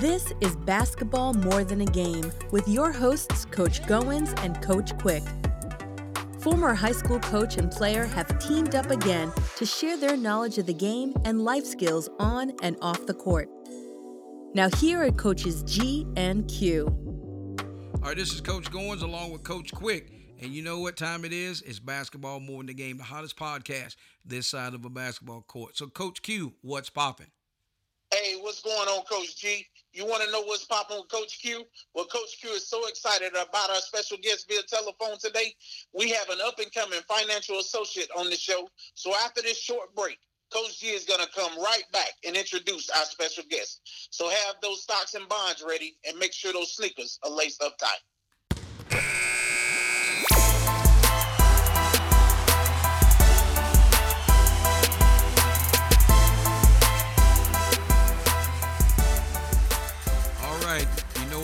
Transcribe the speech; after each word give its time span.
This 0.00 0.32
is 0.40 0.56
Basketball 0.56 1.34
More 1.34 1.62
Than 1.62 1.82
a 1.82 1.84
Game 1.84 2.32
with 2.52 2.66
your 2.66 2.90
hosts, 2.90 3.44
Coach 3.44 3.82
Goins 3.82 4.32
and 4.42 4.58
Coach 4.62 4.96
Quick. 4.96 5.22
Former 6.40 6.72
high 6.72 6.92
school 6.92 7.20
coach 7.20 7.58
and 7.58 7.70
player 7.70 8.06
have 8.06 8.38
teamed 8.38 8.74
up 8.74 8.90
again 8.90 9.30
to 9.56 9.66
share 9.66 9.98
their 9.98 10.16
knowledge 10.16 10.56
of 10.56 10.64
the 10.64 10.72
game 10.72 11.12
and 11.26 11.44
life 11.44 11.66
skills 11.66 12.08
on 12.18 12.54
and 12.62 12.78
off 12.80 13.04
the 13.04 13.12
court. 13.12 13.50
Now, 14.54 14.70
here 14.70 15.04
are 15.04 15.10
coaches 15.10 15.62
G 15.64 16.06
and 16.16 16.48
Q. 16.48 16.86
All 17.96 18.00
right, 18.00 18.16
this 18.16 18.32
is 18.32 18.40
Coach 18.40 18.70
Goins 18.70 19.02
along 19.02 19.32
with 19.32 19.44
Coach 19.44 19.70
Quick. 19.70 20.10
And 20.40 20.50
you 20.50 20.62
know 20.62 20.80
what 20.80 20.96
time 20.96 21.26
it 21.26 21.34
is? 21.34 21.60
It's 21.60 21.78
basketball 21.78 22.40
more 22.40 22.60
than 22.60 22.68
the 22.68 22.74
game, 22.74 22.96
the 22.96 23.04
hottest 23.04 23.36
podcast 23.36 23.96
this 24.24 24.46
side 24.46 24.72
of 24.72 24.82
a 24.82 24.88
basketball 24.88 25.42
court. 25.42 25.76
So, 25.76 25.88
Coach 25.88 26.22
Q, 26.22 26.54
what's 26.62 26.88
popping? 26.88 27.32
Hey, 28.14 28.38
what's 28.40 28.62
going 28.62 28.88
on, 28.88 29.04
Coach 29.04 29.36
G? 29.36 29.66
You 29.92 30.06
want 30.06 30.22
to 30.22 30.30
know 30.30 30.42
what's 30.42 30.64
popping 30.64 30.98
with 30.98 31.08
Coach 31.08 31.40
Q? 31.40 31.64
Well, 31.94 32.04
Coach 32.06 32.38
Q 32.40 32.50
is 32.50 32.68
so 32.68 32.86
excited 32.86 33.32
about 33.32 33.70
our 33.70 33.80
special 33.80 34.18
guest 34.22 34.46
via 34.48 34.62
telephone 34.62 35.18
today. 35.18 35.54
We 35.92 36.10
have 36.10 36.28
an 36.28 36.38
up 36.44 36.58
and 36.60 36.72
coming 36.72 37.00
financial 37.08 37.58
associate 37.58 38.08
on 38.16 38.30
the 38.30 38.36
show. 38.36 38.68
So 38.94 39.12
after 39.24 39.42
this 39.42 39.58
short 39.58 39.94
break, 39.96 40.18
Coach 40.52 40.80
G 40.80 40.88
is 40.88 41.04
going 41.04 41.20
to 41.20 41.28
come 41.32 41.56
right 41.58 41.84
back 41.92 42.12
and 42.26 42.36
introduce 42.36 42.90
our 42.90 43.04
special 43.04 43.44
guest. 43.48 43.80
So 44.10 44.28
have 44.28 44.56
those 44.62 44.82
stocks 44.82 45.14
and 45.14 45.28
bonds 45.28 45.64
ready 45.66 45.96
and 46.06 46.18
make 46.18 46.32
sure 46.32 46.52
those 46.52 46.74
sneakers 46.74 47.18
are 47.24 47.30
laced 47.30 47.62
up 47.62 47.78
tight. 47.78 48.00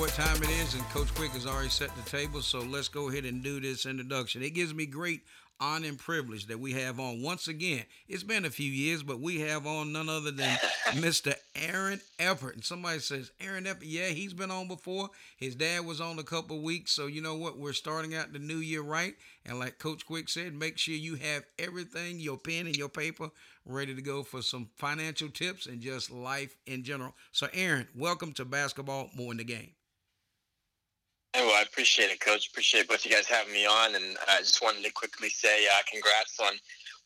What 0.07 0.15
time 0.15 0.41
it 0.41 0.51
is, 0.51 0.75
and 0.75 0.85
Coach 0.91 1.13
Quick 1.17 1.33
has 1.33 1.47
already 1.47 1.69
set 1.69 1.91
the 1.97 2.09
table, 2.09 2.41
so 2.41 2.61
let's 2.61 2.87
go 2.87 3.09
ahead 3.09 3.25
and 3.25 3.43
do 3.43 3.59
this 3.59 3.87
introduction. 3.87 4.41
It 4.41 4.55
gives 4.55 4.73
me 4.73 4.87
great 4.87 5.23
honor 5.59 5.89
and 5.89 5.99
privilege 5.99 6.47
that 6.47 6.61
we 6.61 6.75
have 6.75 7.01
on 7.01 7.23
once 7.23 7.49
again. 7.49 7.83
It's 8.07 8.23
been 8.23 8.45
a 8.45 8.51
few 8.51 8.71
years, 8.71 9.03
but 9.03 9.19
we 9.19 9.41
have 9.41 9.67
on 9.67 9.93
none 9.93 10.09
other 10.09 10.31
than 10.31 10.57
Mr. 10.91 11.35
Aaron 11.57 12.01
Eppert. 12.21 12.55
And 12.55 12.65
somebody 12.65 13.01
says, 13.01 13.33
Aaron 13.41 13.67
Eppert, 13.67 13.83
yeah, 13.83 14.07
he's 14.09 14.33
been 14.33 14.53
on 14.53 14.69
before. 14.69 15.11
His 15.39 15.57
dad 15.57 15.85
was 15.85 16.01
on 16.01 16.21
a 16.21 16.25
couple 16.25 16.61
weeks, 16.61 16.93
so 16.93 17.09
you 17.09 17.21
know 17.21 17.35
what? 17.35 17.59
We're 17.59 17.73
starting 17.73 18.15
out 18.15 18.33
the 18.33 18.39
new 18.39 18.59
year 18.59 18.83
right. 18.83 19.15
And 19.45 19.59
like 19.59 19.81
Coach 19.81 20.07
Quick 20.07 20.29
said, 20.29 20.55
make 20.55 20.79
sure 20.79 20.95
you 20.95 21.17
have 21.17 21.43
everything, 21.59 22.21
your 22.21 22.39
pen 22.39 22.67
and 22.67 22.77
your 22.77 22.91
paper, 22.91 23.31
ready 23.65 23.93
to 23.93 24.03
go 24.03 24.23
for 24.23 24.41
some 24.41 24.69
financial 24.77 25.31
tips 25.31 25.67
and 25.67 25.81
just 25.81 26.13
life 26.13 26.57
in 26.67 26.85
general. 26.85 27.15
So, 27.33 27.49
Aaron, 27.53 27.89
welcome 27.97 28.33
to 28.35 28.45
Basketball 28.45 29.11
More 29.17 29.33
in 29.33 29.39
the 29.39 29.45
Game. 29.45 29.76
Well, 31.39 31.55
I 31.55 31.63
appreciate 31.63 32.11
it, 32.11 32.21
Coach. 32.21 32.49
Appreciate 32.49 32.89
both 32.89 33.05
you 33.05 33.13
guys 33.13 33.27
having 33.27 33.53
me 33.53 33.67
on, 33.67 33.95
and 33.95 34.17
I 34.27 34.39
just 34.39 34.63
wanted 34.63 34.83
to 34.85 34.93
quickly 34.93 35.29
say 35.29 35.67
uh, 35.67 35.83
congrats 35.91 36.41
on 36.41 36.55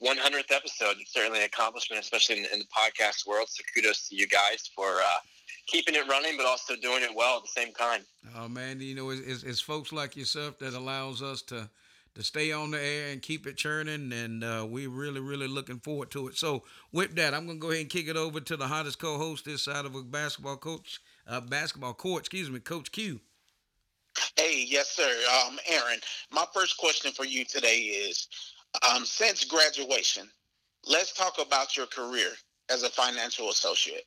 100th 0.01 0.55
episode. 0.55 0.97
It's 1.01 1.13
certainly 1.13 1.41
an 1.41 1.47
accomplishment, 1.47 2.01
especially 2.01 2.39
in, 2.39 2.45
in 2.53 2.61
the 2.61 2.67
podcast 2.67 3.27
world. 3.27 3.49
So 3.49 3.65
kudos 3.75 4.09
to 4.09 4.15
you 4.15 4.29
guys 4.29 4.71
for 4.75 4.87
uh, 4.87 5.19
keeping 5.67 5.97
it 5.97 6.07
running, 6.09 6.37
but 6.37 6.47
also 6.47 6.77
doing 6.77 7.03
it 7.03 7.11
well 7.15 7.39
at 7.39 7.43
the 7.43 7.61
same 7.61 7.73
time. 7.75 8.03
Oh 8.37 8.49
man, 8.49 8.81
you 8.81 8.95
know, 8.95 9.11
it's, 9.11 9.21
it's, 9.21 9.43
it's 9.43 9.61
folks 9.61 9.93
like 9.93 10.17
yourself 10.17 10.59
that 10.59 10.75
allows 10.75 11.23
us 11.23 11.43
to 11.43 11.69
to 12.17 12.23
stay 12.25 12.51
on 12.51 12.73
the 12.73 12.81
air 12.81 13.13
and 13.13 13.23
keep 13.23 13.47
it 13.47 13.57
churning, 13.57 14.13
and 14.13 14.43
uh, 14.43 14.67
we're 14.69 14.91
really, 14.91 15.21
really 15.21 15.47
looking 15.47 15.79
forward 15.79 16.11
to 16.11 16.27
it. 16.27 16.37
So, 16.37 16.65
with 16.93 17.15
that, 17.15 17.35
I'm 17.35 17.47
gonna 17.47 17.59
go 17.59 17.71
ahead 17.71 17.83
and 17.83 17.91
kick 17.91 18.09
it 18.09 18.17
over 18.17 18.41
to 18.41 18.57
the 18.57 18.67
hottest 18.67 18.99
co-host 18.99 19.45
this 19.45 19.63
side 19.63 19.87
of 19.87 19.95
a 19.95 20.03
basketball 20.03 20.57
coach, 20.57 21.01
uh, 21.27 21.41
basketball 21.41 21.95
court. 21.95 22.23
Excuse 22.23 22.51
me, 22.51 22.59
Coach 22.59 22.91
Q. 22.91 23.21
Hey, 24.37 24.65
yes, 24.67 24.89
sir. 24.89 25.11
Um, 25.47 25.59
Aaron, 25.69 26.01
my 26.33 26.45
first 26.53 26.77
question 26.79 27.13
for 27.13 27.25
you 27.25 27.45
today 27.45 27.79
is 27.79 28.29
um, 28.89 29.05
since 29.05 29.45
graduation, 29.45 30.29
let's 30.89 31.13
talk 31.13 31.35
about 31.45 31.77
your 31.77 31.87
career 31.87 32.31
as 32.71 32.83
a 32.83 32.91
financial 32.91 33.51
associate. 33.51 34.05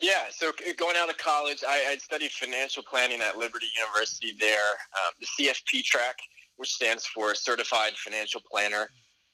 Yeah, 0.00 0.24
so 0.30 0.50
going 0.76 0.96
out 0.96 1.08
of 1.10 1.16
college, 1.16 1.62
I, 1.66 1.92
I 1.92 1.96
studied 1.96 2.32
financial 2.32 2.82
planning 2.82 3.20
at 3.20 3.38
Liberty 3.38 3.68
University 3.78 4.34
there, 4.38 4.72
um, 4.96 5.12
the 5.20 5.26
CFP 5.26 5.84
track, 5.84 6.16
which 6.56 6.72
stands 6.72 7.06
for 7.06 7.36
Certified 7.36 7.92
Financial 7.96 8.40
Planner. 8.50 8.88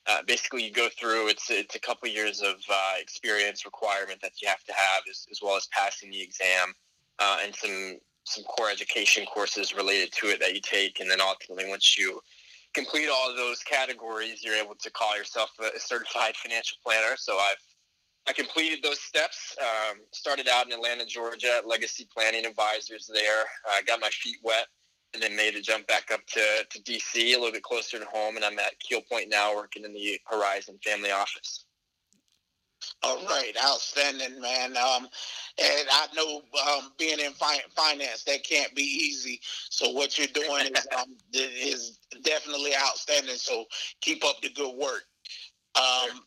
Uh, 0.07 0.19
basically, 0.27 0.65
you 0.65 0.71
go 0.71 0.89
through 0.99 1.29
it's 1.29 1.51
it's 1.51 1.75
a 1.75 1.81
couple 1.81 2.09
years 2.09 2.43
of 2.43 2.57
uh, 2.71 2.95
experience 3.01 3.65
requirement 3.65 4.21
that 4.21 4.33
you 4.43 4.49
have 4.49 4.63
to 4.65 4.73
have, 4.75 5.03
as, 5.11 5.27
as 5.31 5.41
well 5.43 5.57
as 5.57 5.67
passing 5.73 6.11
the 6.11 6.21
exam 6.21 6.75
uh, 7.19 7.39
and 7.45 7.55
some 7.55 7.99
some 8.25 8.45
core 8.45 8.71
education 8.71 9.25
courses 9.25 9.75
related 9.75 10.13
to 10.13 10.27
it 10.27 10.39
that 10.41 10.55
you 10.55 10.61
take, 10.61 11.01
and 11.01 11.11
then 11.11 11.21
ultimately, 11.21 11.69
once 11.69 11.97
you 11.97 12.21
complete 12.75 13.09
all 13.09 13.35
those 13.35 13.61
categories, 13.61 14.43
you're 14.45 14.55
able 14.55 14.75
to 14.75 14.91
call 14.91 15.17
yourself 15.17 15.51
a 15.61 15.81
certified 15.81 16.37
financial 16.37 16.77
planner. 16.85 17.17
So 17.17 17.39
I've 17.39 17.57
I 18.29 18.33
completed 18.35 18.81
those 18.83 19.01
steps. 19.01 19.57
Um, 19.59 20.01
started 20.13 20.49
out 20.49 20.67
in 20.67 20.73
Atlanta, 20.73 21.07
Georgia, 21.07 21.63
Legacy 21.65 22.07
Planning 22.13 22.45
Advisors. 22.45 23.11
There, 23.13 23.45
I 23.67 23.79
uh, 23.79 23.83
got 23.87 24.01
my 24.01 24.11
feet 24.11 24.37
wet, 24.43 24.67
and 25.15 25.23
then 25.23 25.35
made 25.35 25.55
a 25.55 25.63
jump 25.63 25.87
back 25.87 26.11
up 26.13 26.21
to, 26.27 26.41
to 26.69 26.83
DC, 26.83 27.17
a 27.17 27.39
little 27.39 27.53
bit 27.53 27.63
closer 27.63 27.99
to 27.99 28.05
home, 28.05 28.37
and 28.37 28.45
I'm 28.45 28.59
at 28.59 28.79
Keel 28.81 29.01
Point 29.11 29.31
now, 29.31 29.55
working 29.55 29.85
in 29.85 29.95
the 29.95 30.21
Horizon 30.27 30.79
Family 30.85 31.11
Office. 31.11 31.65
All 33.03 33.25
right, 33.27 33.53
outstanding, 33.65 34.41
man. 34.41 34.77
Um, 34.77 35.09
and 35.59 35.89
I 35.91 36.07
know 36.15 36.43
um, 36.71 36.93
being 36.99 37.19
in 37.21 37.33
fi- 37.33 37.63
finance 37.75 38.25
that 38.25 38.45
can't 38.45 38.75
be 38.75 38.83
easy. 38.83 39.41
So 39.71 39.91
what 39.91 40.19
you're 40.19 40.27
doing 40.29 40.67
is 40.67 40.87
um, 40.99 41.17
is 41.33 41.99
definitely 42.23 42.73
outstanding. 42.77 43.37
So 43.37 43.65
keep 44.01 44.25
up 44.25 44.41
the 44.43 44.51
good 44.51 44.75
work. 44.77 45.05
Um, 45.77 46.21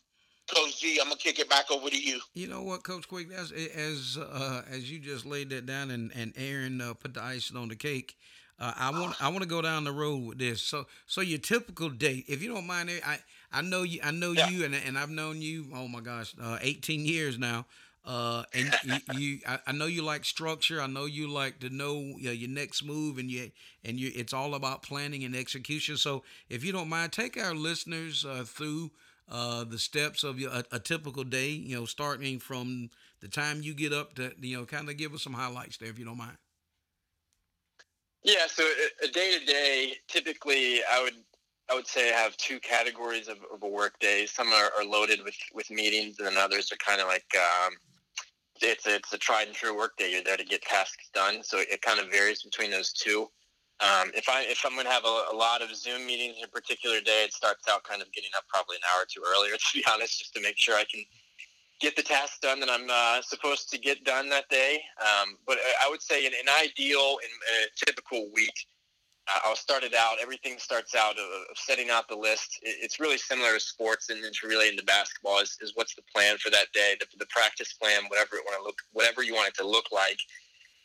Coach 0.54 0.80
G, 0.80 0.98
I'm 1.00 1.08
gonna 1.08 1.16
kick 1.16 1.38
it 1.38 1.48
back 1.48 1.70
over 1.70 1.88
to 1.88 1.98
you. 2.00 2.20
You 2.34 2.48
know 2.48 2.62
what, 2.62 2.82
Coach 2.82 3.08
Quick? 3.08 3.30
That's 3.30 3.52
as 3.52 4.18
uh, 4.18 4.62
as 4.70 4.90
you 4.90 4.98
just 4.98 5.24
laid 5.24 5.50
that 5.50 5.66
down, 5.66 5.90
and 5.90 6.10
and 6.14 6.32
Aaron 6.36 6.80
uh, 6.80 6.94
put 6.94 7.14
the 7.14 7.22
icing 7.22 7.56
on 7.56 7.68
the 7.68 7.76
cake. 7.76 8.16
Uh, 8.58 8.72
I 8.76 8.90
want 8.90 9.20
I 9.22 9.28
want 9.28 9.42
to 9.42 9.48
go 9.48 9.62
down 9.62 9.84
the 9.84 9.92
road 9.92 10.24
with 10.24 10.38
this. 10.38 10.62
So 10.62 10.86
so 11.06 11.20
your 11.20 11.38
typical 11.38 11.88
date, 11.88 12.26
if 12.28 12.42
you 12.42 12.52
don't 12.52 12.66
mind, 12.66 12.90
I 13.04 13.18
I 13.52 13.62
know 13.62 13.82
you 13.82 14.00
I 14.02 14.10
know 14.10 14.32
yeah. 14.32 14.48
you 14.48 14.64
and 14.64 14.74
and 14.74 14.98
I've 14.98 15.10
known 15.10 15.42
you. 15.42 15.66
Oh 15.74 15.88
my 15.88 16.00
gosh, 16.00 16.34
uh, 16.40 16.58
18 16.60 17.04
years 17.04 17.38
now. 17.38 17.66
Uh, 18.04 18.42
and 18.52 18.74
you, 18.84 18.94
you 19.18 19.38
I, 19.46 19.58
I, 19.68 19.72
know 19.72 19.86
you 19.86 20.02
like 20.02 20.24
structure. 20.24 20.80
I 20.80 20.88
know 20.88 21.04
you 21.04 21.28
like 21.28 21.60
to 21.60 21.70
know 21.70 22.00
you 22.00 22.24
know, 22.24 22.32
your 22.32 22.50
next 22.50 22.84
move, 22.84 23.18
and 23.18 23.30
you 23.30 23.52
and 23.84 23.98
you. 23.98 24.10
It's 24.14 24.32
all 24.32 24.54
about 24.54 24.82
planning 24.82 25.22
and 25.24 25.36
execution. 25.36 25.96
So 25.96 26.24
if 26.48 26.64
you 26.64 26.72
don't 26.72 26.88
mind, 26.88 27.12
take 27.12 27.36
our 27.36 27.54
listeners 27.54 28.24
uh, 28.24 28.44
through 28.44 28.90
uh, 29.30 29.64
the 29.64 29.78
steps 29.78 30.24
of 30.24 30.40
your, 30.40 30.50
a, 30.50 30.64
a, 30.72 30.78
typical 30.78 31.24
day, 31.24 31.50
you 31.50 31.76
know, 31.76 31.84
starting 31.84 32.38
from 32.38 32.90
the 33.20 33.28
time 33.28 33.62
you 33.62 33.72
get 33.72 33.92
up 33.92 34.14
to, 34.14 34.32
you 34.40 34.58
know, 34.58 34.66
kind 34.66 34.88
of 34.88 34.96
give 34.96 35.14
us 35.14 35.22
some 35.22 35.32
highlights 35.32 35.76
there, 35.76 35.88
if 35.88 35.98
you 35.98 36.04
don't 36.04 36.18
mind. 36.18 36.36
Yeah, 38.24 38.46
so 38.46 38.64
a 39.02 39.08
day 39.08 39.38
to 39.38 39.44
day, 39.44 39.94
typically, 40.08 40.80
I 40.92 41.02
would 41.02 41.14
I 41.72 41.74
would 41.74 41.86
say 41.86 42.12
I 42.12 42.18
have 42.18 42.36
two 42.36 42.60
categories 42.60 43.28
of, 43.28 43.38
of 43.52 43.62
a 43.62 43.68
work 43.68 43.98
day. 43.98 44.26
Some 44.26 44.48
are, 44.48 44.70
are, 44.76 44.84
loaded 44.84 45.24
with, 45.24 45.36
with 45.54 45.70
meetings, 45.70 46.18
and 46.18 46.28
then 46.28 46.36
others 46.36 46.70
are 46.70 46.76
kind 46.76 47.00
of 47.00 47.06
like 47.06 47.24
um, 47.34 47.72
it's 48.60 48.86
a, 48.86 48.96
it's 48.96 49.12
a 49.14 49.18
tried 49.18 49.46
and 49.46 49.56
true 49.56 49.74
work 49.74 49.96
day. 49.96 50.12
You're 50.12 50.22
there 50.22 50.36
to 50.36 50.44
get 50.44 50.60
tasks 50.60 51.08
done, 51.14 51.42
so 51.42 51.58
it 51.60 51.80
kind 51.80 51.98
of 51.98 52.10
varies 52.10 52.42
between 52.42 52.70
those 52.70 52.92
two. 52.92 53.22
Um, 53.80 54.10
if 54.14 54.28
I 54.28 54.44
if 54.48 54.62
I'm 54.66 54.74
going 54.74 54.84
to 54.84 54.92
have 54.92 55.06
a, 55.06 55.24
a, 55.32 55.34
lot 55.34 55.62
of 55.62 55.74
Zoom 55.74 56.06
meetings 56.06 56.36
in 56.36 56.44
a 56.44 56.48
particular 56.48 57.00
day, 57.00 57.24
it 57.24 57.32
starts 57.32 57.66
out 57.70 57.84
kind 57.84 58.02
of 58.02 58.12
getting 58.12 58.30
up 58.36 58.44
probably 58.48 58.76
an 58.76 58.82
hour 58.92 59.02
or 59.02 59.06
two 59.08 59.22
earlier, 59.26 59.52
to 59.56 59.68
be 59.74 59.82
honest, 59.90 60.18
just 60.18 60.34
to 60.34 60.42
make 60.42 60.58
sure 60.58 60.76
I 60.76 60.84
can 60.92 61.02
get 61.80 61.96
the 61.96 62.02
tasks 62.02 62.38
done 62.40 62.60
that 62.60 62.70
I'm 62.70 62.86
uh, 62.90 63.22
supposed 63.22 63.70
to 63.70 63.78
get 63.78 64.04
done 64.04 64.28
that 64.28 64.48
day. 64.50 64.82
Um, 65.00 65.38
but 65.46 65.56
I 65.82 65.88
would 65.88 66.02
say 66.02 66.26
in 66.26 66.32
an 66.32 66.52
ideal, 66.62 67.16
in 67.24 67.30
a 67.64 67.86
typical 67.86 68.28
week, 68.34 68.54
uh, 68.54 68.71
I'll 69.44 69.56
start 69.56 69.82
it 69.82 69.94
out. 69.94 70.16
Everything 70.20 70.58
starts 70.58 70.94
out 70.94 71.12
of, 71.12 71.24
of 71.50 71.56
setting 71.56 71.90
out 71.90 72.08
the 72.08 72.16
list. 72.16 72.58
It, 72.62 72.76
it's 72.80 73.00
really 73.00 73.18
similar 73.18 73.54
to 73.54 73.60
sports 73.60 74.10
and 74.10 74.24
it's 74.24 74.42
really 74.42 74.68
into 74.68 74.84
basketball. 74.84 75.40
Is, 75.40 75.56
is 75.60 75.72
what's 75.74 75.94
the 75.94 76.02
plan 76.14 76.36
for 76.38 76.50
that 76.50 76.72
day, 76.72 76.96
the, 76.98 77.06
the 77.18 77.26
practice 77.26 77.72
plan, 77.72 78.02
whatever 78.08 78.36
it 78.36 78.44
want 78.44 78.58
to 78.58 78.64
look, 78.64 78.76
whatever 78.92 79.22
you 79.22 79.34
want 79.34 79.48
it 79.48 79.54
to 79.56 79.66
look 79.66 79.86
like 79.92 80.18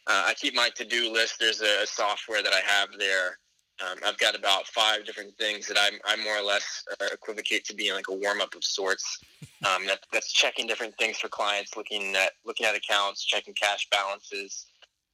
uh, 0.07 0.23
I 0.27 0.33
keep 0.35 0.55
my 0.55 0.69
to-do 0.75 1.11
list. 1.11 1.35
There's 1.39 1.61
a, 1.61 1.85
software 1.85 2.41
that 2.41 2.53
I 2.53 2.61
have 2.65 2.89
there. 2.97 3.39
Um, 3.85 3.97
I've 4.05 4.17
got 4.17 4.35
about 4.35 4.65
five 4.67 5.05
different 5.05 5.37
things 5.37 5.67
that 5.67 5.77
I'm, 5.79 5.99
I 6.05 6.15
more 6.23 6.37
or 6.37 6.43
less 6.43 6.83
uh, 6.99 7.05
equivocate 7.11 7.65
to 7.65 7.75
being 7.75 7.93
like 7.93 8.07
a 8.09 8.13
warm-up 8.13 8.55
of 8.55 8.63
sorts. 8.63 9.19
Um, 9.65 9.87
that, 9.87 10.01
that's 10.13 10.31
checking 10.31 10.67
different 10.67 10.95
things 10.99 11.17
for 11.17 11.29
clients, 11.29 11.75
looking 11.75 12.15
at 12.15 12.33
looking 12.45 12.67
at 12.67 12.75
accounts, 12.75 13.25
checking 13.25 13.55
cash 13.55 13.87
balances, 13.89 14.67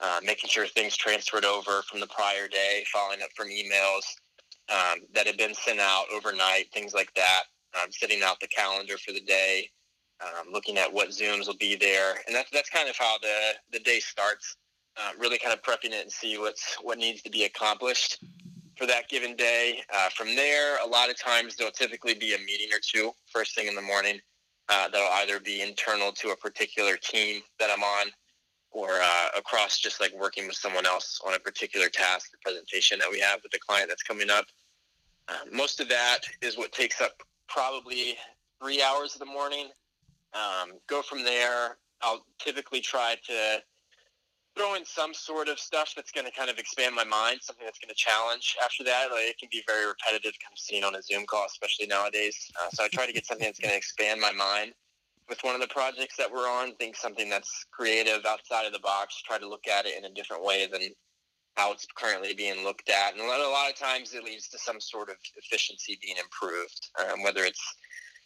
uh, 0.03 0.19
making 0.23 0.49
sure 0.49 0.67
things 0.67 0.97
transferred 0.97 1.45
over 1.45 1.81
from 1.83 1.99
the 1.99 2.07
prior 2.07 2.47
day, 2.47 2.83
following 2.91 3.21
up 3.21 3.29
from 3.35 3.47
emails 3.47 4.03
um, 4.69 4.99
that 5.13 5.25
had 5.25 5.37
been 5.37 5.53
sent 5.53 5.79
out 5.79 6.05
overnight, 6.13 6.65
things 6.73 6.93
like 6.93 7.13
that. 7.15 7.43
Um, 7.81 7.89
setting 7.89 8.21
out 8.21 8.39
the 8.39 8.47
calendar 8.47 8.99
for 8.99 9.13
the 9.13 9.21
day, 9.21 9.67
um, 10.21 10.51
looking 10.51 10.77
at 10.77 10.93
what 10.93 11.09
Zooms 11.09 11.47
will 11.47 11.57
be 11.57 11.75
there, 11.75 12.17
and 12.27 12.35
that's 12.35 12.51
that's 12.51 12.69
kind 12.69 12.87
of 12.87 12.95
how 12.95 13.17
the 13.21 13.53
the 13.71 13.79
day 13.79 13.99
starts. 13.99 14.57
Uh, 14.95 15.09
really 15.17 15.39
kind 15.39 15.51
of 15.55 15.63
prepping 15.63 15.91
it 15.91 16.03
and 16.03 16.11
see 16.11 16.37
what's 16.37 16.75
what 16.83 16.99
needs 16.99 17.23
to 17.23 17.31
be 17.31 17.45
accomplished 17.45 18.23
for 18.77 18.85
that 18.85 19.09
given 19.09 19.35
day. 19.35 19.81
Uh, 19.91 20.09
from 20.09 20.35
there, 20.35 20.77
a 20.83 20.87
lot 20.87 21.09
of 21.09 21.19
times 21.19 21.55
there'll 21.55 21.71
typically 21.71 22.13
be 22.13 22.35
a 22.35 22.37
meeting 22.39 22.67
or 22.71 22.79
two 22.79 23.11
first 23.31 23.55
thing 23.55 23.67
in 23.67 23.73
the 23.73 23.81
morning. 23.81 24.19
Uh, 24.69 24.87
that'll 24.89 25.11
either 25.13 25.39
be 25.39 25.61
internal 25.61 26.11
to 26.11 26.29
a 26.29 26.35
particular 26.37 26.95
team 26.97 27.41
that 27.59 27.69
I'm 27.75 27.83
on, 27.83 28.07
or 28.73 28.89
uh, 29.01 29.27
across 29.37 29.79
just 29.79 30.01
like 30.01 30.11
working 30.19 30.47
with 30.47 30.55
someone 30.55 30.85
else 30.85 31.21
on 31.25 31.35
a 31.35 31.39
particular 31.39 31.87
task 31.89 32.31
or 32.33 32.37
presentation 32.43 32.99
that 32.99 33.09
we 33.09 33.19
have 33.19 33.39
with 33.43 33.51
the 33.51 33.59
client 33.59 33.87
that's 33.87 34.03
coming 34.03 34.29
up. 34.29 34.45
Uh, 35.29 35.45
most 35.51 35.79
of 35.79 35.87
that 35.87 36.19
is 36.41 36.57
what 36.57 36.71
takes 36.71 36.99
up 36.99 37.11
probably 37.47 38.17
three 38.61 38.81
hours 38.81 39.13
of 39.13 39.19
the 39.19 39.25
morning. 39.25 39.67
Um, 40.33 40.73
go 40.87 41.01
from 41.01 41.23
there. 41.23 41.77
I'll 42.01 42.25
typically 42.39 42.81
try 42.81 43.15
to 43.27 43.61
throw 44.57 44.75
in 44.75 44.85
some 44.85 45.13
sort 45.13 45.47
of 45.47 45.59
stuff 45.59 45.93
that's 45.95 46.11
going 46.11 46.25
to 46.25 46.31
kind 46.31 46.49
of 46.49 46.57
expand 46.57 46.93
my 46.95 47.03
mind, 47.03 47.39
something 47.41 47.65
that's 47.65 47.79
going 47.79 47.89
to 47.89 47.95
challenge 47.95 48.55
after 48.63 48.83
that. 48.83 49.07
Like, 49.11 49.29
it 49.29 49.37
can 49.39 49.49
be 49.51 49.63
very 49.67 49.85
repetitive, 49.85 50.33
kind 50.43 50.53
of 50.53 50.59
seen 50.59 50.83
on 50.83 50.95
a 50.95 51.01
Zoom 51.01 51.25
call, 51.25 51.45
especially 51.47 51.87
nowadays. 51.87 52.35
Uh, 52.61 52.69
so 52.71 52.83
I 52.83 52.87
try 52.89 53.05
to 53.05 53.13
get 53.13 53.25
something 53.25 53.45
that's 53.45 53.59
going 53.59 53.71
to 53.71 53.77
expand 53.77 54.19
my 54.19 54.31
mind 54.31 54.73
with 55.29 55.39
one 55.41 55.55
of 55.55 55.61
the 55.61 55.67
projects 55.67 56.17
that 56.17 56.31
we're 56.31 56.49
on. 56.49 56.75
Think 56.75 56.95
something 56.95 57.29
that's 57.29 57.65
creative, 57.71 58.25
outside 58.25 58.65
of 58.65 58.73
the 58.73 58.79
box. 58.79 59.21
Try 59.21 59.37
to 59.37 59.47
look 59.47 59.67
at 59.67 59.85
it 59.85 59.97
in 59.97 60.05
a 60.05 60.13
different 60.13 60.43
way 60.43 60.67
than 60.71 60.81
how 61.55 61.71
it's 61.71 61.87
currently 61.95 62.33
being 62.33 62.63
looked 62.63 62.89
at. 62.89 63.13
And 63.13 63.21
a 63.21 63.27
lot, 63.27 63.39
a 63.39 63.49
lot 63.49 63.69
of 63.69 63.75
times 63.75 64.13
it 64.13 64.23
leads 64.23 64.47
to 64.49 64.57
some 64.57 64.79
sort 64.79 65.09
of 65.09 65.17
efficiency 65.37 65.99
being 66.01 66.17
improved, 66.17 66.89
um, 66.99 67.23
whether 67.23 67.43
it's 67.43 67.75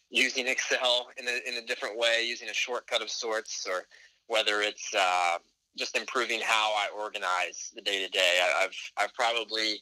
using 0.09 0.47
Excel 0.47 1.07
in 1.17 1.27
a, 1.27 1.39
in 1.47 1.61
a 1.61 1.65
different 1.65 1.97
way, 1.97 2.23
using 2.25 2.49
a 2.49 2.53
shortcut 2.53 3.01
of 3.01 3.09
sorts, 3.09 3.67
or 3.69 3.83
whether 4.27 4.61
it's 4.61 4.93
uh, 4.97 5.37
just 5.77 5.97
improving 5.97 6.39
how 6.41 6.71
I 6.73 6.87
organize 6.97 7.71
the 7.75 7.81
day 7.81 8.03
to 8.05 8.09
day. 8.09 8.39
I've 8.61 8.75
I've 8.97 9.13
probably 9.13 9.81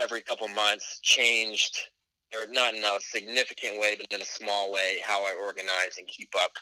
every 0.00 0.22
couple 0.22 0.48
months 0.48 0.98
changed, 1.02 1.76
or 2.34 2.50
not 2.52 2.74
in 2.74 2.84
a 2.84 2.98
significant 3.00 3.80
way, 3.80 3.96
but 3.96 4.12
in 4.12 4.22
a 4.22 4.26
small 4.26 4.72
way, 4.72 4.98
how 5.04 5.24
I 5.24 5.34
organize 5.40 5.98
and 5.98 6.06
keep 6.06 6.30
up 6.40 6.52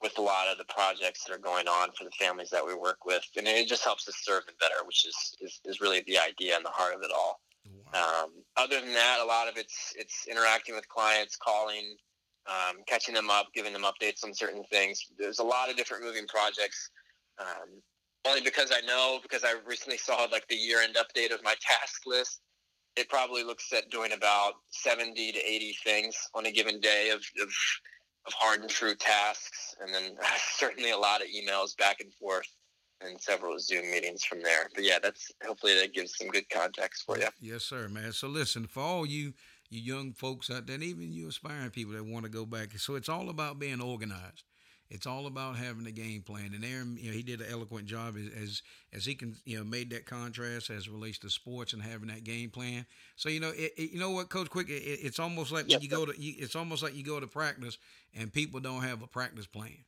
with 0.00 0.18
a 0.18 0.22
lot 0.22 0.48
of 0.48 0.58
the 0.58 0.64
projects 0.72 1.24
that 1.24 1.34
are 1.34 1.38
going 1.38 1.68
on 1.68 1.90
for 1.96 2.04
the 2.04 2.10
families 2.18 2.50
that 2.50 2.66
we 2.66 2.74
work 2.74 3.04
with, 3.04 3.22
and 3.36 3.46
it 3.46 3.68
just 3.68 3.84
helps 3.84 4.08
us 4.08 4.16
serve 4.22 4.44
them 4.46 4.56
better, 4.60 4.84
which 4.84 5.06
is 5.06 5.36
is, 5.40 5.60
is 5.64 5.80
really 5.80 6.02
the 6.06 6.18
idea 6.18 6.56
and 6.56 6.64
the 6.64 6.70
heart 6.70 6.94
of 6.94 7.02
it 7.02 7.10
all. 7.14 7.40
Wow. 7.94 8.24
Um, 8.24 8.30
other 8.56 8.80
than 8.80 8.92
that, 8.94 9.20
a 9.22 9.24
lot 9.24 9.48
of 9.48 9.56
it's 9.56 9.94
it's 9.96 10.26
interacting 10.28 10.74
with 10.74 10.88
clients, 10.88 11.36
calling, 11.36 11.96
um, 12.46 12.82
catching 12.86 13.14
them 13.14 13.30
up, 13.30 13.46
giving 13.54 13.72
them 13.72 13.84
updates 13.84 14.24
on 14.24 14.34
certain 14.34 14.64
things. 14.64 15.06
There's 15.18 15.38
a 15.38 15.44
lot 15.44 15.70
of 15.70 15.76
different 15.76 16.02
moving 16.02 16.26
projects. 16.26 16.90
Um, 17.38 17.80
only 18.24 18.40
because 18.40 18.72
I 18.72 18.84
know 18.86 19.18
because 19.22 19.44
I 19.44 19.54
recently 19.66 19.98
saw 19.98 20.26
like 20.30 20.46
the 20.48 20.56
year 20.56 20.80
end 20.80 20.96
update 20.96 21.32
of 21.34 21.42
my 21.42 21.54
task 21.60 22.02
list. 22.06 22.40
It 22.96 23.08
probably 23.08 23.42
looks 23.42 23.72
at 23.72 23.90
doing 23.90 24.12
about 24.12 24.54
70 24.70 25.32
to 25.32 25.38
80 25.38 25.76
things 25.84 26.16
on 26.34 26.46
a 26.46 26.52
given 26.52 26.80
day 26.80 27.10
of, 27.10 27.20
of, 27.40 27.48
of 28.26 28.32
hard 28.34 28.60
and 28.60 28.70
true 28.70 28.94
tasks. 28.94 29.74
And 29.80 29.94
then 29.94 30.16
certainly 30.56 30.90
a 30.90 30.98
lot 30.98 31.22
of 31.22 31.28
emails 31.28 31.76
back 31.76 32.00
and 32.00 32.12
forth 32.14 32.48
and 33.04 33.20
several 33.20 33.58
Zoom 33.58 33.90
meetings 33.90 34.24
from 34.24 34.42
there. 34.42 34.68
But 34.74 34.84
yeah, 34.84 34.98
that's 35.02 35.30
hopefully 35.44 35.74
that 35.80 35.94
gives 35.94 36.16
some 36.16 36.28
good 36.28 36.48
context 36.50 37.04
for 37.04 37.18
you. 37.18 37.28
Yes, 37.40 37.64
sir, 37.64 37.88
man. 37.88 38.12
So 38.12 38.28
listen, 38.28 38.66
for 38.66 38.80
all 38.80 39.06
you 39.06 39.32
you 39.70 39.80
young 39.80 40.12
folks 40.12 40.50
out 40.50 40.66
there, 40.66 40.74
and 40.74 40.84
even 40.84 41.12
you 41.12 41.28
aspiring 41.28 41.70
people 41.70 41.94
that 41.94 42.04
want 42.04 42.24
to 42.24 42.30
go 42.30 42.44
back, 42.44 42.78
so 42.78 42.94
it's 42.94 43.08
all 43.08 43.30
about 43.30 43.58
being 43.58 43.80
organized. 43.80 44.44
It's 44.92 45.06
all 45.06 45.26
about 45.26 45.56
having 45.56 45.86
a 45.86 45.90
game 45.90 46.22
plan. 46.22 46.52
And 46.54 46.64
Aaron, 46.64 46.98
you 47.00 47.10
know, 47.10 47.16
he 47.16 47.22
did 47.22 47.40
an 47.40 47.46
eloquent 47.50 47.86
job 47.86 48.16
as, 48.16 48.28
as 48.42 48.62
as 48.92 49.04
he 49.06 49.14
can, 49.14 49.36
you 49.44 49.56
know, 49.58 49.64
made 49.64 49.90
that 49.90 50.04
contrast 50.06 50.70
as 50.70 50.88
relates 50.88 51.18
to 51.20 51.30
sports 51.30 51.72
and 51.72 51.82
having 51.82 52.08
that 52.08 52.24
game 52.24 52.50
plan. 52.50 52.84
So 53.16 53.28
you 53.30 53.40
know, 53.40 53.50
it, 53.50 53.72
it, 53.76 53.92
you 53.92 53.98
know 53.98 54.10
what, 54.10 54.28
Coach 54.28 54.50
Quick, 54.50 54.68
it, 54.68 54.82
it's 55.02 55.18
almost 55.18 55.50
like 55.50 55.66
when 55.68 55.80
you 55.80 55.88
go 55.88 56.04
to, 56.04 56.12
you, 56.20 56.34
it's 56.38 56.54
almost 56.56 56.82
like 56.82 56.94
you 56.94 57.04
go 57.04 57.20
to 57.20 57.26
practice 57.26 57.78
and 58.14 58.32
people 58.32 58.60
don't 58.60 58.82
have 58.82 59.02
a 59.02 59.06
practice 59.06 59.46
plan. 59.46 59.78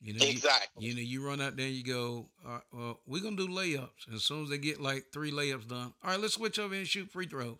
You 0.00 0.14
know, 0.14 0.24
exactly. 0.24 0.84
You, 0.84 0.90
you 0.90 0.94
know, 0.96 1.02
you 1.02 1.26
run 1.26 1.40
out 1.40 1.56
there, 1.56 1.68
you 1.68 1.84
go, 1.84 2.28
uh, 2.46 2.60
well, 2.72 3.00
we're 3.06 3.22
gonna 3.22 3.36
do 3.36 3.48
layups. 3.48 4.06
And 4.06 4.16
as 4.16 4.24
soon 4.24 4.44
as 4.44 4.50
they 4.50 4.58
get 4.58 4.80
like 4.80 5.06
three 5.12 5.30
layups 5.30 5.68
done, 5.68 5.94
all 6.02 6.10
right, 6.10 6.20
let's 6.20 6.34
switch 6.34 6.58
over 6.58 6.74
and 6.74 6.86
shoot 6.86 7.10
free 7.10 7.26
throws. 7.26 7.58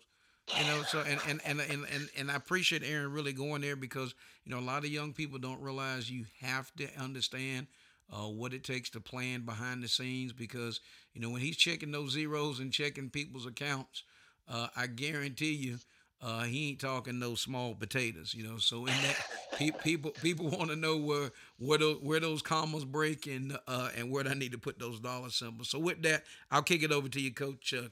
You 0.53 0.63
know, 0.65 0.83
so 0.83 0.99
and 1.01 1.19
and, 1.27 1.41
and 1.43 1.59
and 1.59 1.85
and 1.91 2.09
and 2.17 2.31
I 2.31 2.35
appreciate 2.35 2.83
Aaron 2.83 3.11
really 3.11 3.33
going 3.33 3.61
there 3.61 3.75
because 3.75 4.13
you 4.45 4.51
know 4.51 4.59
a 4.59 4.61
lot 4.61 4.85
of 4.85 4.91
young 4.91 5.11
people 5.11 5.39
don't 5.39 5.61
realize 5.61 6.09
you 6.09 6.25
have 6.41 6.71
to 6.75 6.87
understand 6.99 7.67
uh, 8.11 8.27
what 8.27 8.53
it 8.53 8.63
takes 8.63 8.89
to 8.91 8.99
plan 9.01 9.41
behind 9.41 9.83
the 9.83 9.87
scenes 9.87 10.31
because 10.33 10.79
you 11.13 11.21
know 11.21 11.29
when 11.29 11.41
he's 11.41 11.57
checking 11.57 11.91
those 11.91 12.11
zeros 12.11 12.59
and 12.59 12.71
checking 12.71 13.09
people's 13.09 13.45
accounts, 13.45 14.03
uh, 14.47 14.67
I 14.75 14.87
guarantee 14.87 15.53
you. 15.53 15.77
Uh, 16.21 16.43
he 16.43 16.69
ain't 16.69 16.79
talking 16.79 17.19
those 17.19 17.41
small 17.41 17.75
potatoes, 17.75 18.33
you 18.33 18.43
know. 18.47 18.57
So 18.57 18.85
in 18.85 18.93
that, 19.01 19.17
pe- 19.57 19.71
people 19.71 20.11
people 20.21 20.47
want 20.49 20.69
to 20.69 20.75
know 20.75 20.97
where 20.97 21.31
where 21.57 21.77
those, 21.77 21.97
where 22.01 22.19
those 22.19 22.41
commas 22.41 22.85
break 22.85 23.27
and 23.27 23.57
uh, 23.67 23.89
and 23.97 24.09
where 24.09 24.25
I 24.27 24.33
need 24.33 24.53
to 24.53 24.57
put 24.57 24.79
those 24.79 24.99
dollar 24.99 25.29
symbols. 25.29 25.69
So 25.69 25.79
with 25.79 26.01
that, 26.03 26.23
I'll 26.49 26.63
kick 26.63 26.83
it 26.83 26.91
over 26.91 27.09
to 27.09 27.19
you, 27.19 27.33
Coach 27.33 27.73
uh, 27.73 27.89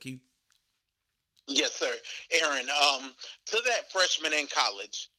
Yes, 1.47 1.73
sir. 1.73 1.91
Aaron, 2.41 2.67
um, 2.69 3.11
to 3.47 3.61
that 3.65 3.91
freshman 3.91 4.33
in 4.33 4.47
college 4.47 5.09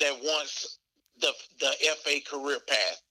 that 0.00 0.14
wants 0.22 0.78
the 1.20 1.32
the 1.60 1.72
FA 2.02 2.20
career 2.28 2.58
path, 2.66 3.02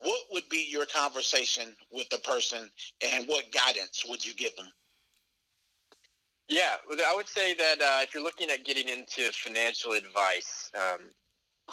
what 0.00 0.20
would 0.30 0.48
be 0.48 0.66
your 0.70 0.86
conversation 0.86 1.74
with 1.90 2.08
the 2.10 2.18
person 2.18 2.70
and 3.00 3.26
what 3.26 3.50
guidance 3.52 4.04
would 4.08 4.24
you 4.24 4.34
give 4.34 4.54
them? 4.56 4.68
Yeah, 6.48 6.76
I 6.90 7.14
would 7.14 7.28
say 7.28 7.54
that 7.54 7.80
uh, 7.80 8.00
if 8.02 8.12
you're 8.12 8.24
looking 8.24 8.50
at 8.50 8.64
getting 8.64 8.88
into 8.88 9.30
financial 9.32 9.92
advice, 9.92 10.70
um, 10.74 10.98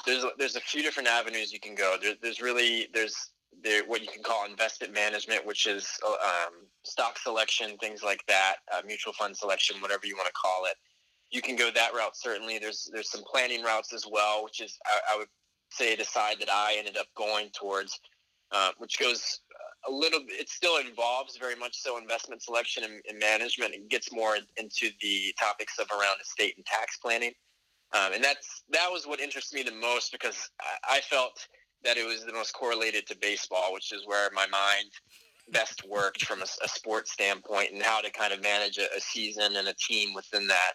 there's 0.05 0.23
there's 0.37 0.55
a 0.55 0.61
few 0.61 0.83
different 0.83 1.09
avenues 1.09 1.51
you 1.51 1.59
can 1.59 1.73
go. 1.73 1.97
There, 2.01 2.13
there's 2.21 2.41
really 2.41 2.87
there's 2.93 3.31
there, 3.63 3.83
what 3.85 4.01
you 4.01 4.07
can 4.07 4.23
call 4.23 4.45
investment 4.45 4.93
management, 4.93 5.45
which 5.45 5.67
is 5.67 5.87
um, 6.05 6.53
stock 6.83 7.17
selection, 7.17 7.77
things 7.77 8.03
like 8.03 8.23
that, 8.27 8.57
uh, 8.73 8.81
mutual 8.85 9.13
fund 9.13 9.35
selection, 9.35 9.81
whatever 9.81 10.05
you 10.05 10.15
want 10.15 10.27
to 10.27 10.33
call 10.33 10.65
it. 10.65 10.75
You 11.31 11.41
can 11.41 11.55
go 11.55 11.69
that 11.73 11.93
route. 11.93 12.15
Certainly, 12.15 12.59
there's 12.59 12.89
there's 12.93 13.11
some 13.11 13.23
planning 13.23 13.63
routes 13.63 13.93
as 13.93 14.05
well, 14.09 14.43
which 14.43 14.61
is 14.61 14.77
I, 14.85 15.15
I 15.15 15.17
would 15.17 15.27
say 15.71 15.95
the 15.95 16.05
side 16.05 16.37
that 16.39 16.49
I 16.49 16.75
ended 16.77 16.97
up 16.97 17.07
going 17.17 17.49
towards, 17.49 17.99
uh, 18.51 18.71
which 18.77 18.97
goes 18.97 19.41
a 19.87 19.91
little. 19.91 20.21
It 20.27 20.49
still 20.49 20.77
involves 20.77 21.37
very 21.37 21.55
much 21.55 21.75
so 21.81 21.97
investment 21.97 22.41
selection 22.43 22.83
and, 22.85 23.01
and 23.09 23.19
management. 23.19 23.73
It 23.73 23.89
gets 23.89 24.11
more 24.11 24.37
into 24.55 24.89
the 25.01 25.33
topics 25.37 25.79
of 25.79 25.87
around 25.91 26.21
estate 26.21 26.53
and 26.55 26.65
tax 26.65 26.97
planning, 26.97 27.33
um, 27.93 28.13
and 28.13 28.23
that's 28.23 28.63
that 28.69 28.89
was 28.89 29.05
what 29.05 29.19
interests 29.19 29.53
me 29.53 29.63
the 29.63 29.71
most 29.71 30.13
because 30.13 30.49
I, 30.61 30.97
I 30.97 31.01
felt 31.01 31.45
that 31.87 31.97
it 31.97 32.05
was 32.05 32.25
the 32.25 32.33
most 32.33 32.53
correlated 32.53 33.07
to 33.07 33.17
baseball, 33.21 33.73
which 33.73 33.93
is 33.93 34.05
where 34.05 34.29
my 34.35 34.45
mind 34.47 34.91
best 35.51 35.87
worked 35.87 36.25
from 36.25 36.41
a, 36.41 36.47
a 36.63 36.67
sports 36.67 37.13
standpoint 37.13 37.71
and 37.71 37.81
how 37.81 38.01
to 38.01 38.11
kind 38.11 38.33
of 38.33 38.43
manage 38.43 38.77
a, 38.77 38.85
a 38.95 38.99
season 38.99 39.55
and 39.55 39.69
a 39.69 39.73
team 39.75 40.13
within 40.13 40.45
that. 40.47 40.73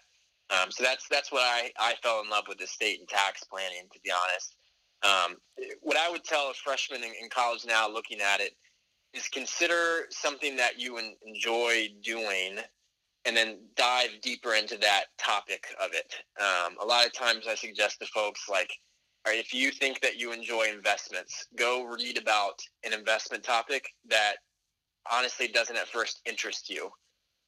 Um, 0.49 0.71
so 0.71 0.83
that's 0.83 1.07
that's 1.09 1.31
what 1.31 1.43
I, 1.43 1.71
I 1.79 1.93
fell 2.01 2.21
in 2.21 2.29
love 2.29 2.45
with 2.49 2.59
estate 2.61 2.99
and 2.99 3.07
tax 3.07 3.43
planning, 3.43 3.87
to 3.93 3.99
be 4.03 4.11
honest. 4.11 4.55
Um, 5.03 5.37
what 5.81 5.97
I 5.97 6.09
would 6.09 6.23
tell 6.23 6.49
a 6.49 6.53
freshman 6.53 7.03
in, 7.03 7.11
in, 7.21 7.29
college 7.29 7.65
now, 7.65 7.89
looking 7.89 8.19
at 8.21 8.39
it, 8.39 8.53
is 9.13 9.27
consider 9.27 10.07
something 10.09 10.55
that 10.55 10.79
you 10.79 10.99
enjoy 11.25 11.89
doing, 12.03 12.57
and 13.25 13.37
then 13.37 13.59
dive 13.75 14.09
deeper 14.21 14.53
into 14.53 14.77
that 14.77 15.05
topic 15.17 15.65
of 15.83 15.91
it. 15.93 16.13
Um, 16.41 16.75
a 16.81 16.85
lot 16.85 17.05
of 17.05 17.13
times, 17.13 17.45
I 17.47 17.55
suggest 17.55 17.99
to 17.99 18.05
folks 18.07 18.47
like 18.49 18.71
right, 19.31 19.39
if 19.39 19.53
you 19.53 19.71
think 19.71 20.01
that 20.01 20.19
you 20.19 20.33
enjoy 20.33 20.67
investments, 20.73 21.47
go 21.57 21.85
read 21.85 22.17
about 22.17 22.59
an 22.83 22.93
investment 22.93 23.43
topic 23.43 23.87
that 24.09 24.35
honestly 25.11 25.47
doesn't 25.47 25.75
at 25.75 25.87
first 25.87 26.21
interest 26.25 26.69
you, 26.69 26.89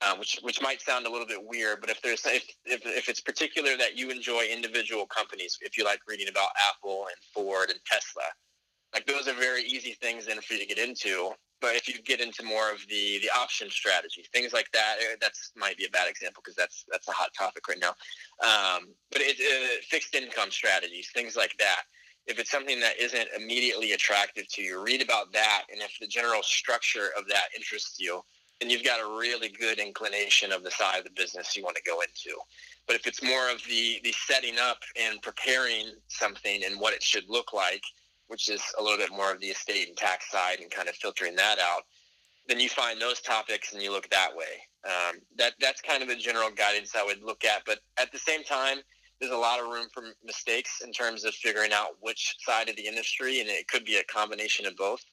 uh, 0.01 0.15
which 0.15 0.39
which 0.41 0.61
might 0.61 0.81
sound 0.81 1.05
a 1.05 1.09
little 1.09 1.27
bit 1.27 1.39
weird. 1.41 1.81
But 1.81 1.89
if 1.89 2.01
there's 2.01 2.25
if, 2.25 2.47
if 2.65 2.85
if 2.85 3.09
it's 3.09 3.21
particular 3.21 3.77
that 3.77 3.97
you 3.97 4.09
enjoy 4.09 4.45
individual 4.45 5.05
companies, 5.05 5.57
if 5.61 5.77
you 5.77 5.83
like 5.83 5.99
reading 6.07 6.27
about 6.29 6.49
Apple 6.69 7.05
and 7.07 7.17
Ford 7.33 7.69
and 7.69 7.79
Tesla, 7.85 8.23
like 8.95 9.05
those 9.05 9.27
are 9.27 9.33
very 9.33 9.63
easy 9.63 9.91
things 10.01 10.25
then 10.25 10.39
for 10.41 10.53
you 10.53 10.61
to 10.61 10.65
get 10.65 10.79
into. 10.79 11.31
But 11.61 11.75
if 11.75 11.87
you 11.87 12.01
get 12.01 12.21
into 12.21 12.43
more 12.43 12.71
of 12.71 12.79
the 12.89 13.19
the 13.21 13.29
option 13.37 13.69
strategy, 13.69 14.25
things 14.33 14.53
like 14.53 14.71
that, 14.71 14.95
eh, 15.01 15.15
that's 15.21 15.51
might 15.55 15.77
be 15.77 15.85
a 15.85 15.89
bad 15.89 16.09
example 16.09 16.41
because 16.43 16.55
that's 16.55 16.85
that's 16.89 17.07
a 17.07 17.11
hot 17.11 17.29
topic 17.37 17.67
right 17.67 17.79
now. 17.79 17.93
Um, 18.41 18.93
but 19.11 19.21
it, 19.21 19.37
uh, 19.39 19.81
fixed 19.89 20.15
income 20.15 20.49
strategies, 20.49 21.09
things 21.13 21.35
like 21.35 21.55
that. 21.59 21.83
If 22.25 22.39
it's 22.39 22.49
something 22.49 22.79
that 22.79 22.99
isn't 22.99 23.27
immediately 23.37 23.91
attractive 23.91 24.47
to 24.53 24.61
you, 24.61 24.81
read 24.81 25.01
about 25.01 25.31
that. 25.33 25.63
And 25.71 25.81
if 25.81 25.91
the 25.99 26.07
general 26.07 26.41
structure 26.41 27.09
of 27.17 27.27
that 27.27 27.49
interests 27.55 27.99
you, 27.99 28.21
then 28.59 28.69
you've 28.69 28.83
got 28.83 28.99
a 28.99 29.19
really 29.19 29.49
good 29.49 29.79
inclination 29.79 30.51
of 30.51 30.63
the 30.63 30.71
side 30.71 30.97
of 30.97 31.03
the 31.03 31.11
business 31.15 31.55
you 31.55 31.63
want 31.63 31.75
to 31.75 31.83
go 31.83 32.01
into. 32.01 32.35
But 32.87 32.95
if 32.95 33.05
it's 33.05 33.21
more 33.21 33.51
of 33.51 33.61
the 33.67 33.99
the 34.03 34.13
setting 34.27 34.55
up 34.59 34.79
and 34.99 35.21
preparing 35.21 35.93
something 36.07 36.63
and 36.63 36.79
what 36.79 36.93
it 36.93 37.03
should 37.03 37.25
look 37.27 37.53
like, 37.53 37.83
which 38.27 38.49
is 38.49 38.61
a 38.79 38.83
little 38.83 38.97
bit 38.97 39.11
more 39.11 39.31
of 39.31 39.39
the 39.39 39.47
estate 39.47 39.87
and 39.87 39.97
tax 39.97 40.31
side 40.31 40.59
and 40.59 40.71
kind 40.71 40.89
of 40.89 40.95
filtering 40.95 41.35
that 41.35 41.59
out, 41.59 41.83
then 42.47 42.59
you 42.59 42.69
find 42.69 43.01
those 43.01 43.21
topics 43.21 43.73
and 43.73 43.81
you 43.81 43.91
look 43.91 44.09
that 44.09 44.35
way. 44.35 44.61
Um, 44.85 45.19
that 45.37 45.53
that's 45.59 45.81
kind 45.81 46.03
of 46.03 46.09
the 46.09 46.15
general 46.15 46.51
guidance 46.51 46.95
I 46.95 47.03
would 47.03 47.23
look 47.23 47.43
at. 47.43 47.63
But 47.65 47.79
at 47.97 48.11
the 48.11 48.19
same 48.19 48.43
time, 48.43 48.77
there's 49.19 49.31
a 49.31 49.37
lot 49.37 49.59
of 49.59 49.67
room 49.67 49.87
for 49.93 50.03
mistakes 50.23 50.81
in 50.83 50.91
terms 50.91 51.23
of 51.23 51.33
figuring 51.33 51.71
out 51.73 51.97
which 52.01 52.35
side 52.39 52.69
of 52.69 52.75
the 52.75 52.85
industry, 52.85 53.39
and 53.39 53.49
it 53.49 53.67
could 53.67 53.85
be 53.85 53.97
a 53.97 54.03
combination 54.03 54.65
of 54.65 54.75
both. 54.75 55.03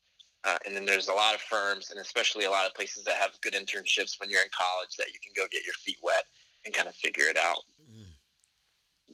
Uh, 0.45 0.59
and 0.67 0.75
then 0.75 0.85
there's 0.85 1.09
a 1.09 1.13
lot 1.13 1.35
of 1.35 1.41
firms, 1.41 1.91
and 1.91 2.01
especially 2.01 2.45
a 2.45 2.51
lot 2.51 2.67
of 2.67 2.75
places 2.75 3.05
that 3.05 3.15
have 3.15 3.41
good 3.43 3.55
internships 3.55 4.19
when 4.19 4.29
you're 4.29 4.43
in 4.43 4.49
college 4.51 4.97
that 4.99 5.07
you 5.09 5.21
can 5.23 5.33
go 5.37 5.47
get 5.53 5.65
your 5.65 5.75
feet 5.75 5.99
wet 6.03 6.25
and 6.65 6.75
kind 6.75 6.89
of 6.89 6.95
figure 6.97 7.27
it 7.27 7.37
out. 7.37 7.59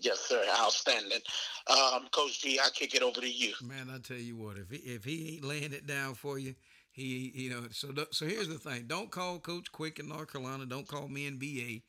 Yes, 0.00 0.21
sir. 0.21 0.43
Outstanding. 0.61 1.21
Um, 1.67 2.09
Coach 2.11 2.40
G, 2.40 2.59
I 2.61 2.69
kick 2.71 2.95
it 2.95 3.02
over 3.02 3.21
to 3.21 3.31
you. 3.31 3.55
Man, 3.62 3.90
I 3.93 3.99
tell 3.99 4.17
you 4.17 4.37
what, 4.37 4.57
if 4.57 4.71
he, 4.71 4.76
if 4.76 5.05
he 5.05 5.35
ain't 5.35 5.45
laying 5.45 5.73
it 5.73 5.87
down 5.87 6.14
for 6.14 6.38
you, 6.38 6.55
he 6.90 7.33
you 7.35 7.50
know. 7.50 7.62
So 7.71 7.93
so 8.11 8.26
here's 8.26 8.49
the 8.49 8.59
thing: 8.59 8.85
don't 8.87 9.11
call 9.11 9.38
Coach 9.38 9.71
Quick 9.73 9.99
in 9.99 10.09
North 10.09 10.33
Carolina. 10.33 10.67
Don't 10.67 10.88
call 10.88 11.09
me 11.09 11.26
in 11.26 11.38
VA, 11.38 11.83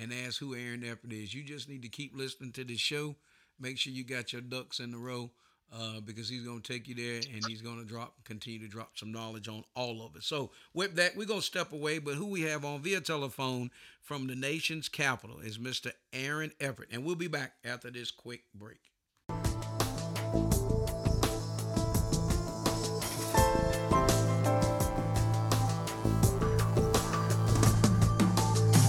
and 0.00 0.12
ask 0.12 0.38
who 0.38 0.54
Aaron 0.54 0.84
Eppert 0.84 1.12
is. 1.12 1.34
You 1.34 1.42
just 1.42 1.68
need 1.68 1.82
to 1.82 1.88
keep 1.88 2.16
listening 2.16 2.52
to 2.52 2.64
the 2.64 2.76
show. 2.76 3.16
Make 3.58 3.78
sure 3.78 3.92
you 3.92 4.04
got 4.04 4.32
your 4.32 4.42
ducks 4.42 4.80
in 4.80 4.90
the 4.90 4.98
row 4.98 5.30
uh, 5.76 6.00
because 6.00 6.28
he's 6.28 6.42
going 6.42 6.60
to 6.60 6.72
take 6.72 6.86
you 6.86 6.94
there 6.94 7.20
and 7.34 7.44
he's 7.46 7.60
going 7.60 7.78
to 7.78 7.84
drop, 7.84 8.14
continue 8.24 8.60
to 8.60 8.68
drop 8.68 8.96
some 8.96 9.10
knowledge 9.10 9.48
on 9.48 9.64
all 9.74 10.04
of 10.04 10.14
it. 10.14 10.22
So, 10.22 10.50
with 10.72 10.94
that, 10.96 11.16
we're 11.16 11.26
going 11.26 11.40
to 11.40 11.46
step 11.46 11.72
away. 11.72 11.98
But 11.98 12.14
who 12.14 12.26
we 12.26 12.42
have 12.42 12.64
on 12.64 12.80
via 12.80 13.00
telephone 13.00 13.70
from 14.00 14.26
the 14.26 14.36
nation's 14.36 14.88
capital 14.88 15.40
is 15.40 15.58
Mr. 15.58 15.90
Aaron 16.12 16.52
Eppert. 16.60 16.88
And 16.92 17.04
we'll 17.04 17.16
be 17.16 17.28
back 17.28 17.54
after 17.64 17.90
this 17.90 18.10
quick 18.10 18.44
break. 18.54 18.78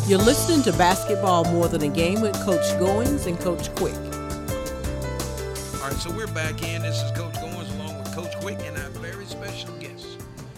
You're 0.08 0.20
listening 0.20 0.62
to 0.64 0.72
Basketball 0.78 1.46
More 1.46 1.68
Than 1.68 1.82
a 1.82 1.88
Game 1.88 2.22
with 2.22 2.36
Coach 2.46 2.62
Goins 2.80 3.26
and 3.26 3.40
Coach 3.40 3.74
Quick. 3.74 4.15
All 5.86 5.92
right, 5.92 6.00
so 6.00 6.10
we're 6.10 6.26
back 6.26 6.64
in. 6.64 6.82
This 6.82 7.00
is 7.00 7.12
Coach 7.12 7.36
Goins 7.36 7.72
along 7.76 8.00
with 8.00 8.12
Coach 8.16 8.36
Quick 8.42 8.58
and 8.64 8.76
our 8.76 8.90
very 8.90 9.24
special 9.26 9.72
guest 9.78 10.18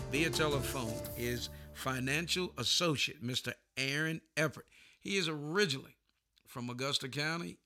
via 0.09 0.29
telephone 0.29 0.93
is 1.17 1.49
financial 1.73 2.53
associate 2.57 3.21
Mr. 3.21 3.51
Aaron 3.75 4.21
Eppert. 4.37 4.63
He 5.01 5.17
is 5.17 5.27
originally 5.27 5.97
from 6.47 6.69
Augusta 6.69 7.09
County, 7.09 7.57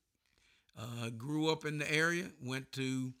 uh, 0.76 1.10
grew 1.10 1.52
up 1.52 1.64
in 1.64 1.78
the 1.78 1.88
area, 1.88 2.30
went 2.44 2.72
to 2.72 3.12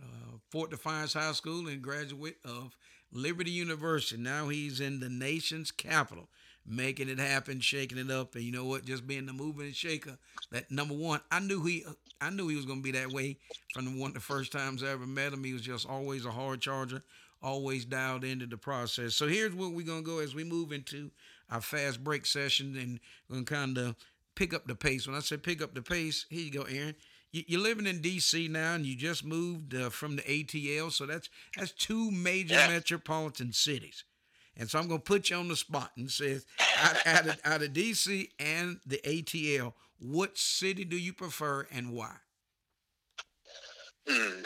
uh, 0.00 0.36
Fort 0.50 0.70
Defiance 0.70 1.14
High 1.14 1.32
School 1.32 1.66
and 1.66 1.82
graduate 1.82 2.36
of 2.44 2.76
Liberty 3.10 3.50
University. 3.50 4.22
Now 4.22 4.50
he's 4.50 4.78
in 4.78 5.00
the 5.00 5.08
nation's 5.08 5.72
capital 5.72 6.28
making 6.66 7.08
it 7.08 7.18
happen, 7.18 7.60
shaking 7.60 7.98
it 7.98 8.10
up, 8.10 8.34
and 8.34 8.44
you 8.44 8.52
know 8.52 8.64
what? 8.64 8.84
Just 8.84 9.06
being 9.06 9.26
the 9.26 9.32
mover 9.32 9.62
and 9.62 9.74
shaker. 9.74 10.18
That 10.52 10.70
number 10.70 10.94
one, 10.94 11.20
I 11.30 11.40
knew 11.40 11.62
he, 11.64 11.84
I 12.20 12.30
knew 12.30 12.48
he 12.48 12.56
was 12.56 12.66
gonna 12.66 12.80
be 12.80 12.92
that 12.92 13.10
way 13.12 13.38
from 13.72 13.84
the 13.86 14.00
one 14.00 14.12
the 14.12 14.20
first 14.20 14.52
times 14.52 14.82
I 14.82 14.88
ever 14.88 15.06
met 15.06 15.32
him. 15.32 15.44
He 15.44 15.52
was 15.52 15.62
just 15.62 15.88
always 15.88 16.24
a 16.24 16.30
hard 16.30 16.60
charger, 16.60 17.02
always 17.42 17.84
dialed 17.84 18.24
into 18.24 18.46
the 18.46 18.56
process. 18.56 19.14
So 19.14 19.26
here's 19.26 19.54
what 19.54 19.72
we're 19.72 19.86
gonna 19.86 20.02
go 20.02 20.18
as 20.18 20.34
we 20.34 20.44
move 20.44 20.72
into 20.72 21.10
our 21.50 21.60
fast 21.60 22.04
break 22.04 22.26
session, 22.26 22.76
and 22.76 23.00
we're 23.28 23.42
gonna 23.42 23.46
kind 23.46 23.78
of 23.78 23.96
pick 24.34 24.54
up 24.54 24.66
the 24.66 24.74
pace. 24.74 25.06
When 25.06 25.16
I 25.16 25.20
say 25.20 25.36
pick 25.36 25.62
up 25.62 25.74
the 25.74 25.82
pace, 25.82 26.26
here 26.28 26.40
you 26.40 26.50
go, 26.50 26.62
Aaron. 26.62 26.94
You're 27.32 27.60
living 27.60 27.86
in 27.86 28.00
D.C. 28.00 28.48
now, 28.48 28.74
and 28.74 28.84
you 28.84 28.96
just 28.96 29.24
moved 29.24 29.72
uh, 29.72 29.90
from 29.90 30.16
the 30.16 30.22
ATL, 30.22 30.90
so 30.90 31.06
that's 31.06 31.28
that's 31.56 31.70
two 31.70 32.10
major 32.10 32.54
yeah. 32.54 32.68
metropolitan 32.68 33.52
cities. 33.52 34.02
And 34.60 34.68
so 34.68 34.78
I'm 34.78 34.88
going 34.88 35.00
to 35.00 35.04
put 35.04 35.30
you 35.30 35.36
on 35.36 35.48
the 35.48 35.56
spot 35.56 35.90
and 35.96 36.10
says, 36.10 36.44
out, 36.78 37.06
out, 37.06 37.26
of, 37.26 37.40
out 37.46 37.62
of 37.62 37.72
DC 37.72 38.28
and 38.38 38.78
the 38.84 39.00
ATL, 39.06 39.72
what 39.98 40.36
city 40.36 40.84
do 40.84 40.98
you 40.98 41.14
prefer 41.14 41.66
and 41.72 41.92
why? 41.92 42.14
Hmm. 44.06 44.42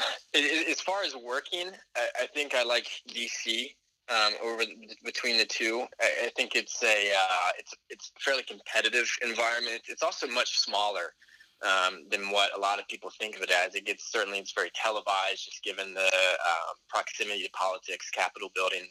As 0.70 0.80
far 0.80 1.02
as 1.02 1.16
working, 1.16 1.70
I 1.96 2.26
think 2.32 2.54
I 2.54 2.62
like 2.62 2.86
DC 3.08 3.70
um, 4.08 4.34
over 4.42 4.62
between 5.04 5.36
the 5.36 5.46
two. 5.46 5.84
I 6.00 6.30
think 6.36 6.54
it's 6.54 6.82
a 6.82 6.86
uh, 6.86 7.50
it's 7.58 7.72
it's 7.88 8.12
fairly 8.20 8.42
competitive 8.42 9.08
environment. 9.22 9.82
It's 9.88 10.02
also 10.02 10.26
much 10.26 10.58
smaller 10.58 11.14
um, 11.62 12.04
than 12.10 12.30
what 12.30 12.50
a 12.56 12.60
lot 12.60 12.78
of 12.78 12.86
people 12.88 13.10
think 13.18 13.36
of 13.36 13.42
it 13.42 13.50
as. 13.50 13.74
It 13.74 13.86
gets 13.86 14.10
certainly 14.10 14.40
it's 14.40 14.52
very 14.52 14.70
televised, 14.74 15.44
just 15.44 15.62
given 15.62 15.94
the 15.94 16.04
um, 16.04 16.76
proximity 16.88 17.44
to 17.44 17.50
politics, 17.50 18.10
Capitol 18.10 18.50
building 18.54 18.86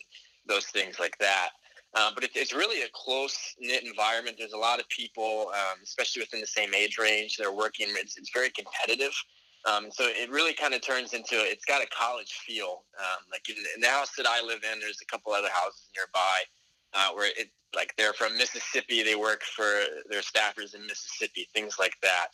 those 0.48 0.66
things 0.66 1.00
like 1.00 1.18
that. 1.20 1.50
Uh, 1.96 2.12
but 2.14 2.24
it, 2.24 2.32
it's 2.34 2.54
really 2.54 2.82
a 2.82 2.90
close 2.94 3.38
knit 3.60 3.84
environment. 3.84 4.36
There's 4.38 4.54
a 4.54 4.58
lot 4.58 4.80
of 4.80 4.90
people, 4.90 5.52
um, 5.54 5.80
especially 5.84 6.22
within 6.22 6.42
the 6.42 6.48
same 6.48 6.74
age 6.74 6.98
range. 6.98 7.38
They're 7.38 7.54
working. 7.54 7.88
It's, 7.90 8.18
it's 8.18 8.32
very 8.34 8.50
competitive. 8.50 9.14
Um, 9.66 9.90
so 9.92 10.06
it 10.08 10.30
really 10.30 10.54
kind 10.54 10.74
of 10.74 10.82
turns 10.82 11.14
into 11.14 11.36
it's 11.36 11.66
got 11.66 11.82
a 11.82 11.88
college 11.88 12.34
feel. 12.46 12.84
Um, 13.00 13.24
like 13.32 13.48
in, 13.50 13.56
in, 13.76 13.82
the 13.82 13.88
house 13.88 14.12
that 14.18 14.26
I 14.28 14.42
live 14.42 14.60
in, 14.64 14.80
there's 14.80 15.00
a 15.02 15.06
couple 15.06 15.32
other 15.32 15.50
houses 15.54 15.90
nearby 15.96 16.42
uh, 16.94 17.14
where 17.16 17.32
it 17.38 17.50
like 17.76 17.94
they're 17.98 18.14
from 18.14 18.38
Mississippi. 18.38 19.04
They 19.04 19.16
work 19.16 19.44
for 19.44 19.84
their 20.10 20.22
staffers 20.22 20.76
in 20.76 20.86
Mississippi, 20.86 21.48
things 21.54 21.78
like 21.80 21.96
that. 22.02 22.28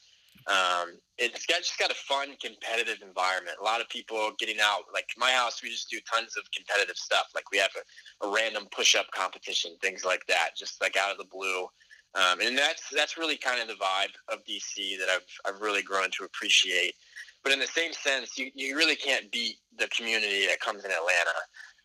Um, 0.50 0.98
it's 1.20 1.46
got 1.46 1.60
just 1.60 1.78
got 1.78 1.92
a 1.92 1.96
fun, 1.96 2.30
competitive 2.42 3.02
environment. 3.06 3.58
A 3.62 3.64
lot 3.64 3.82
of 3.82 3.90
people 3.90 4.32
getting 4.40 4.58
out. 4.60 4.84
Like 4.92 5.06
my 5.16 5.32
house, 5.32 5.62
we 5.62 5.70
just 5.70 5.90
do 5.90 6.00
tons 6.12 6.36
of 6.38 6.44
competitive 6.56 6.96
stuff. 6.98 7.28
Like 7.36 7.52
we 7.52 7.60
have 7.60 7.72
a, 7.78 8.28
a 8.28 8.34
random 8.34 8.68
push-up 8.72 9.06
competition, 9.14 9.76
things 9.82 10.04
like 10.04 10.26
that, 10.28 10.52
just 10.58 10.82
like 10.82 10.98
out 10.98 11.12
of 11.12 11.18
the 11.18 11.30
blue. 11.32 11.68
Um, 12.16 12.42
and 12.42 12.58
that's 12.58 12.90
that's 12.96 13.18
really 13.18 13.38
kind 13.38 13.62
of 13.62 13.68
the 13.68 13.76
vibe 13.76 14.16
of 14.34 14.44
DC 14.46 14.98
that 14.98 15.10
I've 15.10 15.28
I've 15.46 15.62
really 15.62 15.84
grown 15.84 16.10
to 16.18 16.24
appreciate. 16.24 16.96
But 17.44 17.54
in 17.54 17.60
the 17.60 17.68
same 17.68 17.94
sense, 17.94 18.38
you, 18.38 18.52
you 18.54 18.76
really 18.76 18.96
can't 18.96 19.32
beat 19.32 19.58
the 19.78 19.88
community 19.90 20.48
that 20.48 20.60
comes 20.60 20.84
in 20.84 20.92
Atlanta. 20.92 21.38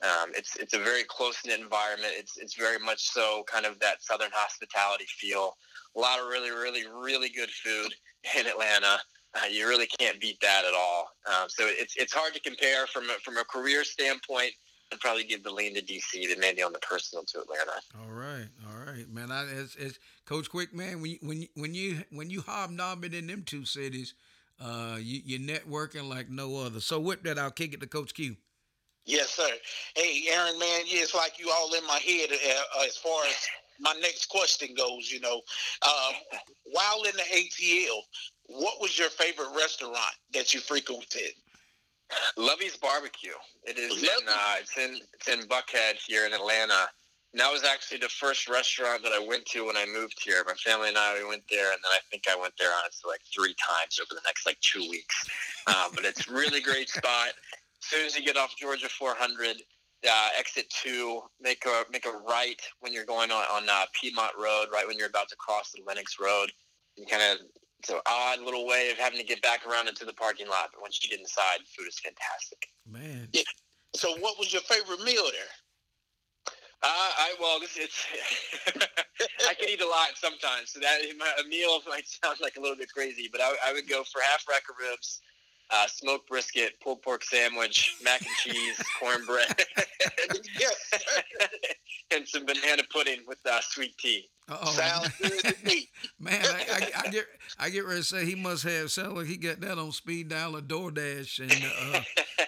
Um, 0.02 0.32
it's 0.36 0.56
it's 0.56 0.74
a 0.74 0.78
very 0.78 1.04
close 1.04 1.36
knit 1.46 1.60
environment. 1.60 2.12
It's 2.16 2.36
it's 2.36 2.54
very 2.54 2.78
much 2.78 3.02
so 3.02 3.44
kind 3.46 3.66
of 3.66 3.78
that 3.80 4.02
Southern 4.02 4.30
hospitality 4.32 5.06
feel. 5.06 5.56
A 5.96 6.00
lot 6.00 6.18
of 6.18 6.26
really 6.26 6.50
really 6.50 6.84
really 6.86 7.28
good 7.28 7.50
food 7.50 7.94
in 8.38 8.46
Atlanta. 8.46 8.98
Uh, 9.34 9.46
you 9.50 9.68
really 9.68 9.86
can't 9.98 10.20
beat 10.20 10.40
that 10.40 10.64
at 10.66 10.74
all. 10.74 11.08
Um, 11.26 11.48
so 11.48 11.64
it's 11.66 11.96
it's 11.96 12.12
hard 12.12 12.34
to 12.34 12.40
compare 12.40 12.86
from 12.86 13.04
a, 13.04 13.14
from 13.24 13.36
a 13.38 13.44
career 13.44 13.84
standpoint. 13.84 14.52
I'd 14.92 15.00
probably 15.00 15.24
give 15.24 15.42
the 15.42 15.50
lean 15.50 15.74
to 15.74 15.82
DC 15.82 16.28
than 16.28 16.38
maybe 16.38 16.62
on 16.62 16.72
the 16.72 16.78
personal 16.78 17.24
to 17.24 17.40
Atlanta. 17.40 17.72
All 18.00 18.12
right, 18.12 18.46
all 18.68 18.84
right, 18.86 19.08
man. 19.08 19.32
I, 19.32 19.44
as, 19.50 19.74
as 19.76 19.98
Coach 20.26 20.50
Quick, 20.50 20.74
man, 20.74 21.00
when 21.00 21.12
you, 21.12 21.18
when 21.22 21.42
you, 21.42 21.48
when 21.54 21.74
you 21.74 22.04
when 22.10 22.30
you 22.30 22.42
hobnobbing 22.42 23.14
in 23.14 23.26
them 23.26 23.42
two 23.44 23.64
cities, 23.64 24.14
uh, 24.60 24.98
you, 25.00 25.20
you're 25.24 25.40
networking 25.40 26.08
like 26.08 26.28
no 26.28 26.58
other. 26.58 26.80
So 26.80 27.00
with 27.00 27.22
that, 27.24 27.38
I'll 27.38 27.50
kick 27.50 27.74
it 27.74 27.80
to 27.80 27.86
Coach 27.86 28.14
Q. 28.14 28.36
Yes, 29.06 29.30
sir. 29.30 29.50
Hey, 29.94 30.24
Aaron, 30.30 30.58
man, 30.58 30.80
it's 30.86 31.14
like 31.14 31.38
you 31.38 31.50
all 31.50 31.72
in 31.74 31.86
my 31.86 31.98
head 31.98 32.30
uh, 32.32 32.84
as 32.86 32.96
far 32.96 33.24
as 33.26 33.36
my 33.80 33.92
next 34.00 34.26
question 34.26 34.74
goes, 34.74 35.10
you 35.10 35.20
know, 35.20 35.42
um, 35.82 36.14
while 36.64 37.02
in 37.04 37.12
the 37.16 37.22
ATL, 37.22 38.00
what 38.46 38.80
was 38.80 38.98
your 38.98 39.10
favorite 39.10 39.54
restaurant 39.56 40.14
that 40.32 40.54
you 40.54 40.60
frequented? 40.60 41.32
Lovey's 42.36 42.76
Barbecue. 42.76 43.32
It 43.64 43.78
is 43.78 44.02
in 44.02 44.28
uh, 44.28 44.54
it's 44.60 44.76
in 44.76 44.98
it's 45.14 45.28
in 45.28 45.48
Buckhead 45.48 45.94
here 46.06 46.26
in 46.26 46.32
Atlanta. 46.32 46.88
And 47.32 47.40
that 47.40 47.50
was 47.50 47.64
actually 47.64 47.98
the 47.98 48.08
first 48.08 48.48
restaurant 48.48 49.02
that 49.02 49.12
I 49.12 49.18
went 49.18 49.44
to 49.46 49.66
when 49.66 49.76
I 49.76 49.86
moved 49.86 50.22
here. 50.22 50.44
My 50.46 50.52
family 50.54 50.88
and 50.88 50.98
I 50.98 51.18
we 51.18 51.28
went 51.28 51.42
there, 51.50 51.72
and 51.72 51.80
then 51.82 51.90
I 51.90 51.98
think 52.10 52.24
I 52.30 52.40
went 52.40 52.54
there 52.58 52.68
honestly 52.80 53.10
like 53.10 53.22
three 53.34 53.56
times 53.58 53.98
over 53.98 54.14
the 54.14 54.24
next 54.24 54.46
like 54.46 54.60
two 54.60 54.88
weeks. 54.88 55.28
Um, 55.66 55.90
but 55.94 56.04
it's 56.04 56.28
really 56.28 56.60
great 56.60 56.88
spot. 56.88 57.30
As 57.84 57.90
soon 57.90 58.06
as 58.06 58.16
you 58.16 58.24
get 58.24 58.38
off 58.38 58.56
Georgia 58.56 58.88
400, 58.88 59.56
uh, 60.10 60.28
exit 60.38 60.70
two, 60.70 61.20
make 61.38 61.66
a 61.66 61.84
make 61.92 62.06
a 62.06 62.12
right 62.26 62.60
when 62.80 62.94
you're 62.94 63.04
going 63.04 63.30
on 63.30 63.44
on 63.52 63.68
uh, 63.68 63.84
Piedmont 63.92 64.32
Road, 64.38 64.68
right 64.72 64.86
when 64.86 64.96
you're 64.96 65.08
about 65.08 65.28
to 65.28 65.36
cross 65.36 65.70
the 65.70 65.82
Lenox 65.86 66.16
Road. 66.18 66.50
You 66.96 67.04
kind 67.04 67.22
of 67.22 67.46
it's 67.80 67.90
an 67.90 68.00
odd 68.06 68.40
little 68.40 68.66
way 68.66 68.90
of 68.90 68.96
having 68.96 69.18
to 69.18 69.24
get 69.26 69.42
back 69.42 69.66
around 69.66 69.88
into 69.88 70.06
the 70.06 70.14
parking 70.14 70.48
lot, 70.48 70.70
but 70.72 70.80
once 70.80 70.98
you 71.02 71.10
get 71.10 71.20
inside, 71.20 71.58
food 71.76 71.86
is 71.86 71.98
fantastic. 71.98 72.68
Man. 72.90 73.28
Yeah. 73.34 73.42
So, 73.94 74.16
what 74.20 74.38
was 74.38 74.50
your 74.50 74.62
favorite 74.62 75.04
meal 75.04 75.24
there? 75.24 75.52
Uh, 76.82 76.88
I 76.88 77.34
well, 77.38 77.60
this 77.60 77.76
it's 77.76 78.06
I 79.48 79.52
can 79.52 79.68
eat 79.68 79.82
a 79.82 79.86
lot 79.86 80.16
sometimes, 80.16 80.72
so 80.72 80.80
that 80.80 81.00
a 81.02 81.48
meal 81.48 81.80
might 81.86 82.08
sound 82.08 82.38
like 82.40 82.56
a 82.56 82.60
little 82.60 82.76
bit 82.76 82.88
crazy, 82.90 83.28
but 83.30 83.42
I, 83.42 83.52
I 83.66 83.72
would 83.74 83.88
go 83.88 84.04
for 84.04 84.22
half 84.30 84.48
rack 84.48 84.62
of 84.70 84.76
ribs, 84.80 85.20
uh, 85.70 85.86
smoked 85.86 86.28
brisket, 86.28 86.74
pulled 86.82 87.02
pork 87.02 87.24
sandwich, 87.24 87.96
mac 88.02 88.20
and 88.20 88.30
cheese, 88.38 88.80
cornbread, 89.00 89.64
and 89.76 90.38
and 92.10 92.28
some 92.28 92.44
banana 92.46 92.82
pudding 92.92 93.20
with 93.26 93.38
uh, 93.46 93.60
sweet 93.60 93.96
tea. 93.98 94.28
Oh, 94.48 94.72
Sounds 94.72 95.08
good 95.18 95.40
to 95.42 95.64
me. 95.64 95.88
man, 96.20 96.44
I, 96.44 96.66
I, 96.70 97.06
I 97.06 97.10
get 97.10 97.24
I 97.58 97.70
get 97.70 97.86
ready 97.86 98.00
to 98.00 98.04
say 98.04 98.26
he 98.26 98.34
must 98.34 98.62
have 98.64 98.94
like 99.14 99.26
he 99.26 99.38
got 99.38 99.60
that 99.60 99.78
on 99.78 99.90
speed 99.92 100.28
dial 100.28 100.56
or 100.56 100.60
DoorDash, 100.60 101.40
and 101.40 101.94
uh, 101.94 102.00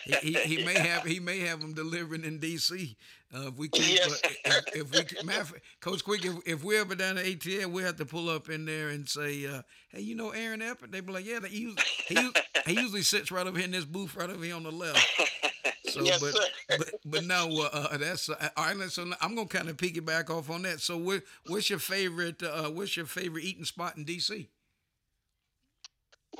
he, 0.04 0.32
he, 0.32 0.56
he 0.56 0.64
may 0.64 0.78
have 0.78 1.04
he 1.04 1.20
may 1.20 1.40
have 1.40 1.60
them 1.60 1.72
delivering 1.72 2.24
in 2.24 2.38
D.C. 2.38 2.96
Uh, 3.34 3.48
if 3.48 3.54
we 3.56 3.68
keep, 3.68 3.98
Yes, 3.98 4.20
uh, 4.24 4.50
if, 4.72 4.76
if 4.76 4.90
we 4.92 5.26
matter 5.26 5.60
Coach 5.80 6.04
Quick, 6.04 6.24
if, 6.24 6.34
if 6.46 6.64
we're 6.64 6.80
ever 6.80 6.94
down 6.94 7.18
at 7.18 7.24
ATL, 7.24 7.66
we 7.72 7.82
have 7.82 7.96
to 7.96 8.06
pull 8.06 8.30
up 8.30 8.48
in 8.48 8.64
there 8.64 8.90
and 8.90 9.08
say, 9.08 9.46
uh, 9.46 9.62
"Hey, 9.88 10.00
you 10.02 10.14
know 10.14 10.30
Aaron 10.30 10.60
Epper?" 10.60 10.90
They 10.90 11.00
be 11.00 11.12
like, 11.12 11.26
"Yeah." 11.26 11.40
He 11.48 11.58
usually, 11.58 11.82
he, 12.06 12.30
he 12.66 12.72
usually 12.80 13.02
sits 13.02 13.32
right 13.32 13.46
over 13.46 13.56
here 13.58 13.64
in 13.66 13.72
this 13.72 13.84
booth 13.84 14.14
right 14.14 14.30
over 14.30 14.44
here 14.44 14.54
on 14.54 14.62
the 14.62 14.70
left. 14.70 15.04
So, 15.88 16.02
Yes, 16.02 16.20
but, 16.20 16.34
sir. 16.34 16.40
but 16.78 16.90
but 17.04 17.24
no, 17.24 17.62
uh, 17.72 17.88
uh, 17.92 17.96
that's 17.96 18.28
uh, 18.28 18.48
all 18.56 18.72
right. 18.74 18.90
So 18.90 19.10
I'm 19.20 19.34
gonna 19.34 19.48
kind 19.48 19.68
of 19.68 19.76
piggyback 19.76 20.30
off 20.30 20.48
on 20.50 20.62
that. 20.62 20.80
So, 20.80 20.96
what, 20.96 21.22
what's 21.46 21.68
your 21.68 21.78
favorite? 21.80 22.42
Uh, 22.42 22.70
what's 22.70 22.96
your 22.96 23.06
favorite 23.06 23.44
eating 23.44 23.64
spot 23.64 23.96
in 23.96 24.04
DC? 24.04 24.48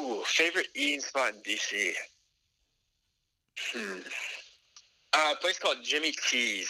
Ooh, 0.01 0.23
favorite 0.25 0.69
eating 0.75 1.01
spot 1.01 1.33
in 1.35 1.41
DC. 1.43 1.93
Hmm. 3.73 4.01
Uh, 5.17 5.33
a 5.33 5.37
place 5.37 5.59
called 5.59 5.79
Jimmy 5.83 6.13
T's. 6.29 6.69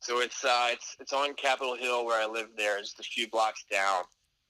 So 0.00 0.20
it's 0.20 0.44
uh, 0.44 0.68
it's 0.70 0.94
it's 1.00 1.14
on 1.14 1.32
Capitol 1.34 1.74
Hill 1.74 2.04
where 2.04 2.20
I 2.20 2.26
live 2.26 2.48
there, 2.56 2.78
just 2.80 3.00
a 3.00 3.02
few 3.02 3.30
blocks 3.30 3.64
down. 3.70 4.02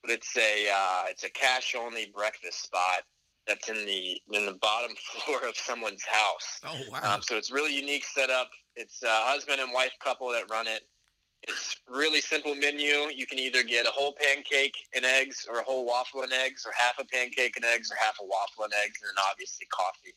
But 0.02 0.10
it's 0.10 0.36
a 0.36 0.66
uh, 0.68 1.02
it's 1.08 1.22
a 1.22 1.30
cash 1.30 1.76
only 1.78 2.10
breakfast 2.14 2.64
spot 2.64 3.02
that's 3.46 3.68
in 3.68 3.86
the 3.86 4.20
in 4.32 4.44
the 4.44 4.58
bottom 4.60 4.96
floor 5.24 5.46
of 5.48 5.56
someone's 5.56 6.04
house. 6.04 6.60
Oh 6.66 6.80
wow! 6.90 7.14
Um, 7.14 7.22
so 7.22 7.36
it's 7.36 7.52
really 7.52 7.74
unique 7.74 8.04
setup. 8.04 8.50
It's 8.74 9.04
a 9.04 9.08
husband 9.08 9.60
and 9.60 9.72
wife 9.72 9.92
couple 10.02 10.30
that 10.32 10.50
run 10.50 10.66
it. 10.66 10.82
It's 11.44 11.76
really 11.88 12.20
simple 12.20 12.56
menu. 12.56 13.08
You 13.14 13.26
can 13.26 13.38
either 13.38 13.62
get 13.62 13.86
a 13.86 13.90
whole 13.90 14.16
pancake 14.20 14.76
and 14.96 15.04
eggs, 15.04 15.46
or 15.48 15.60
a 15.60 15.62
whole 15.62 15.86
waffle 15.86 16.22
and 16.22 16.32
eggs, 16.32 16.66
or 16.66 16.72
half 16.76 16.98
a 16.98 17.04
pancake 17.04 17.54
and 17.54 17.64
eggs, 17.64 17.92
or 17.92 17.96
half 18.04 18.16
a 18.20 18.24
waffle 18.24 18.64
and 18.64 18.72
eggs, 18.84 18.98
and 19.00 19.08
then 19.08 19.24
obviously 19.30 19.66
coffee. 19.70 20.14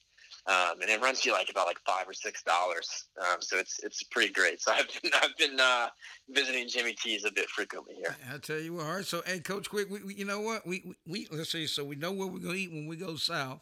Um, 0.48 0.82
and 0.82 0.90
it 0.90 1.00
runs 1.02 1.24
you 1.24 1.34
like 1.34 1.50
about 1.50 1.68
like 1.68 1.78
five 1.86 2.08
or 2.08 2.14
six 2.14 2.42
dollars. 2.42 3.06
Um, 3.20 3.42
so 3.42 3.58
it's 3.58 3.80
it's 3.84 4.02
pretty 4.04 4.34
great. 4.34 4.60
So 4.60 4.72
I've 4.76 4.88
been 5.02 5.12
I've 5.22 5.38
been 5.38 5.60
uh, 5.60 5.88
visiting 6.30 6.68
Jimmy 6.68 6.94
T's 6.94 7.26
a 7.26 7.32
bit 7.32 7.48
frequently 7.50 7.96
here. 7.96 8.16
I 8.34 8.38
tell 8.40 8.60
you 8.60 8.74
what, 8.74 8.86
all 8.86 8.96
right. 8.96 9.06
So, 9.06 9.22
hey, 9.26 9.40
Coach 9.40 9.70
Quick, 9.70 9.90
we, 9.90 10.04
we, 10.04 10.16
you 10.16 10.26
know 10.26 10.42
what? 10.42 10.66
We, 10.66 10.84
we, 11.06 11.28
we 11.32 11.38
let's 11.38 11.52
see. 11.52 11.68
So 11.68 11.84
we 11.84 11.96
know 11.96 12.12
where 12.12 12.28
we're 12.28 12.40
gonna 12.40 12.56
eat 12.56 12.72
when 12.72 12.88
we 12.88 12.96
go 12.96 13.16
south, 13.16 13.62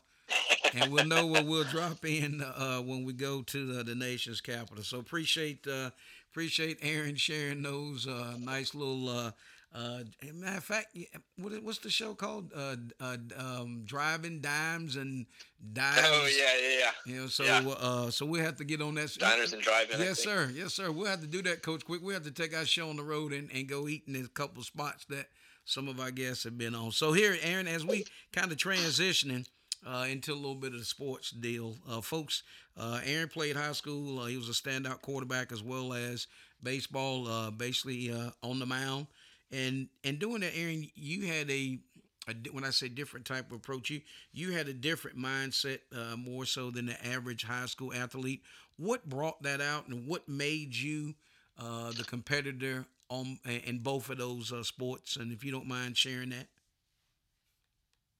and 0.73 0.91
we'll 0.91 1.05
know 1.05 1.27
where 1.27 1.43
we'll 1.43 1.65
drop 1.65 2.05
in 2.05 2.41
uh, 2.41 2.79
when 2.79 3.03
we 3.03 3.11
go 3.11 3.41
to 3.41 3.65
the, 3.73 3.83
the 3.83 3.95
nation's 3.95 4.39
capital. 4.39 4.83
So 4.83 4.99
appreciate 4.99 5.67
uh, 5.67 5.89
appreciate 6.31 6.77
Aaron 6.81 7.17
sharing 7.17 7.61
those 7.61 8.07
uh, 8.07 8.35
nice 8.39 8.73
little. 8.73 9.33
Uh, 9.73 9.99
matter 10.33 10.57
of 10.57 10.63
fact, 10.63 10.97
what, 11.37 11.51
what's 11.63 11.77
the 11.77 11.91
show 11.91 12.15
called? 12.15 12.51
Uh, 12.55 12.75
uh, 12.99 13.17
um, 13.37 13.83
Driving 13.85 14.39
Dimes 14.41 14.95
and 14.95 15.27
Dimes. 15.73 15.99
Oh 16.03 16.27
yeah, 16.35 16.69
yeah, 16.69 16.77
yeah. 16.79 16.91
You 17.13 17.21
know, 17.21 17.27
so 17.27 17.43
Yeah. 17.43 17.59
uh, 17.79 18.09
so 18.09 18.25
we 18.25 18.39
have 18.39 18.55
to 18.57 18.63
get 18.63 18.81
on 18.81 18.95
that. 18.95 19.15
Diners 19.19 19.53
and 19.53 19.61
drive-in. 19.61 19.99
Yes, 19.99 20.23
sir. 20.23 20.51
Yes, 20.55 20.73
sir. 20.73 20.91
We'll 20.91 21.05
have 21.05 21.21
to 21.21 21.27
do 21.27 21.43
that, 21.43 21.61
Coach 21.61 21.85
Quick. 21.85 22.01
We 22.01 22.13
have 22.13 22.23
to 22.23 22.31
take 22.31 22.55
our 22.57 22.65
show 22.65 22.89
on 22.89 22.95
the 22.97 23.03
road 23.03 23.31
and, 23.31 23.51
and 23.53 23.67
go 23.67 23.87
eat 23.87 24.03
in 24.07 24.15
a 24.15 24.27
couple 24.29 24.63
spots 24.63 25.05
that 25.09 25.27
some 25.65 25.87
of 25.87 25.99
our 25.99 26.09
guests 26.09 26.45
have 26.45 26.57
been 26.57 26.73
on. 26.73 26.91
So 26.91 27.13
here, 27.13 27.37
Aaron, 27.43 27.67
as 27.67 27.85
we 27.85 28.05
kind 28.33 28.51
of 28.51 28.57
transitioning 28.57 29.45
uh, 29.85 30.07
into 30.09 30.33
a 30.33 30.35
little 30.35 30.55
bit 30.55 30.73
of 30.73 30.79
the 30.79 30.85
sports 30.85 31.29
deal, 31.29 31.75
uh, 31.87 32.01
folks, 32.01 32.41
uh, 32.75 33.01
Aaron 33.05 33.29
played 33.29 33.55
high 33.55 33.73
school. 33.73 34.19
Uh, 34.19 34.25
he 34.25 34.35
was 34.37 34.49
a 34.49 34.53
standout 34.53 35.01
quarterback 35.03 35.51
as 35.51 35.61
well 35.61 35.93
as 35.93 36.25
baseball, 36.63 37.27
uh, 37.27 37.51
basically 37.51 38.11
uh, 38.11 38.31
on 38.41 38.57
the 38.57 38.65
mound. 38.65 39.05
And 39.51 39.87
and 40.03 40.19
doing 40.19 40.41
that, 40.41 40.51
Aaron, 40.55 40.89
you 40.95 41.27
had 41.27 41.49
a, 41.49 41.79
a 42.27 42.33
when 42.51 42.63
I 42.63 42.69
say 42.69 42.87
different 42.87 43.25
type 43.25 43.51
of 43.51 43.57
approach, 43.57 43.89
you 43.89 44.01
you 44.31 44.51
had 44.51 44.67
a 44.67 44.73
different 44.73 45.17
mindset 45.17 45.79
uh, 45.95 46.15
more 46.15 46.45
so 46.45 46.69
than 46.71 46.85
the 46.85 47.05
average 47.05 47.43
high 47.43 47.65
school 47.65 47.93
athlete. 47.93 48.41
What 48.77 49.09
brought 49.09 49.41
that 49.43 49.59
out, 49.61 49.87
and 49.87 50.07
what 50.07 50.29
made 50.29 50.75
you 50.75 51.15
uh, 51.57 51.91
the 51.91 52.03
competitor 52.03 52.85
on 53.09 53.39
in 53.65 53.79
both 53.79 54.09
of 54.09 54.17
those 54.17 54.51
uh, 54.51 54.63
sports? 54.63 55.15
And 55.15 55.31
if 55.31 55.43
you 55.43 55.51
don't 55.51 55.67
mind 55.67 55.97
sharing 55.97 56.29
that. 56.29 56.47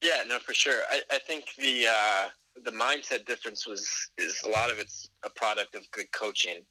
Yeah, 0.02 0.24
no, 0.28 0.40
for 0.40 0.54
sure. 0.54 0.82
I, 0.90 1.02
I 1.12 1.20
think 1.20 1.46
the 1.58 1.88
uh, 1.88 2.30
the 2.64 2.72
mindset 2.72 3.26
difference 3.26 3.68
was 3.68 4.10
is 4.18 4.42
a 4.46 4.50
lot 4.50 4.72
of 4.72 4.80
it's 4.80 5.10
a 5.24 5.30
product 5.30 5.76
of 5.76 5.90
good 5.92 6.12
coaching. 6.12 6.62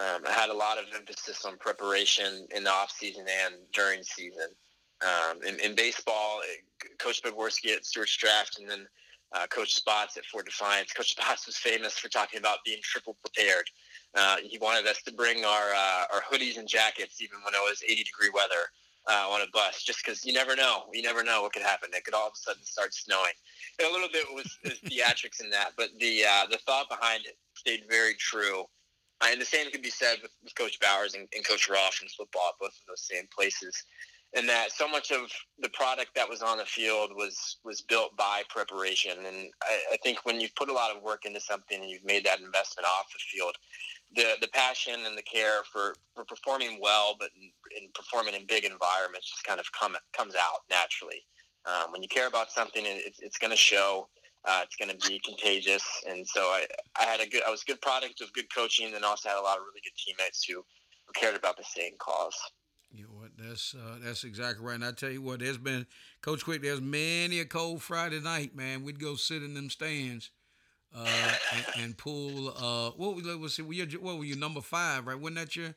Um, 0.00 0.22
I 0.26 0.32
had 0.32 0.48
a 0.48 0.54
lot 0.54 0.78
of 0.78 0.84
emphasis 0.94 1.44
on 1.44 1.58
preparation 1.58 2.46
in 2.56 2.64
the 2.64 2.70
off 2.70 2.90
season 2.90 3.26
and 3.44 3.54
during 3.72 4.02
season. 4.02 4.48
Um, 5.02 5.42
in, 5.42 5.60
in 5.60 5.74
baseball, 5.74 6.40
Coach 6.98 7.22
Bogorski 7.22 7.74
at 7.74 7.84
Stuarts 7.84 8.16
Draft, 8.16 8.58
and 8.58 8.70
then 8.70 8.86
uh, 9.32 9.46
Coach 9.48 9.74
Spots 9.74 10.16
at 10.16 10.24
Fort 10.24 10.46
Defiance. 10.46 10.92
Coach 10.92 11.10
Spots 11.12 11.46
was 11.46 11.56
famous 11.56 11.98
for 11.98 12.08
talking 12.08 12.38
about 12.38 12.58
being 12.64 12.80
triple 12.82 13.16
prepared. 13.22 13.64
Uh, 14.14 14.36
he 14.42 14.58
wanted 14.58 14.86
us 14.86 15.02
to 15.02 15.12
bring 15.12 15.44
our 15.44 15.74
uh, 15.74 16.04
our 16.12 16.22
hoodies 16.22 16.58
and 16.58 16.66
jackets 16.66 17.20
even 17.22 17.38
when 17.44 17.54
it 17.54 17.60
was 17.62 17.82
80 17.82 18.04
degree 18.04 18.30
weather 18.34 18.68
uh, 19.08 19.28
on 19.30 19.42
a 19.42 19.46
bus, 19.52 19.82
just 19.82 20.04
because 20.04 20.24
you 20.24 20.32
never 20.32 20.56
know. 20.56 20.84
You 20.92 21.02
never 21.02 21.22
know 21.22 21.42
what 21.42 21.52
could 21.52 21.62
happen. 21.62 21.90
It 21.92 22.04
could 22.04 22.14
all 22.14 22.26
of 22.26 22.32
a 22.34 22.38
sudden 22.38 22.62
start 22.64 22.92
snowing. 22.92 23.32
And 23.78 23.88
a 23.88 23.92
little 23.92 24.08
bit 24.12 24.24
was, 24.34 24.58
was 24.64 24.80
theatrics 24.80 25.42
in 25.42 25.50
that, 25.50 25.72
but 25.76 25.90
the 25.98 26.24
uh, 26.24 26.46
the 26.50 26.58
thought 26.58 26.88
behind 26.88 27.24
it 27.26 27.36
stayed 27.54 27.84
very 27.88 28.14
true. 28.14 28.64
And 29.22 29.40
the 29.40 29.44
same 29.44 29.70
could 29.70 29.82
be 29.82 29.90
said 29.90 30.18
with, 30.22 30.32
with 30.42 30.54
Coach 30.54 30.78
Bowers 30.80 31.14
and, 31.14 31.28
and 31.34 31.46
Coach 31.46 31.68
Roth 31.68 32.00
in 32.02 32.08
football, 32.08 32.52
both 32.60 32.70
of 32.70 32.86
those 32.88 33.06
same 33.06 33.26
places. 33.36 33.84
And 34.34 34.48
that 34.48 34.70
so 34.70 34.86
much 34.88 35.10
of 35.10 35.28
the 35.58 35.68
product 35.70 36.14
that 36.14 36.28
was 36.28 36.40
on 36.40 36.58
the 36.58 36.64
field 36.64 37.10
was 37.16 37.58
was 37.64 37.80
built 37.82 38.16
by 38.16 38.42
preparation. 38.48 39.12
And 39.26 39.50
I, 39.64 39.94
I 39.94 39.96
think 40.04 40.24
when 40.24 40.40
you've 40.40 40.54
put 40.54 40.68
a 40.68 40.72
lot 40.72 40.94
of 40.94 41.02
work 41.02 41.26
into 41.26 41.40
something 41.40 41.80
and 41.80 41.90
you've 41.90 42.04
made 42.04 42.24
that 42.26 42.38
investment 42.38 42.86
off 42.86 43.12
the 43.12 43.18
field, 43.18 43.56
the 44.14 44.34
the 44.40 44.48
passion 44.48 44.94
and 45.04 45.18
the 45.18 45.22
care 45.22 45.64
for, 45.72 45.94
for 46.14 46.24
performing 46.24 46.78
well, 46.80 47.16
but 47.18 47.30
in, 47.36 47.50
in 47.76 47.90
performing 47.92 48.34
in 48.34 48.46
big 48.46 48.64
environments 48.64 49.28
just 49.30 49.44
kind 49.44 49.58
of 49.58 49.66
come 49.72 49.96
comes 50.16 50.34
out 50.36 50.60
naturally. 50.70 51.22
Um, 51.66 51.92
when 51.92 52.02
you 52.02 52.08
care 52.08 52.28
about 52.28 52.50
something, 52.50 52.86
it, 52.86 53.02
it's, 53.04 53.20
it's 53.20 53.38
going 53.38 53.50
to 53.50 53.56
show. 53.56 54.08
Uh, 54.46 54.60
it's 54.64 54.76
going 54.76 54.90
to 54.90 55.08
be 55.08 55.20
contagious, 55.22 55.84
and 56.08 56.26
so 56.26 56.40
I, 56.40 56.66
I 56.98 57.04
had 57.04 57.20
a 57.20 57.26
good. 57.28 57.42
I 57.46 57.50
was 57.50 57.62
a 57.62 57.66
good 57.66 57.80
product 57.82 58.22
of 58.22 58.32
good 58.32 58.52
coaching, 58.54 58.94
and 58.94 59.04
also 59.04 59.28
had 59.28 59.38
a 59.38 59.42
lot 59.42 59.58
of 59.58 59.64
really 59.64 59.82
good 59.84 59.92
teammates 59.98 60.44
who, 60.44 60.54
who 60.54 61.12
cared 61.14 61.36
about 61.36 61.58
the 61.58 61.64
same 61.64 61.92
cause. 61.98 62.34
You 62.90 63.04
know 63.04 63.10
what? 63.10 63.30
That's 63.36 63.74
uh, 63.74 63.98
that's 64.02 64.24
exactly 64.24 64.64
right. 64.64 64.74
And 64.74 64.84
I 64.84 64.92
tell 64.92 65.10
you 65.10 65.20
what, 65.20 65.40
there's 65.40 65.58
been 65.58 65.86
Coach 66.22 66.44
Quick. 66.44 66.62
There's 66.62 66.80
many 66.80 67.40
a 67.40 67.44
cold 67.44 67.82
Friday 67.82 68.20
night, 68.20 68.56
man. 68.56 68.82
We'd 68.82 68.98
go 68.98 69.14
sit 69.14 69.42
in 69.42 69.52
them 69.52 69.68
stands, 69.68 70.30
uh, 70.96 71.34
and, 71.54 71.84
and 71.84 71.98
pull. 71.98 72.48
Uh, 72.48 72.90
what 72.96 73.14
was 73.14 73.26
let's 73.26 73.54
see, 73.56 73.62
what 73.62 74.18
were 74.18 74.24
you 74.24 74.36
number 74.36 74.62
five, 74.62 75.06
right? 75.06 75.18
Wasn't 75.18 75.36
that 75.36 75.54
your? 75.54 75.74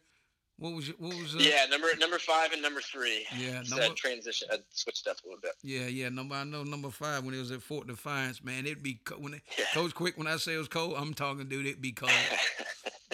What 0.58 0.74
was 0.74 0.88
your, 0.88 0.98
what 1.00 1.16
was? 1.16 1.36
Uh, 1.36 1.40
Yeah, 1.40 1.66
number 1.70 1.88
number 2.00 2.20
five 2.20 2.52
and 2.54 2.62
number 2.62 2.80
three. 2.82 3.26
Yeah, 3.38 3.64
number- 3.70 3.90
transition. 3.96 4.48
I 4.52 4.58
switched 4.72 5.08
up 5.08 5.18
a 5.24 5.28
little 5.28 5.42
bit. 5.42 5.52
Yeah, 5.64 5.88
yeah. 5.88 6.10
Number 6.10 6.36
I 6.36 6.44
know 6.44 6.64
number 6.64 6.90
five 6.92 7.24
when 7.26 7.34
it 7.34 7.40
was 7.40 7.52
at 7.52 7.62
Fort 7.64 7.88
Defiance, 7.88 8.44
man. 8.44 8.66
It'd 8.66 8.84
be 8.84 9.00
co- 9.04 9.16
when 9.18 9.34
it, 9.36 9.42
Yeah. 9.58 9.66
Coach 9.74 9.94
Quick. 9.96 10.18
When 10.18 10.28
I 10.28 10.38
say 10.38 10.54
it 10.54 10.58
was 10.58 10.68
cold, 10.68 10.94
I'm 10.98 11.14
talking, 11.14 11.48
dude. 11.50 11.66
It'd 11.66 11.82
be 11.82 11.92
cold. 11.92 12.12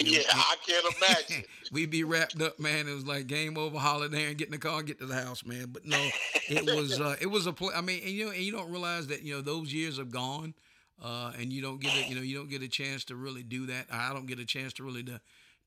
Yeah, 0.02 0.22
I 0.32 0.54
can't 0.66 0.94
imagine. 0.96 1.44
We'd 1.72 1.90
be 1.90 2.04
wrapped 2.04 2.40
up, 2.40 2.58
man. 2.58 2.88
It 2.88 2.94
was 2.94 3.06
like 3.06 3.26
game 3.26 3.58
over, 3.58 3.78
holiday, 3.78 4.28
and 4.28 4.38
get 4.38 4.46
in 4.48 4.52
the 4.52 4.58
car, 4.58 4.78
and 4.78 4.86
get 4.86 4.98
to 5.00 5.04
the 5.04 5.14
house, 5.14 5.44
man. 5.44 5.66
But 5.70 5.84
no, 5.84 6.02
it 6.48 6.64
was 6.74 6.98
uh, 6.98 7.16
it 7.20 7.26
was 7.26 7.46
a 7.46 7.52
play. 7.52 7.74
I 7.76 7.82
mean, 7.82 8.00
and 8.02 8.10
you 8.10 8.24
know, 8.24 8.30
and 8.30 8.40
you 8.40 8.50
don't 8.50 8.70
realize 8.70 9.08
that 9.08 9.22
you 9.24 9.34
know 9.34 9.42
those 9.42 9.74
years 9.74 9.98
are 9.98 10.04
gone, 10.06 10.54
uh, 11.04 11.32
and 11.38 11.52
you 11.52 11.60
don't 11.60 11.82
get 11.82 11.94
a, 11.94 12.08
you 12.08 12.14
know 12.14 12.22
you 12.22 12.34
don't 12.34 12.48
get 12.48 12.62
a 12.62 12.68
chance 12.68 13.04
to 13.04 13.14
really 13.16 13.42
do 13.42 13.66
that. 13.66 13.88
I 13.92 14.14
don't 14.14 14.24
get 14.24 14.38
a 14.38 14.46
chance 14.46 14.72
to 14.74 14.84
really 14.84 15.02
to. 15.02 15.20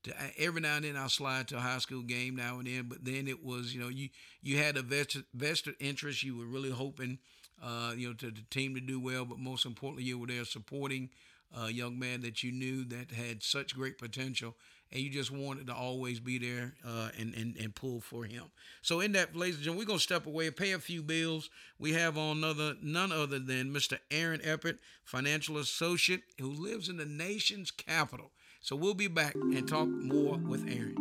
To, 0.04 0.14
every 0.38 0.60
now 0.60 0.76
and 0.76 0.84
then 0.84 0.96
I'll 0.96 1.08
slide 1.08 1.48
to 1.48 1.56
a 1.56 1.60
high 1.60 1.78
school 1.78 2.02
game 2.02 2.36
now 2.36 2.58
and 2.58 2.66
then, 2.66 2.86
but 2.88 3.04
then 3.04 3.26
it 3.28 3.44
was 3.44 3.74
you 3.74 3.80
know 3.80 3.88
you 3.88 4.08
you 4.42 4.58
had 4.58 4.76
a 4.76 4.82
vested, 4.82 5.24
vested 5.34 5.74
interest. 5.80 6.22
You 6.22 6.36
were 6.36 6.46
really 6.46 6.70
hoping 6.70 7.18
uh, 7.62 7.92
you 7.96 8.08
know 8.08 8.14
to 8.14 8.30
the 8.30 8.42
team 8.50 8.74
to 8.74 8.80
do 8.80 9.00
well, 9.00 9.24
but 9.24 9.38
most 9.38 9.64
importantly 9.66 10.04
you 10.04 10.18
were 10.18 10.26
there 10.26 10.44
supporting 10.44 11.10
a 11.56 11.70
young 11.70 11.98
man 11.98 12.20
that 12.22 12.42
you 12.42 12.52
knew 12.52 12.84
that 12.84 13.12
had 13.12 13.42
such 13.42 13.74
great 13.74 13.98
potential, 13.98 14.56
and 14.92 15.00
you 15.00 15.10
just 15.10 15.30
wanted 15.30 15.66
to 15.68 15.74
always 15.74 16.20
be 16.20 16.38
there 16.38 16.74
uh, 16.86 17.08
and, 17.18 17.34
and 17.34 17.56
and 17.56 17.74
pull 17.74 18.00
for 18.00 18.24
him. 18.24 18.44
So 18.82 19.00
in 19.00 19.12
that, 19.12 19.34
ladies 19.36 19.56
and 19.56 19.64
gentlemen, 19.64 19.84
we're 19.84 19.88
gonna 19.88 20.00
step 20.00 20.26
away, 20.26 20.50
pay 20.50 20.72
a 20.72 20.78
few 20.78 21.02
bills. 21.02 21.48
We 21.78 21.92
have 21.92 22.18
on 22.18 22.44
other 22.44 22.74
none 22.82 23.12
other 23.12 23.38
than 23.38 23.72
Mr. 23.72 23.98
Aaron 24.10 24.40
Eppert, 24.44 24.78
financial 25.04 25.58
associate 25.58 26.22
who 26.38 26.50
lives 26.50 26.88
in 26.88 26.96
the 26.96 27.06
nation's 27.06 27.70
capital. 27.70 28.30
So 28.64 28.76
we'll 28.76 28.94
be 28.94 29.08
back 29.08 29.34
and 29.34 29.68
talk 29.68 29.86
more 29.86 30.38
with 30.38 30.66
Aaron. 30.66 30.94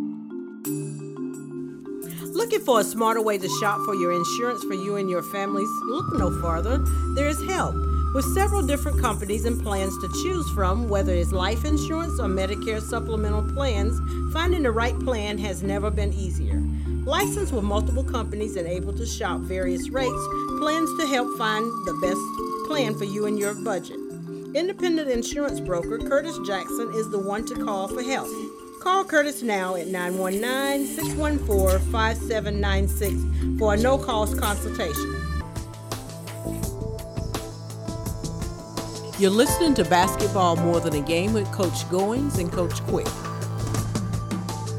Looking 2.33 2.59
for 2.59 2.81
a 2.81 2.83
smarter 2.83 3.21
way 3.21 3.37
to 3.37 3.47
shop 3.61 3.79
for 3.85 3.95
your 3.95 4.11
insurance 4.11 4.61
for 4.65 4.73
you 4.73 4.97
and 4.97 5.09
your 5.09 5.23
families? 5.23 5.69
Look 5.85 6.13
no 6.19 6.41
farther. 6.41 6.79
There's 7.15 7.41
help. 7.49 7.73
With 8.13 8.25
several 8.33 8.67
different 8.67 8.99
companies 8.99 9.45
and 9.45 9.63
plans 9.63 9.97
to 9.99 10.09
choose 10.21 10.45
from, 10.49 10.89
whether 10.89 11.13
it's 11.13 11.31
life 11.31 11.63
insurance 11.63 12.19
or 12.19 12.27
Medicare 12.27 12.81
supplemental 12.81 13.43
plans, 13.53 13.97
finding 14.33 14.63
the 14.63 14.71
right 14.71 14.99
plan 14.99 15.37
has 15.37 15.63
never 15.63 15.89
been 15.89 16.11
easier. 16.11 16.61
Licensed 17.05 17.53
with 17.53 17.63
multiple 17.63 18.03
companies 18.03 18.57
and 18.57 18.67
able 18.67 18.91
to 18.91 19.05
shop 19.05 19.39
various 19.39 19.89
rates, 19.89 20.27
plans 20.59 20.89
to 20.99 21.07
help 21.07 21.37
find 21.37 21.63
the 21.85 21.97
best 22.01 22.67
plan 22.67 22.93
for 22.93 23.05
you 23.05 23.25
and 23.25 23.39
your 23.39 23.53
budget. 23.53 24.02
Independent 24.55 25.09
insurance 25.09 25.59
broker 25.59 25.97
Curtis 25.97 26.37
Jackson 26.45 26.91
is 26.93 27.09
the 27.09 27.17
one 27.17 27.43
to 27.47 27.55
call 27.55 27.87
for 27.87 28.03
help. 28.03 28.27
Call 28.81 29.03
Curtis 29.03 29.41
now 29.41 29.75
at 29.75 29.87
919 29.87 30.85
614 30.85 31.79
5796 31.91 33.57
for 33.57 33.73
a 33.73 33.77
no 33.77 33.97
cost 33.97 34.37
consultation. 34.37 35.15
You're 39.17 39.31
listening 39.31 39.73
to 39.73 39.85
Basketball 39.85 40.57
More 40.57 40.79
Than 40.79 40.93
a 40.93 41.01
Game 41.01 41.33
with 41.33 41.51
Coach 41.51 41.89
Goins 41.89 42.37
and 42.37 42.51
Coach 42.51 42.79
Quick. 42.83 43.07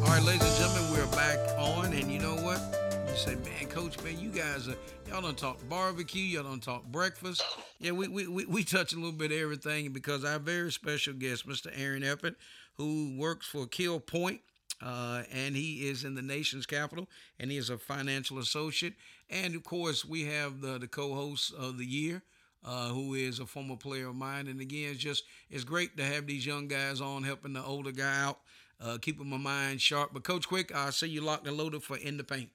All 0.03 0.07
right, 0.07 0.23
ladies 0.23 0.47
and 0.47 0.57
gentlemen, 0.57 0.93
we're 0.93 1.17
back 1.17 1.39
on, 1.59 1.93
and 1.93 2.13
you 2.13 2.21
know 2.21 2.37
what? 2.37 2.61
You 3.09 3.17
say, 3.17 3.35
man, 3.37 3.67
Coach, 3.71 4.01
man, 4.05 4.21
you 4.21 4.29
guys 4.29 4.69
are 4.69 4.77
y'all 5.15 5.23
don't 5.23 5.39
talk 5.39 5.69
barbecue, 5.69 6.23
y'all 6.25 6.43
don't 6.43 6.63
talk 6.63 6.85
breakfast. 6.87 7.41
Yeah, 7.79 7.93
we 7.93 8.09
we, 8.09 8.27
we, 8.27 8.47
we 8.47 8.65
touch 8.65 8.93
a 8.93 8.97
little 8.97 9.13
bit 9.13 9.31
of 9.31 9.39
everything 9.39 9.93
because 9.93 10.25
our 10.25 10.41
very 10.41 10.73
special 10.73 11.15
guest, 11.15 11.47
Mr. 11.47 11.71
Aaron 11.73 12.03
Eppert, 12.03 12.35
who 12.79 13.15
works 13.17 13.47
for 13.47 13.69
Keel 13.69 14.01
Point, 14.01 14.41
uh, 14.83 15.23
and 15.33 15.55
he 15.55 15.87
is 15.89 16.03
in 16.03 16.17
the 16.17 16.23
nation's 16.23 16.67
capital, 16.67 17.07
and 17.39 17.53
he 17.53 17.57
is 17.57 17.71
a 17.71 17.79
financial 17.79 18.41
associate. 18.41 18.95
And 19.31 19.55
of 19.55 19.63
course, 19.63 20.05
we 20.05 20.25
have 20.25 20.61
the, 20.61 20.79
the 20.79 20.89
co-host 20.89 21.55
of 21.55 21.79
the 21.79 21.87
year, 21.87 22.23
uh, 22.65 22.89
who 22.89 23.15
is 23.15 23.39
a 23.39 23.47
former 23.47 23.77
player 23.77 24.09
of 24.09 24.17
mine. 24.17 24.49
And 24.49 24.61
again, 24.61 24.91
it's 24.91 25.01
just 25.01 25.23
it's 25.49 25.63
great 25.63 25.97
to 25.97 26.05
have 26.05 26.27
these 26.27 26.45
young 26.45 26.67
guys 26.67 27.01
on 27.01 27.23
helping 27.23 27.53
the 27.53 27.63
older 27.63 27.93
guy 27.93 28.25
out, 28.25 28.41
uh, 28.81 28.99
keeping 29.01 29.31
my 29.31 29.37
mind 29.37 29.81
sharp. 29.81 30.11
But 30.13 30.25
Coach 30.25 30.49
Quick, 30.49 30.75
I 30.75 30.91
see 30.91 31.07
you 31.07 31.21
locked 31.21 31.47
and 31.47 31.57
loaded 31.57 31.85
for 31.85 31.97
in 31.97 32.17
the 32.17 32.25
paint. 32.25 32.51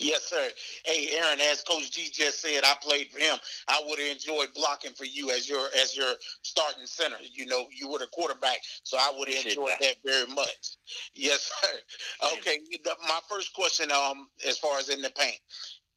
Yes, 0.00 0.24
sir. 0.24 0.48
Hey, 0.86 1.10
Aaron, 1.12 1.40
as 1.40 1.62
Coach 1.62 1.90
G 1.90 2.08
just 2.10 2.40
said, 2.40 2.64
I 2.64 2.74
played 2.80 3.10
for 3.10 3.18
him. 3.18 3.36
I 3.68 3.82
would 3.86 3.98
have 3.98 4.08
enjoyed 4.08 4.48
blocking 4.54 4.92
for 4.92 5.04
you 5.04 5.30
as 5.30 5.46
your 5.46 5.68
as 5.80 5.94
your 5.94 6.14
starting 6.42 6.86
center. 6.86 7.18
You 7.20 7.44
know, 7.44 7.66
you 7.70 7.90
were 7.90 7.98
the 7.98 8.06
quarterback, 8.06 8.60
so 8.82 8.96
I 8.98 9.12
would 9.16 9.28
have 9.28 9.44
enjoyed 9.44 9.68
that. 9.68 9.80
that 9.80 9.96
very 10.02 10.26
much. 10.34 10.76
Yes, 11.14 11.52
sir. 11.62 12.28
Okay, 12.38 12.60
my 12.86 13.20
first 13.28 13.52
question, 13.52 13.92
um, 13.92 14.28
as 14.48 14.56
far 14.56 14.78
as 14.78 14.88
in 14.88 15.02
the 15.02 15.10
paint, 15.10 15.38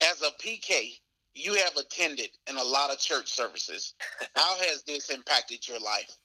as 0.02 0.22
a 0.22 0.32
PK, 0.46 1.00
you 1.34 1.54
have 1.54 1.78
attended 1.78 2.30
in 2.50 2.58
a 2.58 2.64
lot 2.64 2.92
of 2.92 3.00
church 3.00 3.32
services. 3.32 3.94
How 4.36 4.58
has 4.68 4.84
this 4.84 5.10
impacted 5.12 5.66
your 5.66 5.80
life? 5.80 6.18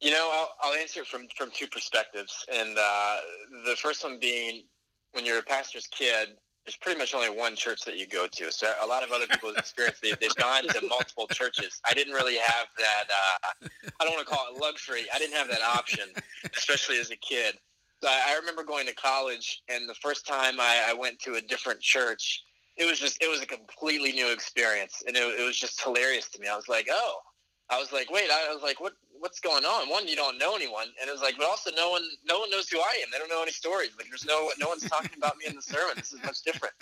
You 0.00 0.10
know, 0.10 0.30
I'll, 0.32 0.50
I'll 0.62 0.78
answer 0.78 1.00
it 1.00 1.06
from 1.06 1.28
from 1.36 1.50
two 1.54 1.68
perspectives, 1.68 2.44
and 2.52 2.76
uh, 2.76 3.16
the 3.64 3.76
first 3.76 4.02
one 4.02 4.18
being 4.20 4.64
when 5.16 5.24
you're 5.24 5.38
a 5.38 5.42
pastor's 5.42 5.86
kid, 5.88 6.36
there's 6.66 6.76
pretty 6.76 6.98
much 6.98 7.14
only 7.14 7.30
one 7.30 7.56
church 7.56 7.80
that 7.86 7.96
you 7.96 8.06
go 8.06 8.26
to. 8.26 8.52
So 8.52 8.70
a 8.82 8.86
lot 8.86 9.02
of 9.02 9.12
other 9.12 9.26
people's 9.26 9.56
experience, 9.56 9.98
they, 10.00 10.12
they've 10.20 10.34
gone 10.34 10.64
to 10.64 10.86
multiple 10.86 11.26
churches. 11.32 11.80
I 11.88 11.94
didn't 11.94 12.12
really 12.12 12.36
have 12.36 12.66
that. 12.76 13.04
Uh, 13.08 13.68
I 14.00 14.04
don't 14.04 14.14
want 14.14 14.26
to 14.26 14.32
call 14.32 14.46
it 14.52 14.60
luxury. 14.60 15.06
I 15.14 15.18
didn't 15.18 15.34
have 15.36 15.48
that 15.48 15.62
option, 15.62 16.08
especially 16.56 16.98
as 16.98 17.10
a 17.10 17.16
kid. 17.16 17.54
So 18.02 18.08
I, 18.08 18.32
I 18.32 18.36
remember 18.36 18.62
going 18.62 18.86
to 18.86 18.94
college, 18.94 19.62
and 19.68 19.88
the 19.88 19.94
first 19.94 20.26
time 20.26 20.60
I, 20.60 20.86
I 20.88 20.92
went 20.92 21.18
to 21.20 21.36
a 21.36 21.40
different 21.40 21.80
church, 21.80 22.42
it 22.76 22.84
was 22.84 22.98
just 22.98 23.22
it 23.22 23.30
was 23.30 23.40
a 23.40 23.46
completely 23.46 24.12
new 24.12 24.30
experience, 24.30 25.02
and 25.06 25.16
it, 25.16 25.22
it 25.40 25.44
was 25.44 25.58
just 25.58 25.82
hilarious 25.82 26.28
to 26.30 26.40
me. 26.40 26.48
I 26.48 26.56
was 26.56 26.68
like, 26.68 26.88
oh, 26.90 27.20
I 27.68 27.78
was 27.78 27.92
like, 27.92 28.10
wait, 28.10 28.30
I 28.30 28.52
was 28.52 28.62
like, 28.62 28.80
what 28.80 28.92
what's 29.18 29.40
going 29.40 29.64
on? 29.64 29.88
One, 29.88 30.06
you 30.06 30.14
don't 30.14 30.38
know 30.38 30.54
anyone, 30.54 30.86
and 31.00 31.08
it 31.08 31.12
was 31.12 31.22
like, 31.22 31.36
but 31.36 31.46
also 31.46 31.70
no 31.76 31.90
one 31.90 32.02
no 32.26 32.38
one 32.38 32.50
knows 32.50 32.68
who 32.68 32.78
I 32.78 33.00
am. 33.02 33.08
They 33.12 33.18
don't 33.18 33.28
know 33.28 33.42
any 33.42 33.52
stories. 33.52 33.90
Like 33.96 34.08
there's 34.08 34.24
no 34.24 34.50
no 34.60 34.68
one's 34.68 34.88
talking 34.88 35.10
about 35.16 35.36
me 35.36 35.46
in 35.46 35.56
the 35.56 35.62
sermon. 35.62 35.94
This 35.96 36.12
is 36.12 36.22
much 36.22 36.42
different. 36.42 36.74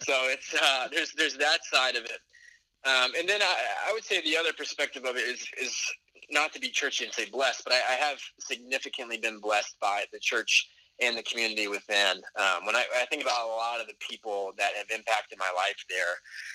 So 0.00 0.14
it's 0.24 0.54
uh, 0.54 0.88
there's 0.90 1.12
there's 1.12 1.36
that 1.36 1.64
side 1.64 1.96
of 1.96 2.04
it, 2.04 2.20
um, 2.84 3.12
and 3.18 3.28
then 3.28 3.42
I, 3.42 3.54
I 3.88 3.92
would 3.92 4.04
say 4.04 4.22
the 4.22 4.36
other 4.36 4.52
perspective 4.52 5.04
of 5.04 5.16
it 5.16 5.24
is 5.24 5.46
is 5.60 5.76
not 6.30 6.52
to 6.54 6.60
be 6.60 6.70
churchy 6.70 7.04
and 7.04 7.12
say 7.12 7.28
blessed, 7.30 7.62
but 7.64 7.74
I, 7.74 7.92
I 7.92 7.96
have 7.96 8.18
significantly 8.38 9.18
been 9.18 9.38
blessed 9.38 9.76
by 9.80 10.04
the 10.12 10.18
church 10.18 10.68
and 11.00 11.16
the 11.16 11.22
community 11.22 11.68
within. 11.68 12.22
Um, 12.38 12.64
when 12.64 12.76
I, 12.76 12.84
I, 12.96 13.06
think 13.06 13.22
about 13.22 13.44
a 13.44 13.48
lot 13.48 13.80
of 13.80 13.86
the 13.86 13.94
people 13.98 14.52
that 14.56 14.72
have 14.76 14.86
impacted 14.90 15.38
my 15.38 15.50
life 15.56 15.84
there, 15.88 16.14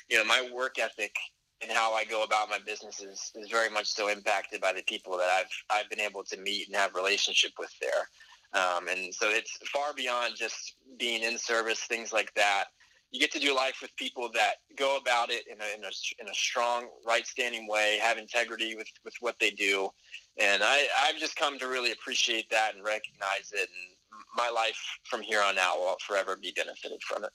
you 0.09 0.17
know, 0.17 0.23
my 0.23 0.49
work 0.53 0.79
ethic 0.79 1.15
and 1.61 1.71
how 1.71 1.93
I 1.93 2.03
go 2.03 2.23
about 2.23 2.49
my 2.49 2.59
business 2.65 3.01
is, 3.01 3.31
is 3.35 3.49
very 3.49 3.69
much 3.69 3.87
so 3.87 4.09
impacted 4.09 4.61
by 4.61 4.73
the 4.73 4.83
people 4.83 5.17
that 5.17 5.29
I've 5.29 5.51
I've 5.69 5.89
been 5.89 5.99
able 5.99 6.23
to 6.25 6.37
meet 6.37 6.67
and 6.67 6.75
have 6.75 6.93
relationship 6.95 7.51
with 7.57 7.73
there. 7.81 8.07
Um, 8.53 8.87
and 8.87 9.13
so 9.13 9.29
it's 9.29 9.57
far 9.67 9.93
beyond 9.93 10.35
just 10.37 10.75
being 10.97 11.23
in 11.23 11.37
service, 11.37 11.81
things 11.81 12.13
like 12.13 12.33
that. 12.35 12.65
You 13.11 13.19
get 13.19 13.31
to 13.33 13.39
do 13.39 13.55
life 13.55 13.79
with 13.81 13.95
people 13.95 14.29
that 14.33 14.55
go 14.77 14.97
about 14.97 15.29
it 15.29 15.45
in 15.47 15.57
a, 15.61 15.77
in 15.77 15.83
a, 15.83 15.91
in 16.21 16.29
a 16.29 16.33
strong, 16.33 16.89
right-standing 17.07 17.67
way, 17.67 17.99
have 18.01 18.17
integrity 18.17 18.75
with, 18.75 18.87
with 19.05 19.13
what 19.21 19.35
they 19.39 19.51
do. 19.51 19.89
And 20.37 20.61
I, 20.63 20.87
I've 21.03 21.17
just 21.17 21.35
come 21.35 21.57
to 21.59 21.67
really 21.67 21.93
appreciate 21.93 22.49
that 22.49 22.75
and 22.75 22.83
recognize 22.83 23.51
it. 23.53 23.69
And 23.69 24.21
my 24.35 24.49
life 24.49 24.79
from 25.09 25.21
here 25.21 25.41
on 25.41 25.57
out 25.57 25.77
will 25.77 25.95
forever 26.05 26.35
be 26.35 26.53
benefited 26.55 27.01
from 27.01 27.23
it. 27.23 27.31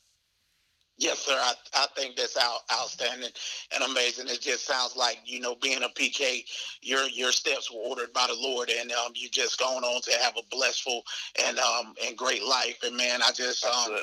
Yes, 0.99 1.21
sir. 1.21 1.35
I, 1.35 1.55
I 1.75 1.87
think 1.97 2.17
that's 2.17 2.37
out, 2.37 2.61
outstanding 2.73 3.31
and 3.75 3.85
amazing. 3.85 4.29
It 4.29 4.41
just 4.41 4.67
sounds 4.67 4.95
like 4.97 5.19
you 5.25 5.41
know, 5.41 5.57
being 5.61 5.83
a 5.83 5.89
PK, 5.89 6.45
your 6.83 7.09
your 7.09 7.33
steps 7.33 7.73
were 7.73 7.81
ordered 7.81 8.13
by 8.13 8.27
the 8.29 8.37
Lord, 8.37 8.71
and 8.71 8.93
um, 8.93 9.13
you 9.15 9.29
just 9.31 9.59
going 9.59 9.85
on 9.85 10.03
to 10.03 10.13
have 10.23 10.37
a 10.37 10.43
blissful 10.51 11.03
and 11.47 11.59
um 11.59 11.95
and 12.07 12.17
great 12.17 12.45
life. 12.45 12.79
And 12.85 12.97
man, 12.97 13.23
I 13.23 13.33
just 13.33 13.65
um. 13.65 13.97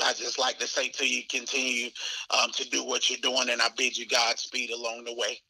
I 0.00 0.12
just 0.12 0.38
like 0.38 0.60
to 0.60 0.66
say 0.68 0.90
to 0.90 1.04
you, 1.04 1.24
continue 1.28 1.90
um, 2.30 2.52
to 2.52 2.68
do 2.70 2.84
what 2.84 3.10
you're 3.10 3.18
doing, 3.20 3.50
and 3.50 3.60
I 3.60 3.66
bid 3.76 3.98
you 3.98 4.06
Godspeed 4.06 4.70
along 4.70 5.02
the 5.02 5.14
way. 5.14 5.40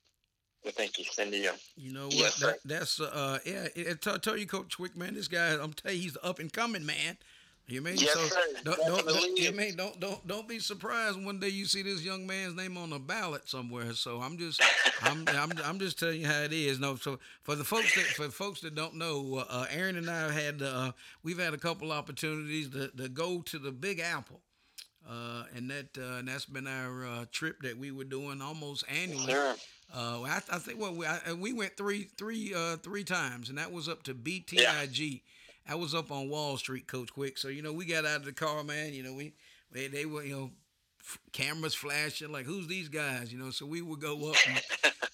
Well, 0.64 0.73
thank 0.77 0.99
you. 0.99 1.05
Send 1.05 1.33
to 1.33 1.38
you. 1.38 1.53
You 1.77 1.93
know 1.93 2.07
what? 2.07 2.14
Yes, 2.14 2.37
that, 2.37 2.59
that's 2.64 3.01
uh, 3.01 3.38
yeah. 3.45 3.69
It, 3.77 4.03
tell, 4.03 4.19
tell 4.19 4.37
you, 4.37 4.47
Coach 4.47 4.77
Quick, 4.77 4.97
man. 4.97 5.14
This 5.14 5.29
guy, 5.29 5.53
I'm 5.53 5.73
telling 5.73 5.99
you, 5.99 6.03
he's 6.03 6.17
up 6.23 6.38
and 6.38 6.53
coming, 6.53 6.85
man. 6.85 7.19
You 7.68 7.83
mean 7.83 7.96
yes, 7.98 8.14
so? 8.14 8.20
Sir. 8.20 8.40
Don't, 8.64 9.07
don't, 9.07 9.38
you 9.38 9.52
mean 9.52 9.76
don't 9.76 10.00
don't 10.00 10.26
don't 10.26 10.48
be 10.48 10.59
surprised 10.59 11.22
one 11.22 11.38
day 11.38 11.48
you 11.48 11.66
see 11.66 11.83
this 11.83 12.02
young 12.02 12.26
man's 12.26 12.57
name 12.57 12.78
on 12.78 12.94
a 12.94 12.98
ballot 12.98 13.46
somewhere. 13.46 13.92
So 13.92 14.22
I'm 14.22 14.38
just 14.38 14.62
I'm, 15.02 15.24
I'm 15.28 15.52
I'm 15.62 15.78
just 15.78 15.98
telling 15.98 16.22
you 16.22 16.26
how 16.26 16.40
it 16.40 16.52
is. 16.54 16.81
No, 16.81 16.96
so 16.96 17.18
for 17.42 17.57
the 17.57 17.64
folks 17.64 17.94
that 17.94 18.07
for 18.07 18.31
folks 18.31 18.62
that 18.62 18.74
don't 18.74 18.94
know, 18.94 19.44
uh, 19.46 19.66
Aaron 19.70 19.96
and 19.96 20.09
I 20.09 20.33
had 20.33 20.62
uh, 20.62 20.92
we've 21.22 21.38
had 21.38 21.52
a 21.52 21.59
couple 21.59 21.92
opportunities 21.92 22.70
to, 22.70 22.88
to 22.88 23.09
go 23.11 23.42
to 23.42 23.59
the 23.59 23.70
Big 23.70 24.00
Apple. 24.00 24.40
Uh, 25.09 25.44
and 25.54 25.70
that 25.70 25.98
uh, 25.98 26.18
and 26.18 26.28
that's 26.28 26.46
been 26.46 26.66
our 26.66 27.07
uh, 27.07 27.24
trip 27.33 27.61
that 27.62 27.76
we 27.76 27.90
were 27.90 28.04
doing 28.04 28.40
almost 28.40 28.85
annually. 28.88 29.31
Sure. 29.31 29.54
Uh, 29.94 30.22
I, 30.22 30.40
I, 30.52 30.59
think 30.59 30.81
well 30.81 30.94
we 30.94 31.07
I, 31.07 31.33
we 31.35 31.52
went 31.52 31.76
three 31.76 32.09
three 32.16 32.54
uh, 32.54 32.76
three 32.76 33.04
times, 33.04 33.50
and 33.50 33.59
that 33.59 33.72
was 33.72 33.88
up 33.88 34.02
to 34.04 34.14
BTIG. 34.14 34.52
Yeah. 34.98 35.18
I 35.68 35.74
was 35.74 35.94
up 35.94 36.11
on 36.11 36.28
Wall 36.28 36.57
Street, 36.57 36.87
Coach 36.87 37.12
Quick. 37.12 37.38
So 37.38 37.48
you 37.48 37.62
know, 37.62 37.72
we 37.72 37.85
got 37.85 38.04
out 38.07 38.20
of 38.20 38.24
the 38.24 38.33
car, 38.33 38.64
man. 38.64 38.92
You 38.94 39.02
know, 39.02 39.14
we 39.14 39.35
they, 39.72 39.87
they 39.88 40.07
were 40.07 40.22
you 40.24 40.35
know 40.37 40.50
f- 41.00 41.18
cameras 41.33 41.74
flashing 41.74 42.33
like 42.33 42.46
who's 42.46 42.66
these 42.66 42.88
guys? 42.88 43.33
You 43.33 43.38
know, 43.38 43.50
so 43.50 43.66
we 43.66 43.83
would 43.83 44.00
go 44.00 44.31
up 44.31 44.37
and, 44.48 44.62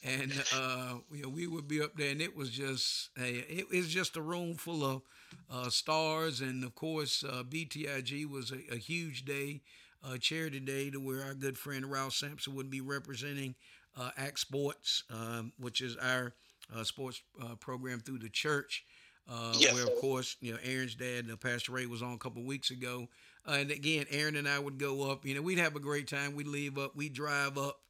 and 0.04 0.44
uh, 0.54 0.94
you 1.12 1.22
know 1.22 1.28
we 1.28 1.46
would 1.46 1.68
be 1.68 1.82
up 1.82 1.96
there, 1.96 2.10
and 2.10 2.22
it 2.22 2.36
was 2.36 2.50
just 2.50 3.10
hey, 3.16 3.44
it 3.48 3.68
was 3.70 3.88
just 3.88 4.16
a 4.16 4.22
room 4.22 4.54
full 4.54 4.84
of 4.84 5.02
uh, 5.50 5.70
stars, 5.70 6.40
and 6.40 6.64
of 6.64 6.74
course 6.74 7.24
uh, 7.24 7.42
BTIG 7.48 8.26
was 8.26 8.52
a, 8.52 8.74
a 8.74 8.78
huge 8.78 9.24
day, 9.24 9.60
uh, 10.04 10.16
charity 10.18 10.60
day, 10.60 10.90
to 10.90 10.98
where 10.98 11.22
our 11.22 11.34
good 11.34 11.58
friend 11.58 11.90
Ralph 11.90 12.14
Sampson 12.14 12.54
would 12.54 12.70
be 12.70 12.80
representing 12.80 13.54
uh, 13.96 14.10
Act 14.16 14.38
Sports, 14.38 15.04
um, 15.10 15.52
which 15.58 15.80
is 15.80 15.96
our 15.96 16.34
uh, 16.74 16.84
sports 16.84 17.22
uh, 17.42 17.54
program 17.56 18.00
through 18.00 18.18
the 18.18 18.28
church. 18.28 18.84
Uh, 19.28 19.54
yes, 19.56 19.72
where 19.72 19.84
of 19.84 19.94
course 20.00 20.36
you 20.40 20.52
know 20.52 20.58
Aaron's 20.62 20.94
dad, 20.94 21.26
uh, 21.32 21.36
Pastor 21.36 21.72
Ray, 21.72 21.86
was 21.86 22.02
on 22.02 22.12
a 22.12 22.18
couple 22.18 22.44
weeks 22.44 22.70
ago, 22.70 23.08
uh, 23.48 23.52
and 23.52 23.70
again 23.70 24.06
Aaron 24.10 24.36
and 24.36 24.48
I 24.48 24.58
would 24.58 24.78
go 24.78 25.10
up. 25.10 25.24
You 25.24 25.34
know, 25.34 25.42
we'd 25.42 25.58
have 25.58 25.76
a 25.76 25.80
great 25.80 26.08
time. 26.08 26.34
We'd 26.34 26.46
leave 26.46 26.78
up, 26.78 26.94
we'd 26.94 27.14
drive 27.14 27.56
up. 27.56 27.80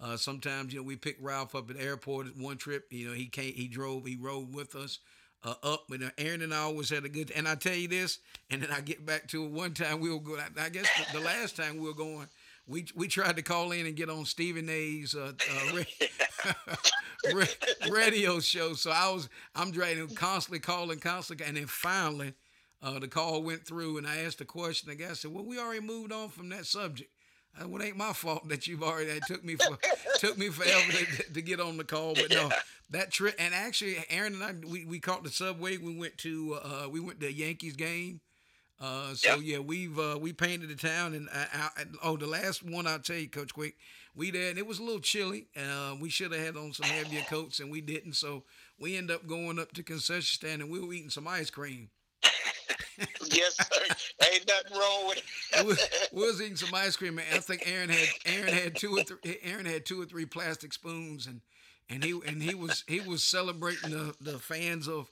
Uh, 0.00 0.16
sometimes 0.16 0.72
you 0.72 0.80
know 0.80 0.84
we 0.84 0.96
pick 0.96 1.16
Ralph 1.20 1.54
up 1.54 1.70
at 1.70 1.76
the 1.78 1.82
airport. 1.82 2.36
One 2.36 2.56
trip, 2.56 2.86
you 2.90 3.08
know, 3.08 3.14
he 3.14 3.26
came, 3.26 3.54
he 3.54 3.68
drove, 3.68 4.06
he 4.06 4.16
rode 4.16 4.54
with 4.54 4.74
us 4.76 5.00
uh, 5.42 5.54
up. 5.62 5.84
But 5.88 6.00
Aaron 6.18 6.42
and 6.42 6.54
I 6.54 6.58
always 6.58 6.90
had 6.90 7.04
a 7.04 7.08
good. 7.08 7.30
And 7.32 7.48
I 7.48 7.54
tell 7.56 7.74
you 7.74 7.88
this, 7.88 8.18
and 8.50 8.62
then 8.62 8.70
I 8.70 8.80
get 8.80 9.04
back 9.04 9.28
to 9.28 9.44
it. 9.44 9.50
One 9.50 9.74
time 9.74 10.00
we 10.00 10.10
were 10.10 10.20
going. 10.20 10.40
I 10.60 10.68
guess 10.68 10.88
the, 10.98 11.18
the 11.18 11.24
last 11.24 11.56
time 11.56 11.78
we 11.78 11.86
were 11.88 11.94
going 11.94 12.28
we 12.66 12.86
we 12.94 13.08
tried 13.08 13.36
to 13.36 13.42
call 13.42 13.72
in 13.72 13.86
and 13.86 13.96
get 13.96 14.08
on 14.08 14.24
Stephen 14.24 14.68
A's 14.68 15.14
uh, 15.14 15.32
uh, 15.50 15.82
radio 17.90 18.40
show. 18.40 18.74
So 18.74 18.90
I 18.90 19.10
was 19.10 19.28
I'm 19.54 19.70
driving 19.70 20.08
constantly 20.14 20.60
calling, 20.60 20.98
constantly, 20.98 21.46
and 21.46 21.56
then 21.56 21.66
finally 21.66 22.34
uh, 22.82 22.98
the 22.98 23.08
call 23.08 23.42
went 23.42 23.66
through, 23.66 23.98
and 23.98 24.06
I 24.06 24.18
asked 24.18 24.38
the 24.38 24.44
question. 24.44 24.90
The 24.90 24.96
guy 24.96 25.12
said, 25.14 25.32
"Well, 25.32 25.44
we 25.44 25.58
already 25.58 25.80
moved 25.80 26.12
on 26.12 26.28
from 26.28 26.48
that 26.50 26.66
subject." 26.66 27.10
Well, 27.58 27.80
it 27.80 27.86
ain't 27.86 27.96
my 27.96 28.12
fault 28.12 28.48
that 28.48 28.66
you've 28.66 28.82
already. 28.82 29.10
It 29.10 29.22
took 29.26 29.44
me 29.44 29.56
for 29.56 29.78
took 30.18 30.36
me 30.36 30.48
forever 30.48 30.92
to, 30.92 31.32
to 31.32 31.42
get 31.42 31.60
on 31.60 31.76
the 31.76 31.84
call, 31.84 32.14
but 32.14 32.30
no, 32.30 32.50
that 32.90 33.10
trip. 33.10 33.36
And 33.38 33.54
actually, 33.54 33.96
Aaron 34.10 34.34
and 34.34 34.42
I, 34.42 34.68
we, 34.68 34.84
we 34.84 34.98
caught 34.98 35.22
the 35.22 35.30
subway. 35.30 35.76
We 35.76 35.96
went 35.96 36.18
to 36.18 36.58
uh, 36.62 36.88
we 36.90 37.00
went 37.00 37.20
to 37.20 37.32
Yankees 37.32 37.74
game. 37.76 38.20
Uh, 38.80 39.14
so 39.14 39.36
Yep. 39.36 39.40
yeah, 39.42 39.58
we've 39.58 39.98
uh, 39.98 40.18
we 40.20 40.32
painted 40.32 40.68
the 40.68 40.74
town, 40.74 41.14
and 41.14 41.28
I, 41.32 41.68
I, 41.76 41.84
oh, 42.02 42.16
the 42.16 42.26
last 42.26 42.62
one 42.62 42.86
I'll 42.86 42.98
tell 42.98 43.16
you, 43.16 43.28
Coach 43.28 43.54
Quick, 43.54 43.76
we 44.16 44.30
there, 44.30 44.50
and 44.50 44.58
it 44.58 44.66
was 44.66 44.78
a 44.78 44.82
little 44.82 45.00
chilly. 45.00 45.46
Uh, 45.56 45.94
we 46.00 46.08
should 46.10 46.32
have 46.32 46.40
had 46.44 46.56
on 46.56 46.72
some 46.72 46.86
heavier 46.88 47.22
coats, 47.22 47.60
and 47.60 47.70
we 47.70 47.80
didn't. 47.80 48.14
So 48.14 48.42
we 48.78 48.96
end 48.96 49.10
up 49.10 49.26
going 49.26 49.58
up 49.58 49.72
to 49.72 49.82
concession 49.82 50.22
stand, 50.22 50.60
and 50.62 50.70
we 50.70 50.80
were 50.80 50.92
eating 50.92 51.10
some 51.10 51.28
ice 51.28 51.50
cream. 51.50 51.88
yes, 53.32 53.56
sir. 53.56 53.94
Ain't 54.32 54.46
nothing 54.48 54.78
wrong 54.78 55.08
with 55.08 55.22
we, 55.66 55.72
it. 55.72 56.08
we 56.12 56.26
was 56.26 56.40
eating 56.40 56.56
some 56.56 56.74
ice 56.74 56.96
cream, 56.96 57.18
and 57.18 57.26
I 57.36 57.40
think 57.40 57.62
Aaron 57.66 57.88
had 57.90 58.08
Aaron 58.26 58.52
had 58.52 58.76
two 58.76 58.96
or 58.96 59.02
three 59.02 59.38
Aaron 59.42 59.66
had 59.66 59.84
two 59.86 60.00
or 60.00 60.04
three 60.04 60.26
plastic 60.26 60.72
spoons, 60.72 61.26
and 61.26 61.40
and 61.88 62.04
he 62.04 62.18
and 62.26 62.42
he 62.42 62.54
was 62.54 62.84
he 62.86 63.00
was 63.00 63.22
celebrating 63.22 63.90
the, 63.90 64.14
the 64.20 64.38
fans 64.38 64.88
of 64.88 65.10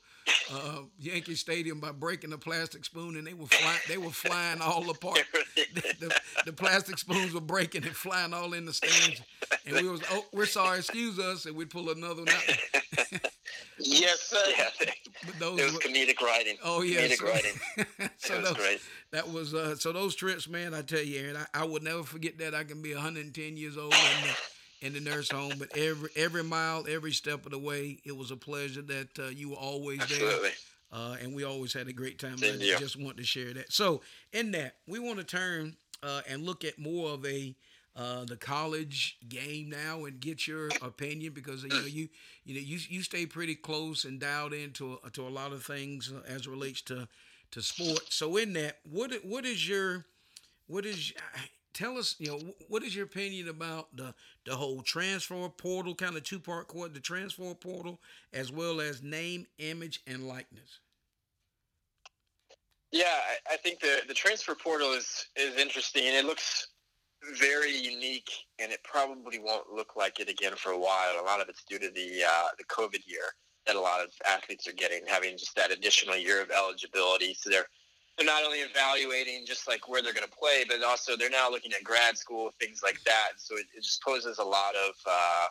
uh, 0.52 0.78
Yankee 0.98 1.34
Stadium 1.34 1.80
by 1.80 1.92
breaking 1.92 2.32
a 2.32 2.38
plastic 2.38 2.84
spoon, 2.84 3.16
and 3.16 3.26
they 3.26 3.34
were 3.34 3.46
flying 3.46 3.78
they 3.88 3.98
were 3.98 4.10
flying 4.10 4.60
all 4.60 4.88
apart. 4.90 5.22
The, 5.74 5.94
the, 6.00 6.20
the 6.46 6.52
plastic 6.52 6.98
spoons 6.98 7.32
were 7.32 7.40
breaking 7.40 7.84
and 7.84 7.94
flying 7.96 8.34
all 8.34 8.52
in 8.52 8.66
the 8.66 8.72
stands, 8.74 9.22
and 9.66 9.76
we 9.76 9.88
was 9.88 10.02
oh 10.10 10.24
we're 10.32 10.44
sorry, 10.46 10.78
excuse 10.78 11.18
us, 11.18 11.46
and 11.46 11.56
we'd 11.56 11.70
pull 11.70 11.90
another 11.90 12.22
one 12.22 12.28
out. 12.28 13.22
yes, 13.78 14.20
sir. 14.20 14.38
Yeah, 14.58 14.68
But 15.26 15.38
those 15.38 15.60
it 15.60 15.64
was 15.64 15.72
were- 15.74 15.80
comedic 15.80 16.20
writing. 16.20 16.56
Oh 16.62 16.82
yeah, 16.82 17.06
comedic 17.06 17.16
so, 17.18 17.26
writing. 17.26 17.52
so 18.18 18.34
It 18.34 18.40
was 18.40 18.48
those- 18.50 18.56
great. 18.56 18.80
That 19.12 19.30
was 19.30 19.54
uh, 19.54 19.76
so 19.76 19.92
those 19.92 20.14
trips, 20.14 20.48
man. 20.48 20.74
I 20.74 20.82
tell 20.82 21.00
you, 21.02 21.20
Aaron, 21.20 21.36
I, 21.54 21.60
I 21.62 21.64
would 21.64 21.82
never 21.82 22.02
forget 22.02 22.38
that. 22.38 22.54
I 22.54 22.64
can 22.64 22.80
be 22.82 22.94
110 22.94 23.56
years 23.56 23.76
old 23.76 23.92
in 23.94 23.98
the, 24.28 24.36
in 24.82 24.92
the 24.92 25.00
nurse 25.00 25.30
home, 25.30 25.54
but 25.58 25.76
every 25.76 26.10
every 26.16 26.42
mile, 26.44 26.84
every 26.88 27.12
step 27.12 27.46
of 27.46 27.52
the 27.52 27.58
way, 27.58 27.98
it 28.04 28.16
was 28.16 28.30
a 28.30 28.36
pleasure 28.36 28.82
that 28.82 29.18
uh, 29.18 29.28
you 29.28 29.50
were 29.50 29.56
always 29.56 30.00
there, 30.08 30.38
uh, 30.92 31.16
and 31.22 31.34
we 31.34 31.44
always 31.44 31.72
had 31.72 31.88
a 31.88 31.92
great 31.92 32.18
time. 32.18 32.36
I 32.42 32.56
just 32.78 33.00
want 33.00 33.16
to 33.18 33.24
share 33.24 33.54
that. 33.54 33.72
So, 33.72 34.02
in 34.32 34.50
that, 34.52 34.74
we 34.86 34.98
want 34.98 35.18
to 35.18 35.24
turn 35.24 35.76
uh, 36.02 36.22
and 36.28 36.44
look 36.44 36.64
at 36.64 36.78
more 36.78 37.10
of 37.10 37.24
a 37.24 37.54
uh, 37.94 38.24
the 38.24 38.36
college 38.36 39.18
game 39.28 39.70
now 39.70 40.04
and 40.04 40.18
get 40.18 40.46
your 40.46 40.68
opinion 40.82 41.32
because 41.32 41.62
you 41.62 41.68
know 41.68 41.84
you 41.84 42.08
you 42.44 42.54
know 42.54 42.60
you 42.60 42.78
you 42.88 43.02
stay 43.02 43.26
pretty 43.26 43.54
close 43.54 44.04
and 44.04 44.18
dialed 44.18 44.52
into 44.52 44.98
to 45.12 45.26
a 45.26 45.28
lot 45.28 45.52
of 45.52 45.62
things 45.62 46.12
uh, 46.12 46.20
as 46.26 46.42
it 46.42 46.48
relates 46.48 46.82
to 46.82 47.06
to 47.52 47.62
sports. 47.62 48.16
So 48.16 48.36
in 48.36 48.54
that, 48.54 48.78
what 48.90 49.12
what 49.24 49.44
is 49.44 49.68
your 49.68 50.06
what 50.66 50.86
is 50.86 51.12
tell 51.72 51.98
us 51.98 52.16
you 52.18 52.28
know 52.28 52.40
what 52.68 52.82
is 52.82 52.94
your 52.94 53.04
opinion 53.04 53.48
about 53.48 53.94
the 53.96 54.14
the 54.44 54.54
whole 54.56 54.82
transfer 54.82 55.48
portal 55.48 55.94
kind 55.94 56.16
of 56.16 56.22
two 56.22 56.38
part 56.38 56.68
court 56.68 56.94
the 56.94 57.00
transfer 57.00 57.54
portal 57.54 58.00
as 58.32 58.52
well 58.52 58.80
as 58.80 59.02
name 59.02 59.46
image 59.58 60.00
and 60.06 60.26
likeness. 60.26 60.80
Yeah, 62.90 63.04
I, 63.06 63.54
I 63.54 63.56
think 63.56 63.80
the 63.80 64.00
the 64.06 64.14
transfer 64.14 64.54
portal 64.54 64.92
is 64.92 65.26
is 65.36 65.56
interesting, 65.56 66.04
it 66.04 66.24
looks 66.24 66.68
very 67.38 67.76
unique, 67.76 68.30
and 68.58 68.72
it 68.72 68.82
probably 68.82 69.38
won't 69.38 69.70
look 69.72 69.96
like 69.96 70.20
it 70.20 70.28
again 70.28 70.54
for 70.56 70.72
a 70.72 70.78
while. 70.78 71.20
A 71.20 71.24
lot 71.24 71.40
of 71.40 71.48
it's 71.48 71.64
due 71.64 71.78
to 71.78 71.90
the 71.90 72.22
uh, 72.26 72.48
the 72.58 72.64
COVID 72.64 73.06
year 73.06 73.34
that 73.66 73.76
a 73.76 73.80
lot 73.80 74.02
of 74.02 74.10
athletes 74.26 74.66
are 74.66 74.72
getting, 74.72 75.02
having 75.06 75.38
just 75.38 75.54
that 75.54 75.70
additional 75.70 76.16
year 76.16 76.42
of 76.42 76.50
eligibility. 76.50 77.34
So 77.34 77.48
they're 77.48 77.68
they're 78.22 78.34
not 78.34 78.44
only 78.44 78.58
evaluating 78.58 79.44
just 79.44 79.66
like 79.66 79.88
where 79.88 80.00
they're 80.00 80.12
going 80.12 80.26
to 80.26 80.36
play, 80.36 80.64
but 80.68 80.82
also 80.84 81.16
they're 81.16 81.30
now 81.30 81.50
looking 81.50 81.72
at 81.72 81.82
grad 81.82 82.16
school, 82.16 82.50
things 82.60 82.80
like 82.82 83.02
that. 83.04 83.32
So 83.36 83.56
it, 83.56 83.66
it 83.76 83.82
just 83.82 84.02
poses 84.02 84.38
a 84.38 84.44
lot 84.44 84.74
of 84.76 84.94
uh, 85.06 85.46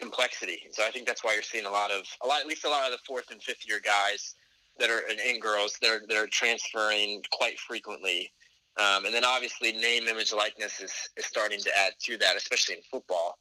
complexity. 0.00 0.62
So 0.72 0.84
I 0.84 0.90
think 0.90 1.06
that's 1.06 1.22
why 1.22 1.34
you're 1.34 1.42
seeing 1.42 1.66
a 1.66 1.70
lot 1.70 1.90
of 1.90 2.04
a 2.24 2.26
lot, 2.26 2.40
at 2.40 2.46
least 2.46 2.64
a 2.64 2.70
lot 2.70 2.86
of 2.86 2.92
the 2.92 2.98
fourth 3.06 3.30
and 3.30 3.42
fifth 3.42 3.68
year 3.68 3.80
guys 3.84 4.34
that 4.78 4.88
are 4.88 5.02
and, 5.10 5.42
girls 5.42 5.78
that 5.82 5.90
are 5.90 6.22
are 6.22 6.26
transferring 6.28 7.22
quite 7.32 7.58
frequently. 7.58 8.32
Um, 8.78 9.04
and 9.04 9.14
then 9.14 9.24
obviously 9.24 9.72
name, 9.72 10.06
image, 10.06 10.32
likeness 10.32 10.80
is, 10.80 10.92
is 11.16 11.24
starting 11.24 11.60
to 11.60 11.70
add 11.78 11.92
to 12.04 12.18
that, 12.18 12.36
especially 12.36 12.76
in 12.76 12.82
football. 12.90 13.38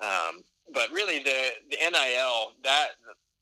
Um, 0.00 0.42
but 0.72 0.90
really, 0.90 1.20
the 1.20 1.50
the 1.70 1.76
NIL 1.76 2.52
that 2.64 2.88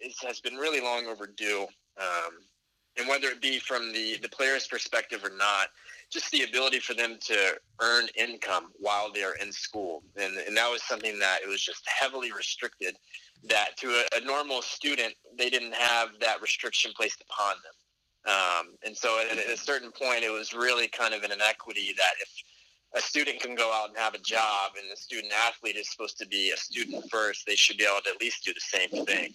is, 0.01 0.17
has 0.21 0.41
been 0.41 0.57
really 0.57 0.81
long 0.81 1.07
overdue. 1.07 1.67
Um, 1.99 2.33
and 2.99 3.09
whether 3.09 3.29
it 3.29 3.41
be 3.41 3.59
from 3.59 3.93
the 3.93 4.17
the 4.23 4.29
player's 4.29 4.67
perspective 4.67 5.25
or 5.25 5.37
not, 5.37 5.69
just 6.11 6.31
the 6.31 6.45
ability 6.45 6.81
for 6.81 6.95
them 6.95 7.19
to 7.21 7.59
earn 7.81 8.07
income 8.17 8.73
while 8.79 9.11
they're 9.13 9.35
in 9.35 9.53
school, 9.53 10.03
and 10.17 10.37
and 10.39 10.57
that 10.57 10.71
was 10.71 10.83
something 10.83 11.19
that 11.19 11.41
it 11.45 11.49
was 11.49 11.63
just 11.63 11.83
heavily 11.87 12.33
restricted. 12.33 12.97
That 13.49 13.77
to 13.79 13.89
a, 13.89 14.19
a 14.19 14.25
normal 14.25 14.63
student, 14.63 15.15
they 15.37 15.51
didn't 15.51 15.75
have 15.75 16.11
that 16.21 16.41
restriction 16.41 16.93
placed 16.97 17.23
upon 17.29 17.57
them. 17.63 17.75
Um, 18.27 18.77
and 18.87 18.97
so 18.97 19.21
at, 19.21 19.37
at 19.37 19.51
a 19.51 19.57
certain 19.57 19.91
point, 19.91 20.25
it 20.25 20.31
was 20.31 20.55
really 20.55 20.89
kind 20.89 21.13
of 21.13 21.25
an 21.25 21.33
inequity 21.33 21.95
that 21.99 22.15
if 22.23 22.29
a 22.97 23.01
student 23.01 23.41
can 23.41 23.55
go 23.55 23.73
out 23.73 23.89
and 23.89 23.99
have 23.99 24.15
a 24.15 24.19
job 24.19 24.73
and 24.81 24.91
the 24.91 24.97
student 24.97 25.33
athlete 25.47 25.77
is 25.77 25.91
supposed 25.91 26.17
to 26.19 26.27
be 26.27 26.53
a 26.53 26.57
student 26.57 27.05
first, 27.11 27.45
they 27.47 27.57
should 27.57 27.77
be 27.77 27.85
able 27.85 28.01
to 28.05 28.11
at 28.11 28.21
least 28.21 28.45
do 28.45 28.55
the 28.55 28.61
same 28.61 29.05
thing. 29.05 29.35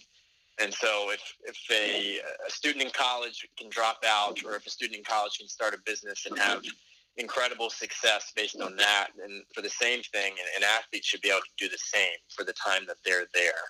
And 0.62 0.74
so 0.74 1.10
if, 1.10 1.22
if 1.44 1.56
a, 1.70 2.18
a 2.46 2.50
student 2.50 2.84
in 2.84 2.90
college 2.90 3.46
can 3.58 3.70
drop 3.70 4.04
out 4.06 4.38
or 4.44 4.56
if 4.56 4.66
a 4.66 4.70
student 4.70 4.98
in 4.98 5.04
college 5.04 5.38
can 5.38 5.48
start 5.48 5.74
a 5.74 5.78
business 5.86 6.26
and 6.26 6.38
have 6.38 6.62
incredible 7.16 7.70
success 7.70 8.32
based 8.36 8.60
on 8.60 8.76
that, 8.76 9.08
and 9.22 9.42
for 9.54 9.62
the 9.62 9.70
same 9.70 10.02
thing, 10.12 10.34
an, 10.56 10.64
athlete 10.64 11.04
should 11.04 11.20
be 11.22 11.30
able 11.30 11.40
to 11.40 11.64
do 11.64 11.68
the 11.68 11.78
same 11.78 12.16
for 12.28 12.44
the 12.44 12.52
time 12.52 12.82
that 12.86 12.96
they're 13.04 13.26
there. 13.34 13.62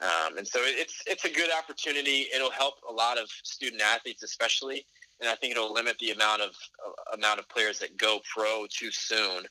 Um, 0.00 0.36
and 0.36 0.46
so 0.46 0.58
it's 0.62 1.02
it's 1.06 1.24
a 1.24 1.30
good 1.30 1.50
opportunity. 1.56 2.26
It'll 2.34 2.50
help 2.50 2.74
a 2.88 2.92
lot 2.92 3.18
of 3.18 3.28
student 3.44 3.82
athletes, 3.82 4.24
especially, 4.24 4.84
and 5.20 5.28
I 5.28 5.36
think 5.36 5.52
it'll 5.52 5.72
limit 5.72 5.96
the 6.00 6.10
amount 6.10 6.42
of 6.42 6.50
uh, 6.84 7.16
amount 7.16 7.38
of 7.38 7.48
players 7.48 7.78
that 7.78 7.96
go 7.96 8.20
pro 8.34 8.66
too 8.68 8.90
soon. 8.90 9.44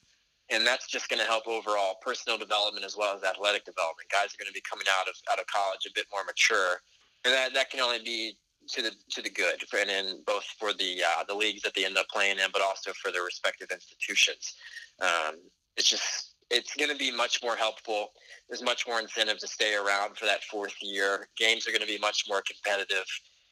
And 0.52 0.68
that's 0.68 0.88
just 0.88 1.08
going 1.10 1.20
to 1.20 1.26
help 1.26 1.48
overall 1.48 1.96
personal 2.02 2.38
development 2.38 2.86
as 2.86 2.98
well 2.98 3.16
as 3.16 3.24
athletic 3.24 3.64
development. 3.66 4.10
Guys 4.12 4.34
are 4.34 4.38
going 4.38 4.48
to 4.48 4.54
be 4.54 4.64
coming 4.70 4.88
out 5.00 5.08
of 5.08 5.16
out 5.32 5.40
of 5.40 5.46
college 5.48 5.80
a 5.88 5.92
bit 5.96 6.06
more 6.12 6.24
mature, 6.26 6.82
and 7.24 7.34
that, 7.34 7.54
that 7.54 7.70
can 7.70 7.80
only 7.80 8.00
be 8.04 8.38
to 8.70 8.82
the 8.82 8.92
to 9.12 9.22
the 9.22 9.30
good, 9.30 9.64
and 9.80 9.90
in 9.90 10.24
both 10.26 10.44
for 10.60 10.74
the 10.74 11.02
uh, 11.04 11.24
the 11.28 11.34
leagues 11.34 11.62
that 11.62 11.74
they 11.76 11.86
end 11.86 11.98
up 11.98 12.08
playing 12.10 12.38
in, 12.38 12.52
but 12.52 12.62
also 12.62 12.92
for 13.02 13.12
their 13.12 13.24
respective 13.24 13.70
institutions. 13.72 14.56
Um, 15.02 15.36
it's 15.78 15.90
just 15.90 16.36
it's 16.50 16.76
going 16.76 16.92
to 16.92 16.98
be 16.98 17.16
much 17.16 17.40
more 17.42 17.56
helpful 17.56 18.10
there's 18.52 18.62
much 18.62 18.86
more 18.86 19.00
incentive 19.00 19.38
to 19.40 19.48
stay 19.48 19.76
around 19.76 20.18
for 20.18 20.26
that 20.26 20.44
fourth 20.44 20.76
year. 20.82 21.30
Games 21.38 21.66
are 21.66 21.72
going 21.72 21.82
to 21.82 21.88
be 21.88 21.98
much 21.98 22.26
more 22.28 22.44
competitive. 22.46 23.06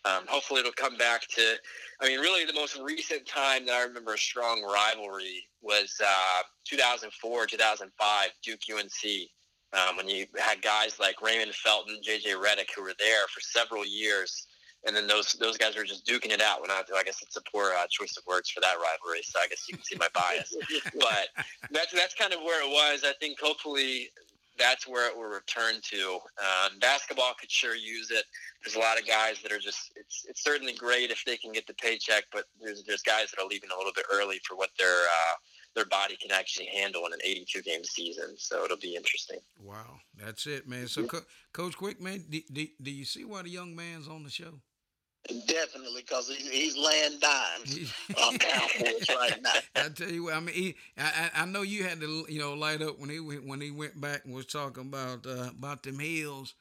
Um, 0.05 0.23
hopefully, 0.27 0.61
it'll 0.61 0.71
come 0.71 0.97
back 0.97 1.27
to. 1.35 1.55
I 2.01 2.07
mean, 2.07 2.19
really, 2.19 2.45
the 2.45 2.53
most 2.53 2.79
recent 2.79 3.25
time 3.25 3.65
that 3.65 3.73
I 3.73 3.83
remember 3.83 4.13
a 4.13 4.17
strong 4.17 4.63
rivalry 4.63 5.43
was 5.61 5.93
uh, 6.01 6.41
2004, 6.65 7.45
2005, 7.47 8.29
Duke 8.41 8.59
UNC, 8.73 9.29
um, 9.73 9.97
when 9.97 10.07
you 10.07 10.25
had 10.37 10.61
guys 10.61 10.99
like 10.99 11.21
Raymond 11.21 11.53
Felton, 11.53 11.97
JJ 12.07 12.35
Redick, 12.35 12.69
who 12.75 12.81
were 12.81 12.95
there 12.97 13.27
for 13.27 13.41
several 13.41 13.85
years, 13.85 14.47
and 14.85 14.95
then 14.95 15.05
those 15.05 15.33
those 15.33 15.57
guys 15.57 15.75
were 15.75 15.83
just 15.83 16.07
duking 16.07 16.31
it 16.31 16.41
out. 16.41 16.61
When 16.61 16.71
I, 16.71 16.81
I 16.95 17.03
guess 17.03 17.21
it's 17.21 17.35
a 17.35 17.41
poor 17.51 17.73
uh, 17.77 17.85
choice 17.89 18.15
of 18.17 18.23
words 18.25 18.49
for 18.49 18.61
that 18.61 18.75
rivalry, 18.75 19.21
so 19.23 19.39
I 19.39 19.47
guess 19.47 19.65
you 19.67 19.75
can 19.75 19.83
see 19.83 19.97
my 19.97 20.07
bias. 20.13 20.55
but 20.99 21.27
that's 21.71 21.91
that's 21.91 22.15
kind 22.15 22.33
of 22.33 22.39
where 22.39 22.65
it 22.65 22.71
was. 22.71 23.03
I 23.03 23.13
think 23.19 23.39
hopefully 23.39 24.09
that's 24.59 24.87
where 24.87 25.07
it 25.07 25.15
will 25.15 25.29
return 25.29 25.75
to. 25.81 26.19
Um, 26.37 26.79
basketball 26.79 27.33
could 27.39 27.51
sure 27.51 27.75
use 27.75 28.11
it. 28.11 28.25
There's 28.63 28.75
a 28.75 28.79
lot 28.79 28.99
of 28.99 29.07
guys 29.07 29.41
that 29.41 29.51
are 29.51 29.59
just. 29.59 29.91
It's 29.95 30.25
it's 30.27 30.43
certainly 30.43 30.73
great 30.73 31.11
if 31.11 31.23
they 31.25 31.37
can 31.37 31.51
get 31.51 31.65
the 31.65 31.73
paycheck, 31.75 32.25
but 32.31 32.45
there's 32.61 32.83
there's 32.83 33.01
guys 33.01 33.31
that 33.31 33.41
are 33.41 33.47
leaving 33.47 33.69
a 33.73 33.77
little 33.77 33.93
bit 33.95 34.05
early 34.11 34.39
for 34.47 34.55
what 34.55 34.69
their 34.77 35.03
uh, 35.03 35.35
their 35.75 35.85
body 35.85 36.17
can 36.21 36.31
actually 36.31 36.67
handle 36.67 37.05
in 37.05 37.13
an 37.13 37.19
82 37.23 37.61
game 37.61 37.83
season. 37.83 38.35
So 38.37 38.65
it'll 38.65 38.77
be 38.77 38.95
interesting. 38.95 39.39
Wow, 39.63 39.99
that's 40.17 40.45
it, 40.47 40.67
man. 40.67 40.87
So, 40.87 41.05
Co- 41.05 41.21
Coach 41.53 41.77
Quick, 41.77 42.01
man, 42.01 42.25
do, 42.29 42.41
do, 42.51 42.67
do 42.81 42.91
you 42.91 43.05
see 43.05 43.23
why 43.23 43.43
the 43.43 43.49
young 43.49 43.75
man's 43.75 44.07
on 44.07 44.23
the 44.23 44.29
show? 44.29 44.59
Definitely, 45.45 46.01
because 46.01 46.27
he's, 46.27 46.49
he's 46.49 46.77
laying 46.77 47.19
dimes 47.19 47.93
on 48.23 48.37
Cowboys 48.37 49.07
right 49.09 49.39
now. 49.41 49.51
I 49.75 49.89
tell 49.89 50.09
you 50.09 50.23
what, 50.23 50.33
I 50.33 50.39
mean, 50.39 50.55
he, 50.55 50.75
I, 50.97 51.29
I 51.35 51.45
know 51.45 51.61
you 51.61 51.83
had 51.83 52.01
to, 52.01 52.25
you 52.27 52.39
know, 52.39 52.53
light 52.53 52.81
up 52.81 52.99
when 52.99 53.09
he 53.09 53.19
went 53.19 53.45
when 53.45 53.61
he 53.61 53.69
went 53.71 53.99
back 53.99 54.25
and 54.25 54.33
was 54.33 54.47
talking 54.47 54.83
about 54.83 55.25
uh, 55.27 55.49
about 55.57 55.83
them 55.83 55.99
hills, 55.99 56.55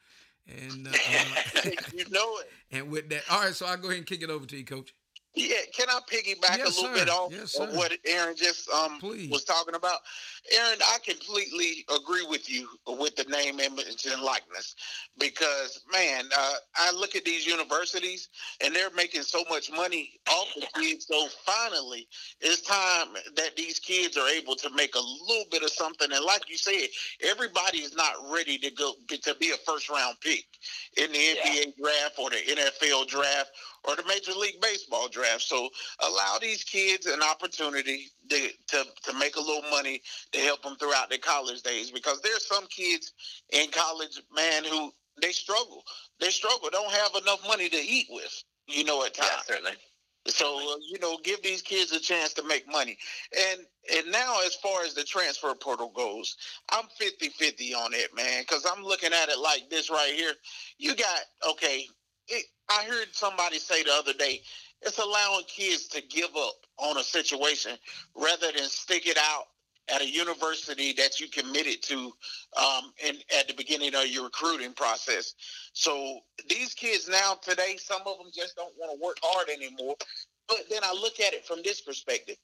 and 0.47 0.87
uh, 0.87 0.91
uh, 0.91 1.69
you 1.95 2.05
know 2.09 2.37
it. 2.39 2.51
and 2.71 2.89
with 2.91 3.09
that. 3.09 3.23
All 3.29 3.41
right, 3.41 3.55
so 3.55 3.65
I'll 3.65 3.77
go 3.77 3.87
ahead 3.87 3.97
and 3.97 4.07
kick 4.07 4.21
it 4.21 4.29
over 4.29 4.45
to 4.45 4.57
you, 4.57 4.65
Coach. 4.65 4.93
Yeah, 5.35 5.57
can 5.73 5.87
I 5.89 5.99
piggyback 6.11 6.57
Yes, 6.57 6.77
a 6.77 6.81
little 6.81 6.95
sir. 6.97 7.05
bit 7.05 7.09
off 7.09 7.31
Yes, 7.31 7.55
of 7.59 7.69
what 7.75 7.93
Aaron 8.05 8.35
just 8.35 8.67
um 8.71 8.99
Please. 8.99 9.29
was 9.29 9.43
talking 9.43 9.75
about? 9.75 9.99
Aaron, 10.51 10.79
I 10.83 10.97
completely 11.05 11.85
agree 11.95 12.25
with 12.27 12.49
you 12.49 12.67
with 12.87 13.15
the 13.15 13.25
name, 13.25 13.59
image, 13.59 14.05
and 14.11 14.21
likeness 14.23 14.75
because 15.19 15.81
man, 15.91 16.25
uh, 16.35 16.53
I 16.75 16.91
look 16.91 17.15
at 17.15 17.25
these 17.25 17.45
universities 17.45 18.29
and 18.59 18.75
they're 18.75 18.89
making 18.95 19.21
so 19.21 19.43
much 19.49 19.71
money 19.71 20.19
off 20.31 20.47
the 20.55 20.67
kids. 20.81 21.05
So 21.05 21.27
finally, 21.45 22.07
it's 22.41 22.61
time 22.61 23.09
that 23.35 23.55
these 23.55 23.77
kids 23.79 24.17
are 24.17 24.27
able 24.29 24.55
to 24.55 24.69
make 24.71 24.95
a 24.95 24.99
little 25.27 25.45
bit 25.51 25.61
of 25.61 25.69
something. 25.69 26.11
And 26.11 26.25
like 26.25 26.49
you 26.49 26.57
said, 26.57 26.87
everybody 27.21 27.79
is 27.79 27.95
not 27.95 28.13
ready 28.33 28.57
to 28.57 28.71
go 28.71 28.93
to 29.09 29.35
be 29.35 29.51
a 29.51 29.57
first 29.57 29.89
round 29.91 30.17
pick 30.21 30.45
in 30.97 31.11
the 31.11 31.19
Yeah. 31.19 31.43
NBA 31.45 31.73
draft 31.81 32.15
or 32.17 32.31
the 32.31 32.37
NFL 32.37 33.07
draft 33.07 33.51
or 33.85 33.95
the 33.95 34.03
Major 34.07 34.33
League 34.33 34.61
Baseball 34.61 35.07
draft. 35.09 35.41
So 35.43 35.69
allow 36.01 36.37
these 36.41 36.63
kids 36.63 37.05
an 37.07 37.21
opportunity 37.21 38.07
to, 38.29 38.49
to, 38.69 38.85
to 39.03 39.13
make 39.19 39.35
a 39.35 39.41
little 39.41 39.69
money 39.71 40.01
to 40.33 40.39
help 40.39 40.63
them 40.63 40.75
throughout 40.77 41.09
their 41.09 41.19
college 41.19 41.61
days 41.63 41.91
because 41.91 42.21
there's 42.21 42.45
some 42.47 42.67
kids 42.67 43.13
in 43.51 43.69
college, 43.71 44.21
man, 44.35 44.63
who 44.65 44.91
they 45.21 45.31
struggle. 45.31 45.83
They 46.19 46.29
struggle, 46.29 46.69
don't 46.71 46.91
have 46.91 47.11
enough 47.21 47.45
money 47.47 47.69
to 47.69 47.77
eat 47.77 48.07
with, 48.09 48.43
you 48.67 48.83
know, 48.85 49.05
at 49.05 49.17
Yeah, 49.17 49.25
times. 49.25 49.45
certainly. 49.45 49.73
So 50.27 50.57
uh, 50.57 50.77
you 50.91 50.99
know, 50.99 51.17
give 51.23 51.41
these 51.41 51.61
kids 51.63 51.91
a 51.93 51.99
chance 51.99 52.33
to 52.35 52.43
make 52.43 52.67
money. 52.71 52.97
And 53.51 53.61
and 53.97 54.11
now, 54.11 54.37
as 54.45 54.55
far 54.55 54.83
as 54.83 54.93
the 54.93 55.03
transfer 55.03 55.53
portal 55.55 55.91
goes, 55.95 56.37
I'm 56.71 56.85
50-50 57.01 57.75
on 57.75 57.93
it, 57.93 58.15
man. 58.15 58.41
Because 58.41 58.65
I'm 58.71 58.83
looking 58.83 59.13
at 59.13 59.29
it 59.29 59.39
like 59.39 59.69
this 59.69 59.89
right 59.89 60.13
here. 60.13 60.33
You 60.77 60.95
got 60.95 61.19
okay. 61.51 61.85
It, 62.29 62.45
I 62.69 62.83
heard 62.83 63.07
somebody 63.11 63.59
say 63.59 63.83
the 63.83 63.93
other 63.93 64.13
day, 64.13 64.41
it's 64.81 64.99
allowing 64.99 65.43
kids 65.47 65.87
to 65.89 66.01
give 66.01 66.29
up 66.37 66.55
on 66.77 66.97
a 66.97 67.03
situation 67.03 67.71
rather 68.15 68.51
than 68.51 68.65
stick 68.65 69.07
it 69.07 69.17
out 69.17 69.45
at 69.93 70.01
a 70.01 70.07
university 70.07 70.93
that 70.93 71.19
you 71.19 71.27
committed 71.27 71.81
to 71.81 72.13
um, 72.57 72.93
and 73.03 73.17
at 73.37 73.47
the 73.47 73.53
beginning 73.55 73.95
of 73.95 74.07
your 74.07 74.25
recruiting 74.25 74.73
process. 74.73 75.33
So 75.73 76.19
these 76.47 76.73
kids 76.73 77.09
now 77.09 77.35
today, 77.41 77.77
some 77.77 78.01
of 78.05 78.17
them 78.19 78.27
just 78.33 78.55
don't 78.55 78.73
want 78.77 78.91
to 78.97 79.03
work 79.03 79.17
hard 79.23 79.49
anymore. 79.49 79.95
But 80.47 80.65
then 80.69 80.81
I 80.83 80.93
look 80.93 81.19
at 81.19 81.33
it 81.33 81.45
from 81.45 81.59
this 81.63 81.81
perspective. 81.81 82.37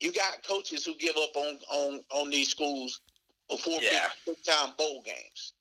You 0.00 0.12
got 0.12 0.46
coaches 0.46 0.84
who 0.84 0.94
give 0.96 1.16
up 1.16 1.36
on 1.36 1.58
on 1.70 2.00
on 2.10 2.30
these 2.30 2.48
schools 2.48 3.00
before 3.48 3.80
Yeah. 3.80 4.08
big 4.26 4.42
time 4.44 4.72
bowl 4.76 5.02
games. 5.04 5.52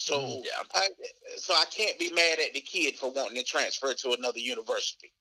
So 0.00 0.18
Mm. 0.18 0.44
Yeah. 0.44 0.62
I 0.74 0.88
so 1.36 1.54
I 1.54 1.66
can't 1.66 1.98
be 1.98 2.10
mad 2.12 2.38
at 2.40 2.54
the 2.54 2.60
kid 2.62 2.96
for 2.96 3.10
wanting 3.10 3.36
to 3.36 3.44
transfer 3.44 3.92
to 3.92 4.12
another 4.12 4.38
university. 4.38 5.12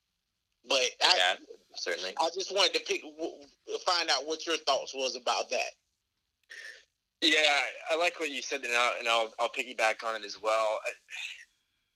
But 0.67 0.89
I 1.03 1.17
yeah, 1.17 1.35
certainly. 1.75 2.13
I 2.19 2.29
just 2.33 2.53
wanted 2.55 2.73
to 2.75 2.79
pick 2.79 3.01
find 3.85 4.09
out 4.09 4.25
what 4.25 4.47
your 4.47 4.57
thoughts 4.57 4.93
was 4.95 5.17
about 5.17 5.49
that. 5.49 5.71
Yeah, 7.21 7.59
I 7.91 7.97
like 7.97 8.17
what 8.21 8.29
you 8.31 8.41
said, 8.41 8.63
and 8.63 8.73
I'll, 8.73 8.93
and 8.99 9.07
I'll, 9.09 9.33
I'll 9.39 9.49
piggyback 9.49 10.05
on 10.05 10.15
it 10.15 10.23
as 10.23 10.41
well. 10.41 10.79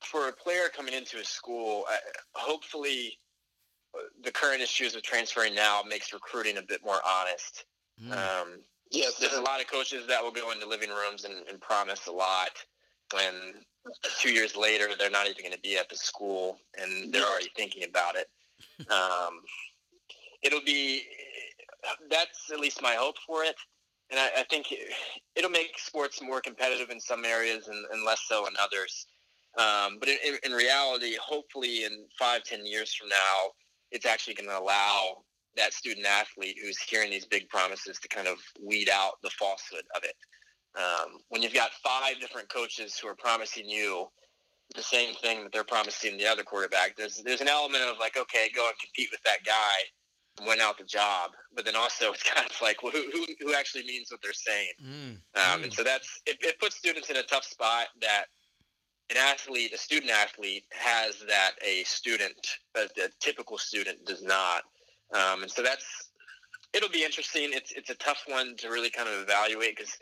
For 0.01 0.27
a 0.27 0.33
player 0.33 0.67
coming 0.75 0.93
into 0.93 1.17
a 1.19 1.23
school, 1.23 1.85
hopefully 2.33 3.17
uh, 3.97 4.01
the 4.21 4.31
current 4.33 4.61
issues 4.61 4.95
of 4.95 5.01
transferring 5.03 5.55
now 5.55 5.81
makes 5.87 6.11
recruiting 6.11 6.57
a 6.57 6.61
bit 6.61 6.81
more 6.83 6.99
honest. 7.05 7.63
Mm. 8.03 8.11
Um, 8.11 8.59
Yes, 8.91 9.17
there's 9.17 9.33
a 9.33 9.41
lot 9.41 9.59
of 9.59 9.65
coaches 9.65 10.05
that 10.07 10.21
will 10.23 10.31
go 10.31 10.51
into 10.51 10.67
living 10.67 10.89
rooms 10.91 11.25
and, 11.25 11.47
and 11.49 11.59
promise 11.59 12.05
a 12.05 12.11
lot, 12.11 12.51
and 13.17 13.63
two 14.19 14.31
years 14.31 14.55
later 14.55 14.89
they're 14.97 15.09
not 15.09 15.27
even 15.27 15.43
going 15.43 15.53
to 15.53 15.59
be 15.59 15.77
at 15.77 15.89
the 15.89 15.95
school, 15.95 16.59
and 16.79 17.13
they're 17.13 17.25
already 17.25 17.51
thinking 17.55 17.83
about 17.83 18.15
it. 18.15 18.27
Um, 18.89 19.41
it'll 20.41 20.63
be 20.65 21.03
that's 22.09 22.49
at 22.51 22.59
least 22.59 22.81
my 22.81 22.95
hope 22.95 23.15
for 23.25 23.43
it, 23.43 23.55
and 24.09 24.19
I, 24.19 24.41
I 24.41 24.43
think 24.49 24.73
it'll 25.35 25.49
make 25.49 25.77
sports 25.77 26.21
more 26.21 26.41
competitive 26.41 26.89
in 26.89 26.99
some 26.99 27.25
areas 27.25 27.67
and, 27.67 27.85
and 27.91 28.05
less 28.05 28.21
so 28.27 28.47
in 28.47 28.53
others. 28.61 29.05
Um, 29.57 29.97
but 29.99 30.09
in, 30.09 30.17
in, 30.25 30.37
in 30.45 30.51
reality, 30.51 31.15
hopefully, 31.21 31.83
in 31.83 32.05
five, 32.17 32.43
ten 32.43 32.65
years 32.65 32.93
from 32.93 33.09
now, 33.09 33.51
it's 33.91 34.05
actually 34.05 34.33
going 34.33 34.49
to 34.49 34.57
allow 34.57 35.23
that 35.55 35.73
student 35.73 36.05
athlete 36.05 36.57
who's 36.61 36.79
hearing 36.79 37.11
these 37.11 37.25
big 37.25 37.47
promises 37.49 37.99
to 37.99 38.07
kind 38.07 38.27
of 38.27 38.37
weed 38.61 38.89
out 38.91 39.13
the 39.21 39.29
falsehood 39.29 39.83
of 39.95 40.03
it. 40.03 40.15
Um, 40.75 41.19
when 41.29 41.41
you've 41.41 41.53
got 41.53 41.71
five 41.83 42.19
different 42.19 42.49
coaches 42.49 42.97
who 42.97 43.07
are 43.07 43.15
promising 43.15 43.69
you 43.69 44.07
the 44.75 44.81
same 44.81 45.13
thing 45.15 45.43
that 45.43 45.51
they're 45.51 45.63
promising 45.63 46.17
the 46.17 46.25
other 46.25 46.43
quarterback, 46.43 46.95
there's 46.95 47.21
there's 47.23 47.41
an 47.41 47.47
element 47.47 47.83
of 47.83 47.97
like, 47.99 48.17
okay, 48.17 48.49
go 48.55 48.67
and 48.67 48.77
compete 48.79 49.09
with 49.11 49.21
that 49.23 49.43
guy, 49.45 49.75
and 50.39 50.47
win 50.47 50.59
out 50.59 50.77
the 50.77 50.83
job. 50.83 51.31
But 51.55 51.65
then 51.65 51.75
also 51.75 52.11
it's 52.13 52.23
kind 52.23 52.47
of 52.49 52.55
like, 52.61 52.81
well, 52.81 52.91
who 52.91 53.03
who, 53.11 53.25
who 53.39 53.53
actually 53.53 53.83
means 53.83 54.07
what 54.09 54.21
they're 54.21 54.33
saying? 54.33 54.73
Mm. 54.83 55.17
Um, 55.35 55.63
and 55.63 55.73
so 55.73 55.83
that's 55.83 56.21
it, 56.25 56.37
it 56.41 56.59
puts 56.59 56.75
students 56.75 57.09
in 57.09 57.17
a 57.17 57.23
tough 57.23 57.43
spot 57.43 57.87
that 58.01 58.25
an 59.09 59.17
athlete, 59.17 59.73
a 59.73 59.77
student 59.77 60.11
athlete, 60.11 60.63
has 60.71 61.19
that 61.27 61.51
a 61.63 61.83
student, 61.83 62.33
a, 62.75 62.81
a 62.81 63.09
typical 63.19 63.57
student 63.57 64.05
does 64.05 64.23
not. 64.23 64.63
Um, 65.13 65.43
and 65.43 65.51
so 65.51 65.61
that's 65.61 66.02
it'll 66.73 66.89
be 66.89 67.03
interesting. 67.03 67.49
It's 67.53 67.71
it's 67.71 67.89
a 67.89 67.95
tough 67.95 68.23
one 68.27 68.55
to 68.57 68.69
really 68.69 68.89
kind 68.89 69.07
of 69.09 69.21
evaluate 69.21 69.75
because 69.77 69.97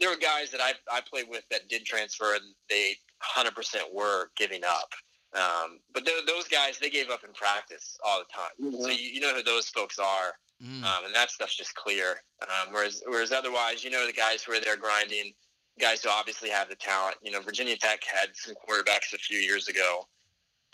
there 0.00 0.10
were 0.10 0.16
guys 0.16 0.50
that 0.50 0.60
I 0.60 0.72
I 0.90 1.00
played 1.00 1.26
with 1.28 1.44
that 1.50 1.68
did 1.68 1.84
transfer 1.84 2.34
and 2.34 2.42
they 2.70 2.96
100% 3.36 3.52
were 3.92 4.30
giving 4.36 4.62
up. 4.64 4.90
Um, 5.34 5.80
but 5.92 6.06
th- 6.06 6.26
those 6.26 6.46
guys 6.46 6.78
they 6.78 6.90
gave 6.90 7.10
up 7.10 7.24
in 7.24 7.32
practice 7.32 7.98
all 8.04 8.20
the 8.20 8.26
time. 8.32 8.82
So 8.82 8.88
you, 8.88 9.10
you 9.14 9.20
know 9.20 9.34
who 9.34 9.42
those 9.42 9.68
folks 9.68 9.98
are 9.98 10.34
Mm. 10.62 10.84
um, 10.84 11.04
and 11.04 11.14
that 11.14 11.30
stuff's 11.30 11.56
just 11.56 11.74
clear. 11.74 12.22
Um, 12.42 12.72
whereas, 12.72 13.02
whereas 13.06 13.32
otherwise, 13.32 13.82
you 13.82 13.90
know, 13.90 14.06
the 14.06 14.12
guys 14.12 14.42
who 14.44 14.52
are 14.52 14.60
there 14.60 14.76
grinding, 14.76 15.32
guys 15.80 16.02
who 16.02 16.10
obviously 16.10 16.48
have 16.48 16.68
the 16.68 16.76
talent. 16.76 17.16
You 17.22 17.32
know, 17.32 17.40
Virginia 17.40 17.76
Tech 17.76 18.00
had 18.04 18.28
some 18.34 18.54
quarterbacks 18.54 19.12
a 19.12 19.18
few 19.18 19.38
years 19.38 19.66
ago 19.66 20.06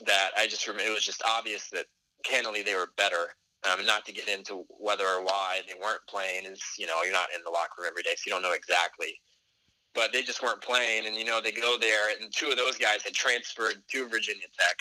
that 0.05 0.31
I 0.37 0.47
just 0.47 0.69
remember. 0.69 0.91
It 0.91 0.95
was 0.95 1.05
just 1.05 1.23
obvious 1.25 1.71
that 1.71 1.87
candidly 2.25 2.63
they 2.63 2.75
were 2.75 2.91
better. 2.99 3.35
Um, 3.69 3.85
not 3.85 4.07
to 4.07 4.13
get 4.13 4.27
into 4.27 4.65
whether 4.71 5.07
or 5.07 5.23
why 5.23 5.61
they 5.69 5.75
weren't 5.75 6.01
playing 6.09 6.47
is, 6.47 6.63
you 6.79 6.87
know, 6.87 7.03
you're 7.03 7.13
not 7.13 7.29
in 7.37 7.43
the 7.45 7.51
locker 7.51 7.83
room 7.83 7.89
every 7.89 8.03
day, 8.03 8.15
so 8.17 8.23
you 8.25 8.33
don't 8.33 8.41
know 8.43 8.53
exactly. 8.53 9.21
But 9.95 10.13
they 10.13 10.23
just 10.23 10.43
weren't 10.43 10.63
playing, 10.63 11.07
and 11.07 11.15
you 11.15 11.25
know, 11.25 11.41
they 11.43 11.53
go 11.53 11.77
there, 11.79 12.09
and 12.11 12.33
two 12.33 12.49
of 12.51 12.57
those 12.57 12.79
guys 12.79 13.03
had 13.03 13.13
transferred 13.13 13.83
to 13.91 14.09
Virginia 14.09 14.47
Tech. 14.59 14.77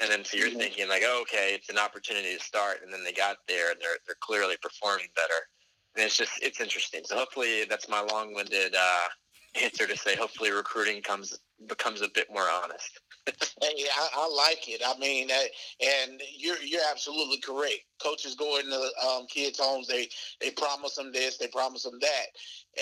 And 0.00 0.10
then 0.10 0.24
so 0.24 0.36
you're 0.36 0.50
Mhm. 0.50 0.58
thinking 0.58 0.88
like, 0.88 1.02
oh, 1.04 1.20
okay, 1.22 1.54
it's 1.54 1.68
an 1.68 1.78
opportunity 1.78 2.36
to 2.36 2.42
start, 2.42 2.82
and 2.82 2.92
then 2.92 3.04
they 3.04 3.12
got 3.12 3.38
there 3.46 3.70
and 3.70 3.80
they're 3.80 3.98
they're 4.06 4.16
clearly 4.20 4.56
performing 4.60 5.08
better. 5.14 5.48
And 5.94 6.04
it's 6.04 6.16
just 6.16 6.32
it's 6.42 6.60
interesting. 6.60 7.02
So 7.04 7.16
hopefully 7.16 7.64
that's 7.64 7.88
my 7.88 8.00
long-winded 8.00 8.74
uh, 8.74 9.08
answer 9.54 9.86
to 9.86 9.96
say. 9.96 10.16
Hopefully 10.16 10.50
recruiting 10.50 11.02
comes 11.02 11.38
becomes 11.66 12.02
a 12.02 12.08
bit 12.14 12.28
more 12.32 12.48
honest. 12.62 13.00
Hey, 13.62 13.84
I, 13.94 14.08
I 14.14 14.28
like 14.34 14.66
it. 14.68 14.80
I 14.84 14.98
mean, 14.98 15.28
and 15.30 16.22
you're 16.36 16.60
you're 16.62 16.80
absolutely 16.90 17.38
correct. 17.38 17.80
Coaches 18.02 18.34
go 18.34 18.58
into 18.58 18.88
um, 19.06 19.26
kids' 19.26 19.60
homes. 19.60 19.86
They 19.86 20.08
they 20.40 20.50
promise 20.50 20.94
them 20.94 21.12
this, 21.12 21.36
they 21.36 21.46
promise 21.46 21.82
them 21.82 21.98
that, 22.00 22.26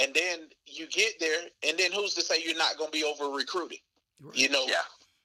and 0.01 0.15
then 0.15 0.49
you 0.67 0.87
get 0.87 1.15
there, 1.19 1.41
and 1.69 1.77
then 1.77 1.91
who's 1.93 2.15
to 2.15 2.23
say 2.23 2.37
you're 2.43 2.57
not 2.57 2.79
going 2.79 2.93
to 2.93 2.97
be 2.99 3.05
over 3.05 3.35
recruiting? 3.37 3.79
You 4.33 4.49
know. 4.49 4.65
Yeah. 4.67 4.77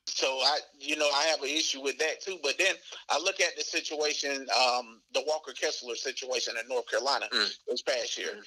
So 0.07 0.27
I, 0.27 0.59
you 0.77 0.97
know, 0.97 1.09
I 1.15 1.23
have 1.25 1.41
an 1.41 1.49
issue 1.49 1.81
with 1.81 1.97
that 1.99 2.21
too. 2.21 2.37
But 2.43 2.57
then 2.57 2.75
I 3.09 3.17
look 3.19 3.39
at 3.39 3.55
the 3.55 3.63
situation, 3.63 4.47
um, 4.59 4.99
the 5.13 5.23
Walker 5.25 5.53
Kessler 5.53 5.95
situation 5.95 6.55
in 6.61 6.67
North 6.67 6.89
Carolina 6.89 7.27
Mm. 7.31 7.49
this 7.67 7.81
past 7.83 8.17
year. 8.17 8.33
Mm. 8.37 8.43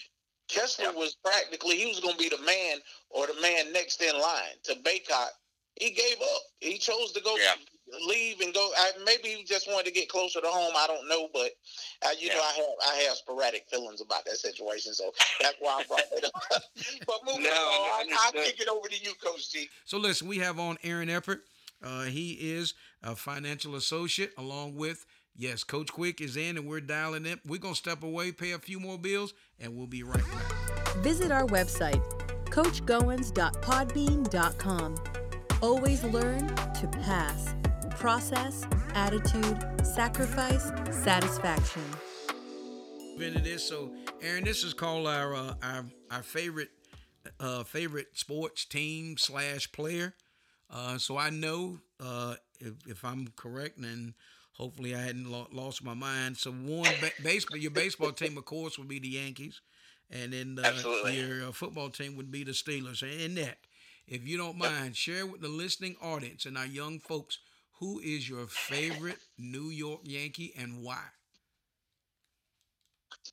Kessler 0.48 0.86
Yeah. 0.86 0.90
was 0.92 1.14
practically 1.16 1.76
he 1.76 1.86
was 1.86 2.00
going 2.00 2.14
to 2.16 2.18
be 2.22 2.28
the 2.28 2.38
man 2.42 2.78
or 3.10 3.26
the 3.26 3.40
man 3.40 3.72
next 3.72 4.00
in 4.02 4.18
line 4.18 4.54
to 4.64 4.74
Bacot. 4.76 5.28
He 5.80 5.90
gave 5.90 6.16
up. 6.22 6.42
He 6.60 6.78
chose 6.78 7.12
to 7.12 7.20
go 7.20 7.36
Yeah. 7.36 7.54
leave 8.06 8.40
and 8.40 8.52
go. 8.54 8.72
I, 8.78 8.92
maybe 9.04 9.28
he 9.28 9.44
just 9.44 9.68
wanted 9.68 9.86
to 9.86 9.92
get 9.92 10.08
closer 10.08 10.40
to 10.40 10.46
home. 10.48 10.72
I 10.76 10.86
don't 10.86 11.06
know, 11.06 11.28
but 11.32 11.52
uh, 12.04 12.10
you 12.18 12.28
know, 12.30 12.40
I 12.40 12.52
have 12.52 12.66
I 12.82 12.94
have 13.08 13.16
sporadic 13.16 13.66
feelings 13.70 14.00
about 14.00 14.24
that 14.24 14.38
situation, 14.38 14.94
so 14.94 15.12
that's 15.40 15.56
why 15.60 15.80
I 15.80 15.84
brought 15.84 16.00
it 16.12 16.24
up. 16.24 16.32
but 17.06 17.16
moving 17.26 17.42
No, 17.44 17.50
on, 17.50 17.54
I, 17.54 17.90
I'll 17.94 18.00
understood. 18.30 18.44
kick 18.44 18.60
it 18.60 18.68
over 18.68 18.88
to 18.88 18.98
you, 19.04 19.12
Coach 19.22 19.52
G. 19.52 19.68
So 19.84 19.98
listen, 19.98 20.26
we 20.28 20.38
have 20.38 20.58
on 20.58 20.78
Aaron 20.82 21.10
Eppert. 21.10 21.42
Uh, 21.82 22.04
he 22.04 22.32
is 22.32 22.72
a 23.02 23.14
financial 23.14 23.74
associate, 23.76 24.32
along 24.38 24.74
with 24.76 25.04
yes, 25.36 25.62
Coach 25.62 25.92
Quick 25.92 26.20
is 26.22 26.36
in, 26.38 26.56
and 26.56 26.66
we're 26.66 26.80
dialing 26.80 27.26
it. 27.26 27.38
We're 27.46 27.60
gonna 27.60 27.74
step 27.74 28.02
away, 28.02 28.32
pay 28.32 28.52
a 28.52 28.58
few 28.58 28.80
more 28.80 28.98
bills, 28.98 29.34
and 29.60 29.76
we'll 29.76 29.86
be 29.86 30.02
right 30.02 30.24
back. 30.32 30.52
Visit 30.98 31.30
our 31.30 31.46
website, 31.46 32.02
coachgoins.podbean.com. 32.46 34.94
Always 35.62 36.04
learn 36.04 36.46
to 36.48 36.88
pass. 37.02 37.54
Process, 37.90 38.66
attitude, 38.94 39.86
sacrifice, 39.86 40.70
satisfaction. 40.90 41.82
into 43.18 43.40
this. 43.40 43.66
So, 43.66 43.92
Aaron, 44.22 44.44
this 44.44 44.64
is 44.64 44.74
called 44.74 45.06
our 45.06 45.34
uh, 45.34 45.54
our 45.62 45.84
our 46.10 46.22
favorite 46.22 46.70
uh, 47.40 47.64
favorite 47.64 48.08
sports 48.14 48.64
team 48.64 49.16
slash 49.18 49.70
player. 49.72 50.14
Uh, 50.70 50.98
so 50.98 51.16
I 51.16 51.30
know 51.30 51.78
uh, 52.00 52.34
if, 52.60 52.74
if 52.86 53.04
I'm 53.04 53.28
correct, 53.36 53.78
and 53.78 54.14
hopefully 54.56 54.94
I 54.94 55.00
hadn't 55.00 55.30
lo- 55.30 55.48
lost 55.52 55.84
my 55.84 55.94
mind. 55.94 56.36
So 56.36 56.50
one 56.50 56.92
ba- 57.00 57.10
baseball, 57.22 57.58
your 57.58 57.70
baseball 57.70 58.12
team, 58.12 58.36
of 58.36 58.44
course, 58.44 58.78
would 58.78 58.88
be 58.88 58.98
the 58.98 59.08
Yankees, 59.08 59.60
and 60.10 60.32
then 60.32 60.58
uh, 60.62 61.08
your 61.08 61.48
uh, 61.48 61.52
football 61.52 61.90
team 61.90 62.16
would 62.16 62.30
be 62.30 62.44
the 62.44 62.52
Steelers. 62.52 63.02
And 63.02 63.36
that, 63.38 63.58
if 64.06 64.26
you 64.26 64.36
don't 64.36 64.58
mind, 64.58 64.96
share 64.96 65.26
with 65.26 65.40
the 65.40 65.48
listening 65.48 65.96
audience 66.02 66.46
and 66.46 66.56
our 66.56 66.66
young 66.66 66.98
folks 67.00 67.38
who 67.78 68.00
is 68.00 68.28
your 68.28 68.46
favorite 68.46 69.18
New 69.38 69.68
York 69.70 70.00
Yankee 70.04 70.52
and 70.56 70.82
why. 70.82 71.02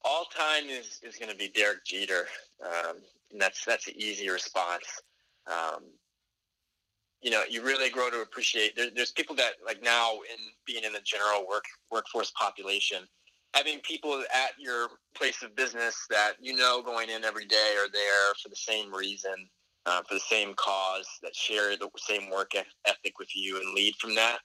All 0.03 0.25
time 0.25 0.65
is, 0.69 0.99
is 1.01 1.15
going 1.15 1.31
to 1.31 1.37
be 1.37 1.47
Derek 1.47 1.85
Jeter. 1.85 2.27
Um, 2.61 2.97
and 3.31 3.41
that's 3.41 3.63
that's 3.65 3.87
an 3.87 3.93
easy 3.97 4.29
response. 4.29 5.01
Um, 5.47 5.83
you 7.23 7.31
know, 7.31 7.43
you 7.49 7.63
really 7.63 7.89
grow 7.89 8.09
to 8.09 8.21
appreciate. 8.21 8.75
There, 8.75 8.89
there's 8.93 9.11
people 9.11 9.35
that 9.37 9.53
like 9.65 9.81
now 9.81 10.13
in 10.13 10.37
being 10.65 10.83
in 10.83 10.93
the 10.93 10.99
general 11.03 11.47
work 11.47 11.63
workforce 11.89 12.31
population, 12.31 12.99
having 13.53 13.79
people 13.79 14.23
at 14.33 14.51
your 14.59 14.87
place 15.15 15.41
of 15.41 15.55
business 15.55 16.05
that 16.09 16.33
you 16.39 16.55
know 16.55 16.81
going 16.83 17.09
in 17.09 17.23
every 17.23 17.45
day 17.45 17.75
are 17.77 17.89
there 17.91 18.33
for 18.41 18.49
the 18.49 18.55
same 18.55 18.93
reason, 18.93 19.33
uh, 19.85 20.01
for 20.07 20.15
the 20.15 20.19
same 20.19 20.53
cause, 20.55 21.07
that 21.23 21.35
share 21.35 21.77
the 21.77 21.89
same 21.97 22.29
work 22.29 22.51
ethic 22.85 23.17
with 23.17 23.29
you 23.35 23.57
and 23.57 23.73
lead 23.73 23.95
from 23.95 24.13
that 24.15 24.39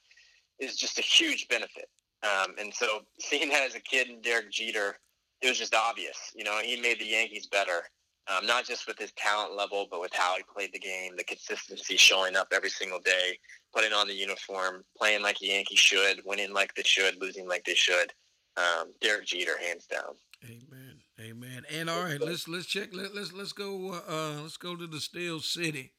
is 0.61 0.77
just 0.77 0.99
a 0.99 1.03
huge 1.03 1.49
benefit. 1.49 1.89
Um, 2.23 2.55
and 2.59 2.73
so 2.73 3.01
seeing 3.21 3.49
that 3.51 3.63
as 3.63 3.75
a 3.75 3.81
kid 3.81 4.09
in 4.09 4.21
Derek 4.21 4.51
Jeter, 4.51 4.97
it 5.41 5.49
was 5.49 5.59
just 5.59 5.75
obvious. 5.75 6.33
You 6.35 6.45
know, 6.45 6.59
he 6.63 6.81
made 6.81 6.99
the 6.99 7.07
Yankees 7.07 7.47
better 7.47 7.83
um, 8.29 8.47
not 8.47 8.67
just 8.67 8.87
with 8.87 8.99
his 8.99 9.13
talent 9.13 9.57
level, 9.57 9.87
but 9.91 10.01
with 10.01 10.13
how 10.13 10.37
he 10.37 10.43
played 10.55 10.73
the 10.73 10.79
game, 10.79 11.17
the 11.17 11.25
consistency, 11.25 11.97
showing 11.97 12.37
up 12.37 12.49
every 12.53 12.71
single 12.71 13.01
day, 13.01 13.39
putting 13.75 13.93
on 13.93 14.07
the 14.07 14.15
uniform, 14.15 14.85
playing 14.97 15.23
like 15.23 15.41
a 15.43 15.47
Yankee 15.47 15.77
should, 15.77 16.21
winning 16.25 16.53
like 16.53 16.75
they 16.75 16.83
should, 16.83 17.21
losing 17.21 17.49
like 17.49 17.65
they 17.65 17.75
should. 17.75 18.13
Um, 18.57 18.93
Derek 19.01 19.27
Jeter, 19.27 19.57
hands 19.59 19.87
down. 19.87 20.15
Amen. 20.45 21.01
Amen. 21.21 21.65
And 21.73 21.91
all 21.91 22.03
right, 22.03 22.21
let's 22.21 22.47
let's 22.47 22.67
check. 22.67 22.91
Let, 22.93 23.15
let's 23.15 23.33
let's 23.33 23.53
go. 23.53 23.93
Uh, 23.93 24.13
uh, 24.13 24.43
let's 24.43 24.57
go 24.57 24.77
to 24.77 24.87
the 24.87 25.01
Steel 25.01 25.41
City, 25.41 25.93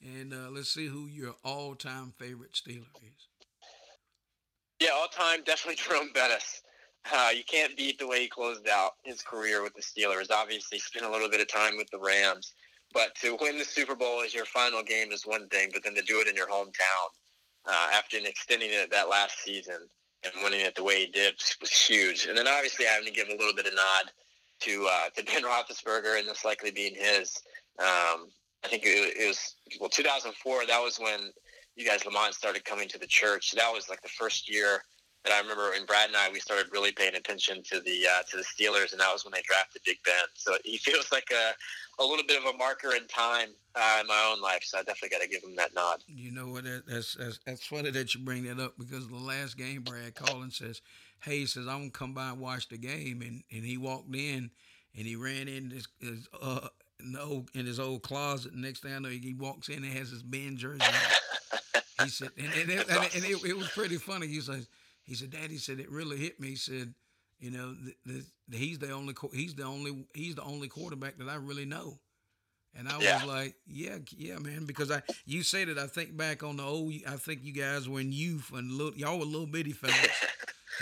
and 0.00 0.32
uh, 0.32 0.50
let's 0.50 0.70
see 0.70 0.86
who 0.86 1.06
your 1.06 1.34
all-time 1.44 2.14
favorite 2.18 2.52
Steeler 2.52 2.88
is. 3.02 3.28
Yeah, 4.80 4.90
all 4.94 5.08
time 5.08 5.42
definitely 5.44 5.76
Jerome 5.76 6.10
Bettis. 6.14 6.62
Uh, 7.10 7.30
you 7.34 7.42
can't 7.44 7.76
beat 7.76 7.98
the 7.98 8.06
way 8.06 8.20
he 8.20 8.28
closed 8.28 8.68
out 8.68 8.92
his 9.02 9.22
career 9.22 9.62
with 9.62 9.74
the 9.74 9.82
Steelers. 9.82 10.30
Obviously, 10.30 10.78
spent 10.78 11.04
a 11.04 11.10
little 11.10 11.28
bit 11.28 11.40
of 11.40 11.48
time 11.48 11.76
with 11.76 11.90
the 11.90 11.98
Rams, 11.98 12.54
but 12.92 13.14
to 13.16 13.36
win 13.40 13.58
the 13.58 13.64
Super 13.64 13.96
Bowl 13.96 14.22
as 14.22 14.34
your 14.34 14.44
final 14.44 14.82
game 14.82 15.10
is 15.10 15.26
one 15.26 15.48
thing, 15.48 15.70
but 15.72 15.82
then 15.82 15.94
to 15.94 16.02
do 16.02 16.20
it 16.20 16.28
in 16.28 16.36
your 16.36 16.48
hometown 16.48 17.08
uh, 17.66 17.88
after 17.92 18.18
extending 18.18 18.70
it 18.70 18.90
that 18.90 19.08
last 19.08 19.42
season 19.42 19.78
and 20.24 20.32
winning 20.42 20.60
it 20.60 20.74
the 20.74 20.84
way 20.84 21.00
he 21.00 21.06
did 21.06 21.34
was 21.60 21.72
huge. 21.72 22.26
And 22.26 22.36
then 22.36 22.46
obviously 22.46 22.84
having 22.84 23.06
to 23.06 23.12
give 23.12 23.28
a 23.28 23.36
little 23.36 23.54
bit 23.54 23.66
of 23.66 23.74
nod 23.74 24.12
to 24.60 24.88
uh, 24.90 25.08
to 25.16 25.24
Ben 25.24 25.42
Roethlisberger 25.42 26.18
and 26.18 26.28
this 26.28 26.44
likely 26.44 26.70
being 26.70 26.94
his. 26.94 27.40
Um, 27.78 28.28
I 28.64 28.68
think 28.68 28.84
it, 28.84 29.16
it 29.18 29.26
was 29.26 29.56
well 29.80 29.88
2004. 29.88 30.66
That 30.66 30.80
was 30.80 30.98
when 30.98 31.32
you 31.74 31.86
guys 31.86 32.04
Lamont 32.04 32.34
started 32.34 32.64
coming 32.64 32.88
to 32.88 32.98
the 32.98 33.06
church. 33.06 33.52
That 33.52 33.72
was 33.72 33.88
like 33.88 34.02
the 34.02 34.08
first 34.08 34.52
year 34.52 34.82
and 35.24 35.32
I 35.32 35.40
remember 35.40 35.70
when 35.70 35.86
Brad 35.86 36.08
and 36.08 36.16
I 36.16 36.30
we 36.30 36.40
started 36.40 36.66
really 36.72 36.92
paying 36.92 37.14
attention 37.14 37.62
to 37.64 37.80
the 37.80 38.06
uh, 38.06 38.22
to 38.30 38.36
the 38.38 38.42
Steelers, 38.42 38.92
and 38.92 39.00
that 39.00 39.12
was 39.12 39.24
when 39.24 39.32
they 39.32 39.42
drafted 39.42 39.82
Big 39.84 39.98
Ben. 40.04 40.14
So 40.34 40.56
he 40.64 40.76
feels 40.78 41.10
like 41.12 41.28
a 41.32 42.02
a 42.02 42.04
little 42.04 42.24
bit 42.26 42.42
of 42.42 42.54
a 42.54 42.56
marker 42.56 42.94
in 42.94 43.06
time 43.06 43.50
uh, 43.74 43.98
in 44.00 44.06
my 44.06 44.30
own 44.32 44.40
life. 44.40 44.62
So 44.64 44.78
I 44.78 44.82
definitely 44.82 45.10
got 45.10 45.22
to 45.22 45.28
give 45.28 45.42
him 45.44 45.54
that 45.56 45.74
nod. 45.74 46.02
You 46.08 46.32
know 46.32 46.48
what? 46.48 46.64
That's, 46.64 47.14
that's 47.14 47.38
that's 47.46 47.64
funny 47.64 47.90
that 47.90 48.14
you 48.14 48.20
bring 48.20 48.44
that 48.44 48.60
up 48.60 48.74
because 48.78 49.08
the 49.08 49.16
last 49.16 49.56
game, 49.56 49.82
Brad 49.82 50.14
Collins 50.14 50.56
says, 50.56 50.80
"Hey, 51.20 51.40
he 51.40 51.46
says 51.46 51.68
I'm 51.68 51.78
gonna 51.78 51.90
come 51.90 52.14
by 52.14 52.30
and 52.30 52.40
watch 52.40 52.68
the 52.68 52.78
game," 52.78 53.22
and 53.22 53.42
and 53.52 53.64
he 53.64 53.76
walked 53.76 54.14
in 54.14 54.50
and 54.96 55.06
he 55.06 55.16
ran 55.16 55.48
in 55.48 55.70
his, 55.70 55.88
his 56.00 56.28
uh 56.40 56.68
in, 57.00 57.16
old, 57.16 57.48
in 57.54 57.66
his 57.66 57.80
old 57.80 58.02
closet. 58.02 58.54
next 58.54 58.80
thing 58.80 58.94
I 58.94 58.98
know, 58.98 59.08
he 59.08 59.34
walks 59.38 59.68
in 59.68 59.84
and 59.84 59.92
has 59.92 60.10
his 60.10 60.22
Ben 60.22 60.56
jersey. 60.56 60.80
he 62.02 62.08
said, 62.08 62.30
and, 62.36 62.46
and, 62.46 62.70
it, 62.70 62.88
and, 62.88 63.04
it, 63.04 63.14
and 63.16 63.24
it, 63.24 63.44
it 63.44 63.56
was 63.56 63.68
pretty 63.68 63.96
funny. 63.96 64.26
He 64.26 64.40
says 64.40 64.68
he 65.04 65.14
said, 65.14 65.30
Daddy 65.30 65.56
said 65.56 65.80
it 65.80 65.90
really 65.90 66.16
hit 66.16 66.40
me. 66.40 66.48
He 66.48 66.56
said, 66.56 66.94
you 67.40 67.50
know, 67.50 67.74
the, 67.74 67.94
the, 68.06 68.24
the, 68.48 68.56
he's 68.56 68.78
the 68.78 68.92
only 68.92 69.14
he's 69.32 69.54
the 69.54 69.64
only 69.64 70.06
he's 70.14 70.36
the 70.36 70.42
only 70.42 70.68
quarterback 70.68 71.18
that 71.18 71.28
I 71.28 71.34
really 71.36 71.64
know. 71.64 71.98
And 72.74 72.88
I 72.88 72.98
yeah. 73.00 73.16
was 73.16 73.26
like, 73.26 73.54
yeah, 73.66 73.98
yeah, 74.16 74.38
man, 74.38 74.64
because 74.64 74.90
I 74.90 75.02
you 75.26 75.42
said 75.42 75.68
it. 75.68 75.76
I 75.76 75.86
think 75.86 76.16
back 76.16 76.42
on 76.42 76.56
the 76.56 76.62
old. 76.62 76.94
I 77.06 77.16
think 77.16 77.40
you 77.42 77.52
guys 77.52 77.88
were 77.88 78.00
in 78.00 78.12
youth 78.12 78.50
and 78.54 78.72
little, 78.72 78.94
y'all 78.94 79.18
were 79.18 79.26
little 79.26 79.46
bitty 79.46 79.72
fellas. 79.72 80.24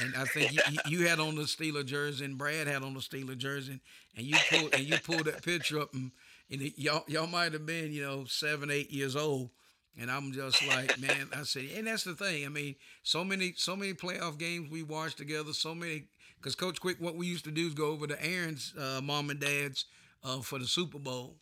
and 0.01 0.15
I 0.17 0.25
think 0.25 0.53
yeah. 0.53 0.63
you, 0.71 0.99
you, 0.99 1.09
had 1.09 1.19
on 1.19 1.35
the 1.35 1.43
Steeler 1.43 1.85
jersey, 1.85 2.25
and 2.25 2.39
Brad 2.39 2.69
had 2.69 2.83
on 2.83 2.95
the 2.95 3.01
Steeler 3.01 3.37
jersey, 3.37 3.81
and 4.17 4.27
you 4.27 4.37
pulled 4.51 4.75
and 4.75 4.85
you 4.85 4.99
pulled 4.99 5.25
that 5.25 5.43
picture 5.43 5.81
up, 5.81 5.93
and, 5.95 6.13
and 6.51 6.61
y'all 6.77 7.05
y'all 7.09 7.27
might 7.27 7.53
have 7.55 7.67
been 7.67 7.93
you 7.93 8.03
know 8.03 8.25
seven 8.27 8.71
eight 8.71 8.93
years 8.93 9.17
old, 9.17 9.51
and 9.99 10.11
I'm 10.11 10.33
just 10.33 10.67
like, 10.67 10.99
man, 10.99 11.29
I 11.37 11.43
said, 11.43 11.65
and 11.77 11.87
that's 11.87 12.05
the 12.05 12.15
thing. 12.15 12.45
I 12.45 12.49
mean, 12.49 12.77
so 13.03 13.25
many, 13.25 13.55
so 13.57 13.77
many 13.77 13.93
playoff 13.95 14.39
games 14.39 14.71
we 14.71 14.83
watched 14.83 15.19
together. 15.19 15.53
So 15.53 15.75
many, 15.75 16.05
because 16.39 16.55
Coach 16.55 16.81
Quick, 16.81 16.97
what 17.01 17.17
we 17.17 17.27
used 17.27 17.45
to 17.45 17.51
do 17.51 17.67
is 17.67 17.75
go 17.75 17.87
over 17.91 18.07
to 18.07 18.25
Aaron's 18.25 18.75
uh, 18.79 19.01
mom 19.03 19.31
and 19.31 19.41
dad's 19.41 19.87
uh, 20.25 20.41
for 20.41 20.59
the 20.59 20.67
Super 20.67 20.99
Bowl. 20.99 21.37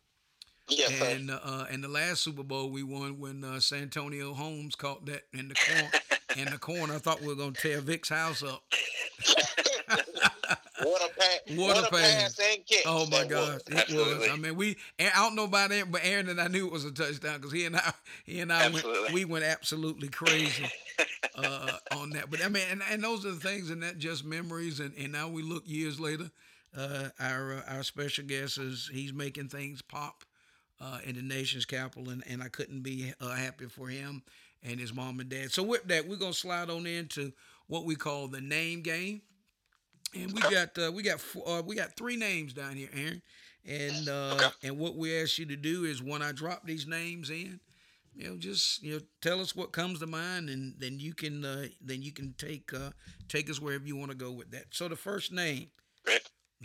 Yes, 0.67 1.01
and 1.01 1.31
uh, 1.31 1.65
and 1.71 1.83
the 1.83 1.87
last 1.87 2.21
Super 2.21 2.43
Bowl 2.43 2.69
we 2.69 2.83
won 2.83 3.19
when 3.19 3.43
uh, 3.43 3.59
Santonio 3.59 4.33
Holmes 4.33 4.75
caught 4.75 5.05
that 5.07 5.23
in 5.33 5.47
the 5.47 5.55
corner. 5.55 5.89
in 6.37 6.45
the 6.51 6.59
corner, 6.59 6.93
I 6.93 6.99
thought 6.99 7.21
we 7.21 7.27
were 7.27 7.35
gonna 7.35 7.53
tear 7.53 7.81
Vic's 7.81 8.09
house 8.09 8.43
up. 8.43 8.61
What 10.83 11.01
a 11.01 11.13
pass! 11.19 11.57
What, 11.57 11.75
what 11.75 11.87
a 11.87 11.89
pass. 11.89 12.35
pass 12.35 12.39
and 12.39 12.65
catch! 12.65 12.83
Oh 12.85 13.07
my 13.07 13.25
God, 13.25 13.61
it 13.67 13.89
was. 13.89 14.29
I 14.29 14.35
mean, 14.35 14.55
we. 14.55 14.77
I 14.99 15.09
don't 15.15 15.35
know 15.35 15.45
about 15.45 15.71
Aaron, 15.71 15.91
but 15.91 16.01
Aaron 16.03 16.29
and 16.29 16.39
I 16.39 16.47
knew 16.47 16.67
it 16.67 16.71
was 16.71 16.85
a 16.85 16.91
touchdown 16.91 17.37
because 17.37 17.51
he 17.51 17.65
and 17.65 17.75
I, 17.75 17.93
he 18.25 18.39
and 18.39 18.51
I 18.51 18.69
went, 18.69 18.85
we 19.13 19.25
went 19.25 19.45
absolutely 19.45 20.07
crazy 20.07 20.65
uh, 21.35 21.71
on 21.91 22.11
that. 22.11 22.29
But 22.29 22.43
I 22.43 22.49
mean, 22.49 22.63
and, 22.71 22.81
and 22.89 23.03
those 23.03 23.25
are 23.25 23.31
the 23.31 23.39
things, 23.39 23.69
and 23.69 23.83
that 23.83 23.97
just 23.97 24.23
memories. 24.25 24.79
And, 24.79 24.93
and 24.97 25.11
now 25.11 25.27
we 25.27 25.41
look 25.41 25.63
years 25.65 25.99
later. 25.99 26.31
Uh, 26.77 27.09
our 27.19 27.53
uh, 27.55 27.61
our 27.75 27.83
special 27.83 28.23
guest 28.25 28.59
is 28.59 28.89
he's 28.93 29.11
making 29.11 29.47
things 29.47 29.81
pop 29.81 30.23
uh, 30.79 30.99
in 31.03 31.15
the 31.15 31.21
nation's 31.21 31.65
capital, 31.65 32.09
and, 32.09 32.23
and 32.27 32.43
I 32.43 32.47
couldn't 32.47 32.81
be 32.81 33.11
uh, 33.19 33.35
happier 33.35 33.69
for 33.69 33.87
him 33.87 34.21
and 34.63 34.79
his 34.79 34.93
mom 34.93 35.19
and 35.19 35.29
dad. 35.29 35.51
So 35.51 35.63
with 35.63 35.83
that, 35.85 36.07
we're 36.07 36.17
gonna 36.17 36.33
slide 36.33 36.69
on 36.69 36.85
into 36.85 37.31
what 37.67 37.85
we 37.85 37.95
call 37.95 38.27
the 38.27 38.41
name 38.41 38.81
game. 38.81 39.21
And 40.15 40.31
we 40.33 40.41
got 40.41 40.77
uh, 40.77 40.91
we 40.91 41.03
got 41.03 41.19
uh, 41.45 41.61
we 41.65 41.75
got 41.75 41.95
three 41.95 42.15
names 42.15 42.53
down 42.53 42.75
here, 42.75 42.89
Aaron. 42.93 43.21
And 43.65 44.09
uh, 44.09 44.35
okay. 44.35 44.47
and 44.63 44.79
what 44.79 44.95
we 44.95 45.21
ask 45.21 45.37
you 45.37 45.45
to 45.47 45.55
do 45.55 45.83
is 45.83 46.01
when 46.01 46.21
I 46.21 46.31
drop 46.31 46.65
these 46.65 46.87
names 46.87 47.29
in, 47.29 47.59
you 48.15 48.29
know, 48.29 48.37
just 48.37 48.81
you 48.81 48.93
know, 48.93 48.99
tell 49.21 49.41
us 49.41 49.55
what 49.55 49.71
comes 49.71 49.99
to 49.99 50.07
mind, 50.07 50.49
and 50.49 50.73
then 50.79 50.99
you 50.99 51.13
can 51.13 51.45
uh, 51.45 51.67
then 51.81 52.01
you 52.01 52.11
can 52.11 52.33
take 52.37 52.73
uh, 52.73 52.91
take 53.27 53.49
us 53.49 53.61
wherever 53.61 53.85
you 53.85 53.95
want 53.95 54.11
to 54.11 54.17
go 54.17 54.31
with 54.31 54.51
that. 54.51 54.65
So 54.71 54.87
the 54.87 54.95
first 54.95 55.31
name, 55.31 55.67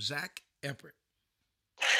Zach 0.00 0.40
Eppert. 0.62 0.94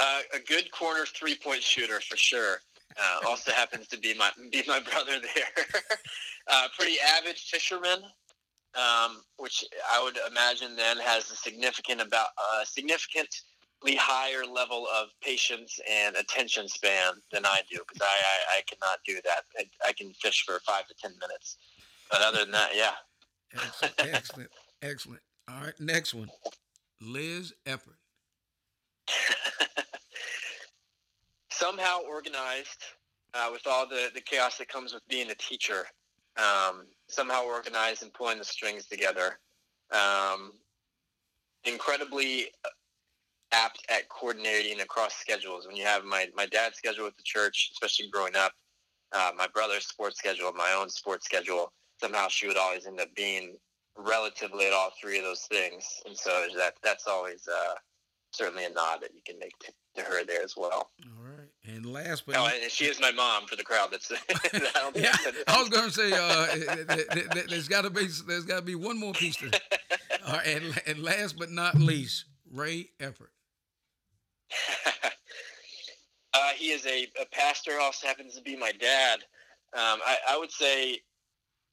uh, 0.00 0.20
a 0.34 0.38
good 0.40 0.70
corner 0.72 1.04
three 1.06 1.36
point 1.36 1.62
shooter 1.62 2.00
for 2.00 2.16
sure. 2.16 2.60
Uh, 2.98 3.28
also 3.28 3.52
happens 3.52 3.86
to 3.88 3.98
be 3.98 4.14
my 4.14 4.30
be 4.50 4.62
my 4.66 4.80
brother 4.80 5.20
there. 5.20 5.66
uh, 6.48 6.68
pretty 6.76 6.96
avid 7.18 7.36
fisherman 7.36 8.02
um, 8.76 9.22
which 9.38 9.64
I 9.92 10.02
would 10.02 10.18
imagine 10.30 10.76
then 10.76 10.98
has 10.98 11.30
a 11.30 11.36
significant 11.36 12.00
about 12.00 12.28
uh, 12.38 12.64
significantly 12.64 13.96
higher 13.96 14.44
level 14.44 14.86
of 14.94 15.08
patience 15.22 15.80
and 15.90 16.16
attention 16.16 16.68
span 16.68 17.14
than 17.32 17.46
I 17.46 17.60
do 17.70 17.78
because 17.86 18.02
I, 18.02 18.04
I, 18.04 18.58
I, 18.58 18.62
cannot 18.68 18.98
do 19.06 19.14
that. 19.24 19.44
I, 19.58 19.88
I, 19.88 19.92
can 19.92 20.12
fish 20.14 20.44
for 20.46 20.58
five 20.60 20.86
to 20.88 20.94
ten 21.00 21.12
minutes, 21.20 21.56
but 22.10 22.20
other 22.20 22.38
than 22.40 22.50
that, 22.52 22.70
yeah. 22.74 22.92
Excellent, 23.54 23.94
excellent, 23.98 24.50
excellent. 24.82 25.20
All 25.48 25.60
right, 25.62 25.80
next 25.80 26.12
one, 26.12 26.30
Liz 27.00 27.54
Eppert. 27.66 27.96
Somehow 31.50 32.00
organized 32.00 32.82
uh, 33.32 33.48
with 33.52 33.66
all 33.66 33.88
the, 33.88 34.10
the 34.14 34.20
chaos 34.20 34.58
that 34.58 34.68
comes 34.68 34.92
with 34.92 35.06
being 35.08 35.30
a 35.30 35.34
teacher 35.36 35.86
um, 36.38 36.86
somehow 37.08 37.44
organized 37.44 38.02
and 38.02 38.12
pulling 38.12 38.38
the 38.38 38.44
strings 38.44 38.86
together. 38.86 39.38
Um, 39.92 40.52
incredibly 41.64 42.48
apt 43.52 43.84
at 43.88 44.08
coordinating 44.08 44.80
across 44.80 45.14
schedules. 45.14 45.66
When 45.66 45.76
you 45.76 45.84
have 45.84 46.04
my, 46.04 46.28
my 46.36 46.46
dad's 46.46 46.76
schedule 46.76 47.04
with 47.04 47.16
the 47.16 47.22
church, 47.24 47.70
especially 47.72 48.08
growing 48.10 48.36
up, 48.36 48.52
uh, 49.12 49.30
my 49.36 49.46
brother's 49.54 49.86
sports 49.86 50.18
schedule, 50.18 50.52
my 50.52 50.76
own 50.78 50.88
sports 50.90 51.24
schedule, 51.24 51.72
somehow 52.00 52.28
she 52.28 52.46
would 52.46 52.56
always 52.56 52.86
end 52.86 53.00
up 53.00 53.14
being 53.14 53.56
relatively 53.96 54.66
at 54.66 54.72
all 54.72 54.90
three 55.00 55.18
of 55.18 55.24
those 55.24 55.46
things. 55.50 55.86
And 56.06 56.16
so 56.16 56.46
that 56.56 56.74
that's 56.82 57.06
always 57.06 57.48
uh, 57.48 57.74
certainly 58.32 58.64
a 58.64 58.70
nod 58.70 58.98
that 59.00 59.14
you 59.14 59.20
can 59.24 59.38
make 59.38 59.56
to, 59.60 59.72
to 59.96 60.02
her 60.02 60.24
there 60.24 60.42
as 60.42 60.54
well. 60.56 60.70
All. 60.72 60.90
And 61.68 61.84
last 61.84 62.24
but 62.26 62.36
oh, 62.36 62.48
she 62.68 62.84
is 62.84 63.00
my 63.00 63.10
mom 63.10 63.46
for 63.46 63.56
the 63.56 63.64
crowd. 63.64 63.88
That's 63.90 64.12
I 64.30 64.90
yeah. 64.94 65.16
I 65.48 65.58
was 65.58 65.68
going 65.68 65.90
to 65.90 65.92
say 65.92 66.12
uh, 66.12 66.46
there's 67.48 67.66
got 67.66 67.82
to 67.82 67.90
be 67.90 68.06
there's 68.26 68.44
got 68.44 68.56
to 68.56 68.62
be 68.62 68.76
one 68.76 68.98
more 68.98 69.12
piece 69.12 69.36
to. 69.36 69.50
Uh, 70.24 70.38
and 70.46 70.80
and 70.86 71.02
last 71.02 71.36
but 71.36 71.50
not 71.50 71.74
least, 71.74 72.26
Ray 72.52 72.90
Eppert. 73.00 73.32
uh, 76.34 76.50
he 76.54 76.66
is 76.66 76.86
a, 76.86 77.08
a, 77.20 77.26
pastor. 77.32 77.80
Also 77.80 78.06
happens 78.06 78.36
to 78.36 78.42
be 78.42 78.56
my 78.56 78.70
dad. 78.70 79.18
Um, 79.74 79.98
I, 80.06 80.18
I, 80.28 80.38
would 80.38 80.52
say 80.52 81.00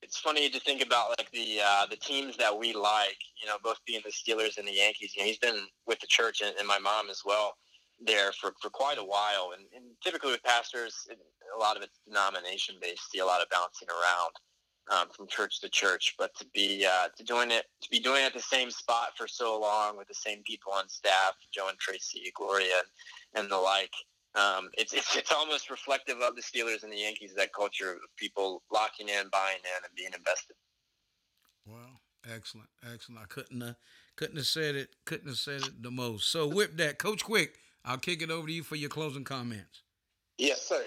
it's 0.02 0.18
funny 0.18 0.50
to 0.50 0.60
think 0.60 0.84
about 0.84 1.10
like 1.20 1.30
the 1.32 1.60
uh, 1.64 1.86
the 1.86 1.98
teams 1.98 2.36
that 2.38 2.58
we 2.58 2.74
like. 2.74 3.18
You 3.40 3.48
know, 3.48 3.58
both 3.64 3.78
being 3.86 4.02
the 4.04 4.12
Steelers 4.12 4.58
and 4.58 4.68
the 4.68 4.74
Yankees. 4.74 5.14
You 5.16 5.22
know, 5.22 5.28
he's 5.28 5.38
been 5.38 5.68
with 5.86 6.00
the 6.00 6.08
church 6.08 6.42
and, 6.42 6.56
and 6.58 6.68
my 6.68 6.80
mom 6.80 7.12
as 7.12 7.22
well 7.24 7.54
there 8.00 8.32
for, 8.34 8.54
for 8.62 8.70
quite 8.70 8.98
a 8.98 9.04
while. 9.04 9.52
And, 9.58 9.66
and 9.76 9.86
typically 10.04 10.32
with 10.32 10.44
pastors, 10.44 10.96
a 11.56 11.60
lot 11.60 11.78
of 11.78 11.84
it's 11.84 12.00
denomination 12.08 12.76
based. 12.82 13.12
See 13.12 13.20
a 13.20 13.26
lot 13.26 13.42
of 13.42 13.50
bouncing 13.50 13.88
around 13.90 14.32
um, 14.92 15.10
from 15.16 15.28
church 15.28 15.62
to 15.62 15.70
church. 15.70 16.16
But 16.18 16.36
to 16.38 16.46
be 16.54 16.86
uh, 16.86 17.08
to 17.18 17.24
doing 17.24 17.52
it 17.52 17.66
to 17.82 17.90
be 17.90 18.00
doing 18.00 18.24
it 18.24 18.28
at 18.28 18.34
the 18.34 18.42
same 18.42 18.72
spot 18.72 19.10
for 19.18 19.28
so 19.28 19.60
long 19.60 19.98
with 19.98 20.08
the 20.08 20.14
same 20.14 20.42
people 20.46 20.74
on 20.74 20.90
staff, 20.90 21.34
Joe 21.54 21.70
and 21.70 21.78
Tracy, 21.80 22.32
Gloria, 22.36 22.76
and, 23.36 23.44
and 23.44 23.52
the 23.52 23.58
like. 23.58 23.94
Um, 24.36 24.70
it's, 24.74 24.94
it's 24.94 25.16
it's 25.16 25.32
almost 25.32 25.70
reflective 25.70 26.18
of 26.22 26.36
the 26.36 26.42
Steelers 26.42 26.84
and 26.84 26.92
the 26.92 26.98
Yankees. 26.98 27.34
That 27.36 27.54
culture 27.54 27.92
of 27.92 28.00
people 28.18 28.64
locking 28.72 29.08
in, 29.10 29.30
buying 29.32 29.58
in, 29.58 29.84
and 29.84 29.96
being 29.96 30.12
invested. 30.16 30.56
Wow, 31.66 32.00
excellent, 32.28 32.70
excellent. 32.92 33.22
I 33.22 33.26
couldn't 33.26 33.62
uh, 33.62 33.74
couldn't 34.16 34.38
have 34.38 34.48
said 34.48 34.76
it 34.76 34.90
couldn't 35.06 35.28
have 35.28 35.38
said 35.38 35.62
it 35.62 35.84
the 35.84 35.92
most. 35.92 36.32
So 36.32 36.48
whip 36.48 36.78
that, 36.78 36.98
Coach 36.98 37.24
Quick. 37.24 37.58
I'll 37.86 37.98
kick 37.98 38.22
it 38.22 38.32
over 38.32 38.48
to 38.48 38.54
you 38.54 38.64
for 38.64 38.76
your 38.76 38.90
closing 38.90 39.24
comments. 39.24 39.84
Yes, 40.38 40.62
sir. 40.62 40.84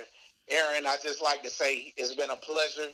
Aaron, 0.48 0.86
I 0.86 0.96
just 1.02 1.22
like 1.22 1.42
to 1.42 1.50
say 1.50 1.92
it's 1.96 2.14
been 2.14 2.30
a 2.30 2.36
pleasure 2.36 2.90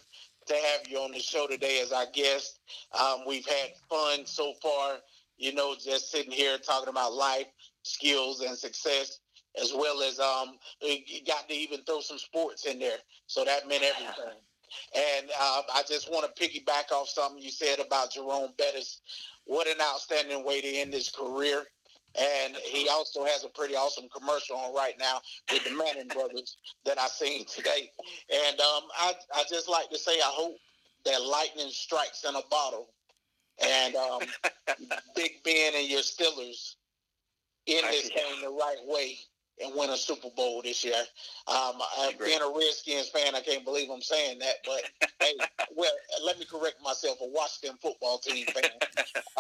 to 0.47 0.55
have 0.55 0.89
you 0.89 0.99
on 0.99 1.13
the 1.13 1.21
show 1.21 1.47
today 1.47 1.81
as 1.83 1.93
our 1.93 2.07
guest. 2.13 2.59
Um, 2.99 3.21
we've 3.27 3.47
had 3.47 3.71
fun 3.89 4.27
so 4.27 4.55
far, 4.63 4.97
you 5.37 5.55
know, 5.55 5.75
just 5.75 6.11
sitting 6.11 6.33
here 6.33 6.59
talking 6.59 6.89
about 6.89 7.13
life, 7.13 7.47
skills, 7.83 8.41
and 8.41 8.57
success, 8.57 9.21
as 9.61 9.73
well 9.75 10.03
as 10.03 10.19
um, 10.19 10.59
got 11.27 11.49
to 11.49 11.55
even 11.55 11.83
throw 11.83 12.01
some 12.01 12.19
sports 12.19 12.65
in 12.65 12.79
there. 12.79 12.99
So 13.27 13.45
that 13.45 13.69
meant 13.69 13.85
everything. 13.85 14.39
And 14.97 15.31
uh, 15.39 15.63
I 15.75 15.83
just 15.87 16.11
want 16.11 16.35
to 16.35 16.43
piggyback 16.43 16.91
off 16.93 17.09
something 17.09 17.43
you 17.43 17.51
said 17.51 17.79
about 17.79 18.13
Jerome 18.13 18.53
Bettis. 18.57 19.01
What 19.45 19.69
an 19.69 19.77
outstanding 19.83 20.45
way 20.45 20.61
to 20.61 20.69
end 20.69 20.95
his 20.95 21.11
career. 21.11 21.65
And 22.19 22.57
he 22.57 22.89
also 22.89 23.25
has 23.25 23.45
a 23.45 23.49
pretty 23.49 23.75
awesome 23.75 24.09
commercial 24.15 24.57
on 24.57 24.75
right 24.75 24.95
now 24.99 25.21
with 25.51 25.65
the 25.65 25.71
Manning 25.71 26.09
brothers 26.09 26.57
that 26.85 26.99
I 26.99 27.07
seen 27.09 27.45
today. 27.47 27.91
And 28.31 28.61
um, 28.61 28.83
I, 28.99 29.15
I 29.35 29.45
just 29.49 29.69
like 29.69 29.89
to 29.91 29.99
say 29.99 30.13
I 30.13 30.31
hope 30.31 30.57
that 31.05 31.23
lightning 31.23 31.71
strikes 31.71 32.25
in 32.29 32.35
a 32.35 32.43
bottle 32.51 32.89
and 33.63 33.95
um, 33.97 34.21
Big 35.17 35.43
Ben 35.45 35.73
and 35.75 35.89
your 35.89 36.01
Steelers 36.01 36.77
end 37.67 37.87
this 37.91 38.09
game 38.09 38.43
the 38.43 38.51
right 38.51 38.79
way 38.87 39.19
and 39.63 39.75
win 39.75 39.91
a 39.91 39.97
Super 39.97 40.29
Bowl 40.37 40.63
this 40.63 40.85
year. 40.85 40.95
Um, 41.49 41.75
uh, 41.99 42.11
being 42.25 42.41
a 42.41 42.49
Redskins 42.57 43.09
fan, 43.09 43.35
I 43.35 43.41
can't 43.41 43.65
believe 43.65 43.91
I'm 43.91 44.03
saying 44.03 44.39
that, 44.39 44.57
but 44.65 45.11
hey, 45.21 45.35
well, 45.75 45.93
let 46.25 46.39
me 46.39 46.45
correct 46.45 46.77
myself, 46.83 47.19
a 47.21 47.27
Washington 47.27 47.79
football 47.81 48.19
team 48.19 48.47
fan. 48.47 48.65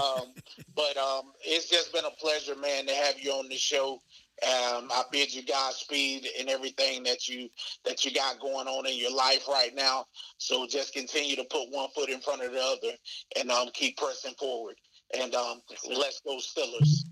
Um, 0.02 0.32
but 0.74 0.96
um, 0.96 1.32
it's 1.42 1.68
just 1.68 1.92
been 1.92 2.04
a 2.04 2.10
pleasure, 2.10 2.56
man, 2.56 2.86
to 2.86 2.94
have 2.94 3.18
you 3.20 3.32
on 3.32 3.48
the 3.48 3.56
show. 3.56 4.00
Um, 4.42 4.90
I 4.90 5.04
bid 5.12 5.32
you 5.32 5.42
Godspeed 5.44 6.26
in 6.38 6.48
everything 6.48 7.04
that 7.04 7.28
you 7.28 7.48
that 7.84 8.04
you 8.04 8.12
got 8.12 8.40
going 8.40 8.66
on 8.66 8.86
in 8.86 8.96
your 8.96 9.14
life 9.14 9.46
right 9.46 9.72
now. 9.74 10.06
So 10.38 10.66
just 10.66 10.94
continue 10.94 11.36
to 11.36 11.44
put 11.44 11.70
one 11.70 11.90
foot 11.94 12.08
in 12.08 12.20
front 12.20 12.42
of 12.42 12.50
the 12.50 12.60
other 12.60 12.96
and 13.38 13.50
um, 13.52 13.68
keep 13.72 13.98
pressing 13.98 14.34
forward. 14.34 14.74
And 15.16 15.34
um, 15.34 15.60
let's 15.96 16.20
go 16.20 16.38
Steelers. 16.38 17.04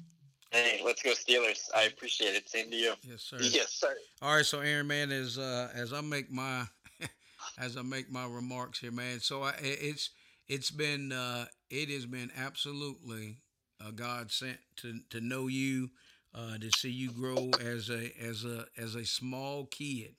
Hey, 0.51 0.81
let's 0.85 1.03
go 1.03 1.11
Steelers. 1.11 1.69
I 1.75 1.85
appreciate 1.85 2.35
it. 2.35 2.49
Same 2.49 2.71
to 2.71 2.77
you. 2.77 2.95
Yes, 3.03 3.23
sir. 3.23 3.37
Yes, 3.41 3.73
sir. 3.73 3.95
All 4.21 4.35
right, 4.37 4.45
so 4.45 4.61
Aaron, 4.61 4.87
man, 4.87 5.13
as 5.13 5.39
uh, 5.39 5.69
as 5.75 5.93
I 5.93 6.01
make 6.01 6.31
my 6.31 6.65
as 7.59 7.77
I 7.77 7.83
make 7.83 8.11
my 8.11 8.27
remarks 8.27 8.81
here, 8.81 8.91
man. 8.91 9.21
So 9.21 9.43
I, 9.43 9.55
it's 9.61 10.11
it's 10.49 10.71
been 10.71 11.13
uh, 11.13 11.47
it 11.71 11.89
has 11.91 12.07
been 12.07 12.31
absolutely 12.37 13.39
a 13.87 13.93
God 13.93 14.33
sent 14.33 14.59
to 14.79 15.01
to 15.11 15.21
know 15.21 15.47
you, 15.47 15.91
uh, 16.35 16.59
to 16.59 16.71
see 16.79 16.91
you 16.91 17.11
grow 17.13 17.51
as 17.61 17.89
a 17.89 18.13
as 18.21 18.45
a 18.45 18.67
as 18.77 18.97
a 18.97 19.05
small 19.05 19.67
kid 19.67 20.17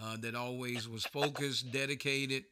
uh, 0.00 0.16
that 0.20 0.34
always 0.34 0.88
was 0.88 1.04
focused, 1.04 1.72
dedicated, 1.72 2.44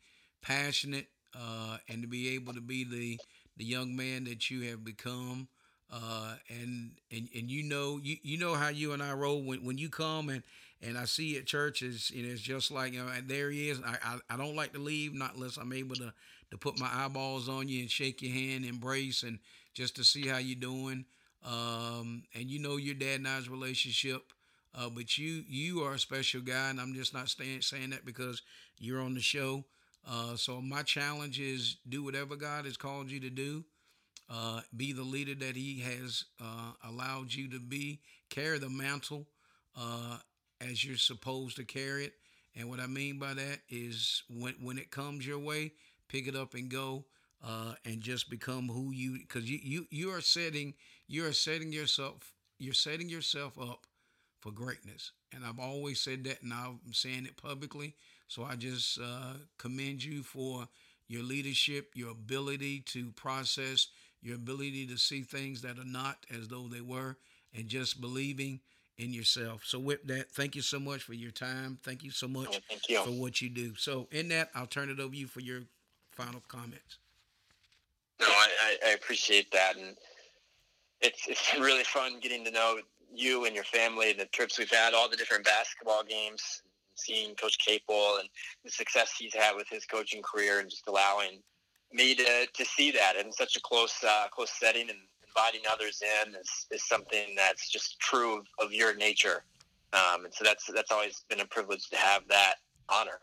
passionate, 0.43 1.09
uh, 1.39 1.77
and 1.89 2.03
to 2.03 2.09
be 2.09 2.35
able 2.35 2.55
to 2.55 2.61
be 2.63 2.85
the 2.85 3.19
the 3.57 3.65
young 3.65 3.95
man 3.95 4.25
that 4.25 4.51
you 4.51 4.63
have 4.71 4.85
become. 4.85 5.49
Uh, 5.93 6.35
and 6.49 6.93
and 7.11 7.29
and 7.35 7.51
you 7.51 7.63
know 7.65 7.99
you 8.03 8.17
you 8.23 8.39
know 8.39 8.55
how 8.55 8.69
you 8.69 8.93
and 8.93 9.03
I 9.03 9.13
roll 9.13 9.43
when, 9.43 9.65
when 9.65 9.79
you 9.79 9.89
come 9.89 10.29
and 10.29 10.43
and 10.83 10.97
I 10.97 11.05
see 11.05 11.37
at 11.37 11.47
churches 11.47 12.13
and 12.15 12.25
it's 12.25 12.41
just 12.41 12.71
like 12.71 12.93
you 12.93 13.03
know 13.03 13.09
and 13.09 13.29
there 13.29 13.51
he 13.51 13.71
is. 13.71 13.81
I, 13.85 13.97
I, 14.03 14.35
I 14.35 14.37
don't 14.37 14.57
like 14.57 14.73
to 14.75 14.79
leave 14.79 15.15
not 15.15 15.35
unless 15.35 15.57
I'm 15.57 15.73
able 15.73 15.97
to 15.97 16.13
to 16.51 16.59
put 16.59 16.79
my 16.79 16.89
eyeballs 16.93 17.49
on 17.49 17.69
you 17.69 17.81
and 17.81 17.91
shake 17.91 18.23
your 18.23 18.33
hand 18.33 18.65
embrace 18.65 19.23
and 19.23 19.39
just 19.75 19.97
to 19.97 20.05
see 20.05 20.27
how 20.27 20.39
you're 20.39 20.59
doing. 20.59 21.05
Um, 21.45 22.25
and 22.35 22.51
you 22.51 22.59
know 22.59 22.77
your 22.77 22.95
dad 22.95 23.21
and 23.21 23.29
I's 23.29 23.49
relationship 23.49 24.33
uh, 24.75 24.89
but 24.89 25.19
you 25.19 25.45
you 25.49 25.83
are 25.83 25.95
a 25.95 25.99
special 25.99 26.41
guy 26.41 26.71
and 26.71 26.81
I'm 26.81 26.95
just 26.95 27.13
not 27.13 27.29
staying, 27.29 27.63
saying 27.63 27.91
that 27.91 28.05
because 28.05 28.43
you're 28.79 29.01
on 29.01 29.15
the 29.15 29.21
show. 29.21 29.65
Uh, 30.09 30.37
so 30.37 30.61
my 30.61 30.83
challenge 30.83 31.41
is 31.41 31.77
do 31.89 32.03
whatever 32.03 32.37
God 32.37 32.65
has 32.65 32.77
called 32.77 33.11
you 33.11 33.21
to 33.21 33.31
do 33.31 33.65
uh, 34.31 34.61
be 34.77 34.93
the 34.93 35.03
leader 35.03 35.35
that 35.35 35.57
He 35.57 35.81
has 35.81 36.25
uh, 36.41 36.73
allowed 36.89 37.33
you 37.35 37.49
to 37.51 37.61
be. 37.61 38.01
Carry 38.31 38.59
the 38.59 38.71
mantle 38.71 39.27
uh, 39.77 40.19
as 40.61 40.85
you're 40.85 40.97
supposed 40.97 41.57
to 41.57 41.65
carry 41.65 42.05
it. 42.07 42.13
And 42.57 42.69
what 42.69 42.81
I 42.81 42.87
mean 42.87 43.19
by 43.19 43.35
that 43.35 43.61
is 43.69 44.23
when 44.29 44.55
when 44.63 44.79
it 44.79 44.91
comes 44.91 45.27
your 45.27 45.39
way, 45.39 45.73
pick 46.09 46.29
it 46.29 46.37
up 46.37 46.55
and 46.55 46.69
go, 46.69 47.05
uh, 47.45 47.75
and 47.85 48.01
just 48.01 48.31
become 48.31 48.69
who 48.69 48.93
you. 48.93 49.19
Because 49.19 49.51
you 49.51 49.59
you 49.63 49.87
you 49.91 50.11
are 50.15 50.21
setting 50.21 50.75
you 51.09 51.27
are 51.27 51.33
setting 51.33 51.73
yourself 51.73 52.33
you're 52.59 52.75
setting 52.75 53.09
yourself 53.09 53.59
up 53.59 53.87
for 54.41 54.53
greatness. 54.53 55.13
And 55.33 55.45
I've 55.45 55.59
always 55.59 56.01
said 56.01 56.25
that, 56.25 56.43
and 56.43 56.53
I'm 56.53 56.81
saying 56.93 57.27
it 57.27 57.37
publicly. 57.37 57.95
So 58.29 58.45
I 58.45 58.57
just 58.57 59.01
uh, 59.01 59.35
commend 59.59 60.05
you 60.05 60.23
for 60.23 60.69
your 61.09 61.23
leadership, 61.23 61.91
your 61.95 62.11
ability 62.11 62.81
to 62.81 63.11
process 63.13 63.89
your 64.23 64.37
ability 64.37 64.87
to 64.87 64.97
see 64.97 65.23
things 65.23 65.63
that 65.63 65.79
are 65.79 65.85
not 65.85 66.27
as 66.35 66.49
though 66.49 66.69
they 66.69 66.81
were, 66.81 67.17
and 67.55 67.69
just 67.69 68.01
believing 68.01 68.61
in 68.99 69.13
yourself. 69.13 69.63
So, 69.65 69.79
with 69.79 70.03
that, 70.05 70.31
thank 70.31 70.55
you 70.55 70.63
so 70.63 70.79
much 70.79 71.03
for 71.03 71.15
your 71.15 71.31
time. 71.31 71.79
Thank 71.83 72.03
you 72.03 72.11
so 72.11 72.27
oh, 72.27 72.31
much 72.31 72.61
oh, 72.71 72.77
you. 72.89 73.03
for 73.03 73.11
what 73.11 73.41
you 73.41 73.49
do. 73.49 73.75
So, 73.77 74.09
in 74.11 74.29
that, 74.29 74.51
I'll 74.55 74.67
turn 74.67 74.91
it 74.91 75.01
over 75.01 75.13
to 75.13 75.17
you 75.17 75.27
for 75.27 75.41
your 75.41 75.63
final 76.11 76.43
comments. 76.49 76.99
No, 78.21 78.27
I, 78.27 78.77
I 78.87 78.91
appreciate 78.91 79.51
that, 79.53 79.77
and 79.77 79.97
it's 81.01 81.27
it's 81.27 81.53
been 81.53 81.63
really 81.63 81.85
fun 81.85 82.21
getting 82.21 82.45
to 82.45 82.51
know 82.51 82.79
you 83.13 83.47
and 83.47 83.55
your 83.55 83.65
family, 83.65 84.11
and 84.11 84.21
the 84.21 84.27
trips 84.27 84.59
we've 84.59 84.71
had, 84.71 84.93
all 84.95 85.09
the 85.09 85.17
different 85.17 85.45
basketball 85.45 86.05
games, 86.05 86.63
seeing 86.95 87.35
Coach 87.35 87.59
Capel 87.59 88.19
and 88.21 88.29
the 88.65 88.71
success 88.71 89.15
he's 89.19 89.35
had 89.35 89.57
with 89.57 89.69
his 89.69 89.87
coaching 89.87 90.23
career, 90.23 90.61
and 90.61 90.69
just 90.69 90.87
allowing 90.87 91.43
me 91.93 92.15
to, 92.15 92.47
to 92.53 92.65
see 92.65 92.91
that 92.93 93.17
in 93.17 93.33
such 93.33 93.57
a 93.57 93.61
close 93.61 94.03
uh, 94.07 94.27
close 94.31 94.51
setting 94.51 94.89
and 94.89 94.99
inviting 95.27 95.61
others 95.71 96.03
in 96.03 96.35
is, 96.35 96.67
is 96.71 96.87
something 96.87 97.35
that's 97.37 97.69
just 97.69 97.99
true 98.01 98.39
of, 98.39 98.47
of 98.59 98.73
your 98.73 98.95
nature. 98.97 99.45
Um, 99.93 100.25
and 100.25 100.35
so 100.35 100.45
that's 100.45 100.67
that's 100.73 100.93
always 100.93 101.25
been 101.29 101.41
a 101.41 101.47
privilege 101.47 101.89
to 101.91 101.97
have 101.97 102.23
that 102.29 102.55
honor. 102.89 103.21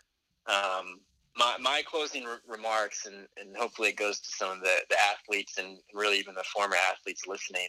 Um, 0.47 0.99
my, 1.37 1.55
my 1.59 1.83
closing 1.85 2.23
re- 2.23 2.37
remarks, 2.47 3.05
and, 3.05 3.27
and 3.39 3.55
hopefully 3.55 3.89
it 3.89 3.95
goes 3.95 4.19
to 4.19 4.29
some 4.29 4.49
of 4.49 4.61
the, 4.61 4.75
the 4.89 4.95
athletes 4.99 5.57
and 5.57 5.77
really 5.93 6.17
even 6.17 6.33
the 6.33 6.43
former 6.43 6.75
athletes 6.91 7.27
listening, 7.27 7.67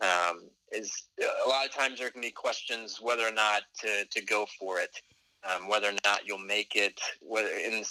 um, 0.00 0.48
is 0.72 1.04
a 1.20 1.48
lot 1.48 1.64
of 1.64 1.72
times 1.72 1.98
there 1.98 2.10
can 2.10 2.20
be 2.20 2.30
questions 2.30 2.98
whether 3.00 3.26
or 3.26 3.32
not 3.32 3.62
to, 3.80 4.04
to 4.10 4.24
go 4.24 4.46
for 4.58 4.80
it 4.80 4.90
um, 5.48 5.68
whether 5.68 5.88
or 5.88 5.94
not 6.04 6.26
you'll 6.26 6.38
make 6.38 6.72
it, 6.74 7.00
whether 7.20 7.48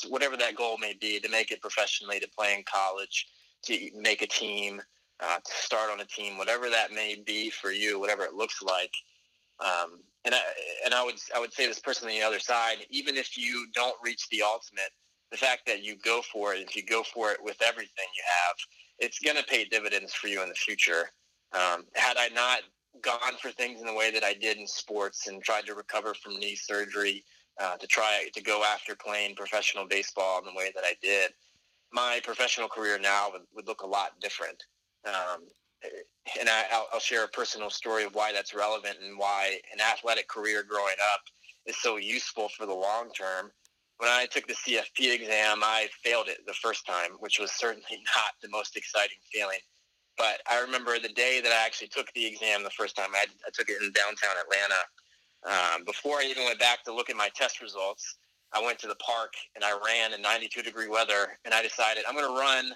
whatever 0.09 0.37
that 0.37 0.55
goal 0.55 0.77
may 0.77 0.93
be, 0.99 1.19
to 1.19 1.29
make 1.29 1.51
it 1.51 1.61
professionally, 1.61 2.19
to 2.19 2.27
play 2.37 2.55
in 2.55 2.63
college, 2.63 3.27
to 3.63 3.89
make 3.95 4.21
a 4.21 4.27
team, 4.27 4.81
uh, 5.21 5.37
to 5.37 5.51
start 5.51 5.91
on 5.91 6.01
a 6.01 6.05
team, 6.05 6.37
whatever 6.37 6.69
that 6.69 6.91
may 6.91 7.15
be 7.25 7.49
for 7.49 7.71
you, 7.71 7.99
whatever 7.99 8.23
it 8.23 8.33
looks 8.33 8.61
like. 8.61 8.91
Um, 9.59 9.99
and 10.25 10.35
I 10.35 10.39
and 10.83 10.93
I 10.93 11.03
would 11.03 11.15
I 11.35 11.39
would 11.39 11.53
say 11.53 11.67
this 11.67 11.79
person 11.79 12.07
on 12.07 12.13
the 12.13 12.21
other 12.21 12.39
side, 12.39 12.77
even 12.89 13.15
if 13.15 13.37
you 13.37 13.67
don't 13.73 13.95
reach 14.03 14.27
the 14.29 14.41
ultimate, 14.41 14.91
the 15.31 15.37
fact 15.37 15.65
that 15.67 15.83
you 15.83 15.95
go 16.03 16.21
for 16.31 16.53
it, 16.53 16.61
if 16.67 16.75
you 16.75 16.83
go 16.83 17.03
for 17.03 17.31
it 17.31 17.37
with 17.41 17.61
everything 17.61 18.05
you 18.15 18.23
have, 18.25 18.55
it's 18.99 19.19
going 19.19 19.37
to 19.37 19.43
pay 19.43 19.65
dividends 19.65 20.13
for 20.13 20.27
you 20.27 20.41
in 20.43 20.49
the 20.49 20.55
future. 20.55 21.11
Um, 21.53 21.85
had 21.93 22.17
I 22.17 22.29
not 22.29 22.61
gone 23.01 23.37
for 23.41 23.51
things 23.51 23.79
in 23.79 23.85
the 23.85 23.93
way 23.93 24.11
that 24.11 24.23
I 24.23 24.33
did 24.33 24.57
in 24.57 24.67
sports 24.67 25.27
and 25.27 25.43
tried 25.43 25.65
to 25.67 25.75
recover 25.75 26.13
from 26.13 26.37
knee 26.37 26.55
surgery 26.55 27.23
uh, 27.61 27.77
to 27.77 27.87
try 27.87 28.27
to 28.33 28.41
go 28.41 28.63
after 28.63 28.95
playing 28.95 29.35
professional 29.35 29.85
baseball 29.87 30.39
in 30.39 30.45
the 30.45 30.57
way 30.57 30.71
that 30.75 30.83
I 30.85 30.95
did, 31.01 31.31
my 31.91 32.19
professional 32.23 32.67
career 32.67 32.99
now 32.99 33.29
would, 33.31 33.43
would 33.55 33.67
look 33.67 33.81
a 33.81 33.87
lot 33.87 34.19
different. 34.19 34.63
Um, 35.05 35.43
and 36.39 36.49
I, 36.49 36.63
will 36.71 36.87
I'll 36.93 36.99
share 36.99 37.23
a 37.23 37.27
personal 37.27 37.69
story 37.69 38.03
of 38.03 38.15
why 38.15 38.33
that's 38.33 38.53
relevant 38.53 38.97
and 39.03 39.17
why 39.17 39.59
an 39.73 39.79
athletic 39.79 40.27
career 40.27 40.63
growing 40.63 40.95
up 41.13 41.21
is 41.65 41.77
so 41.77 41.97
useful 41.97 42.49
for 42.49 42.65
the 42.65 42.73
long 42.73 43.09
term. 43.11 43.51
When 43.97 44.09
I 44.09 44.25
took 44.25 44.45
the 44.47 44.55
CFP 44.55 45.13
exam, 45.13 45.61
I 45.63 45.87
failed 46.03 46.27
it 46.27 46.39
the 46.45 46.53
first 46.53 46.85
time, 46.85 47.11
which 47.19 47.39
was 47.39 47.51
certainly 47.51 47.85
not 48.15 48.33
the 48.41 48.49
most 48.49 48.75
exciting 48.75 49.17
feeling. 49.31 49.59
But 50.17 50.41
I 50.49 50.61
remember 50.61 50.97
the 50.99 51.09
day 51.09 51.41
that 51.41 51.51
I 51.51 51.65
actually 51.65 51.89
took 51.89 52.11
the 52.13 52.25
exam 52.25 52.63
the 52.63 52.69
first 52.71 52.95
time. 52.95 53.09
I, 53.13 53.25
I 53.45 53.49
took 53.53 53.69
it 53.69 53.81
in 53.81 53.91
downtown 53.91 54.35
Atlanta. 54.41 54.81
Um, 55.45 55.83
before 55.85 56.17
I 56.17 56.27
even 56.29 56.43
went 56.45 56.59
back 56.59 56.83
to 56.85 56.93
look 56.93 57.09
at 57.09 57.15
my 57.15 57.29
test 57.35 57.61
results, 57.61 58.15
I 58.53 58.61
went 58.63 58.79
to 58.79 58.87
the 58.87 58.95
park 58.95 59.33
and 59.55 59.63
I 59.63 59.77
ran 59.85 60.13
in 60.13 60.21
92 60.21 60.61
degree 60.61 60.87
weather, 60.87 61.37
and 61.45 61.53
I 61.53 61.61
decided 61.61 62.03
I'm 62.07 62.15
going 62.15 62.27
to 62.27 62.39
run 62.39 62.73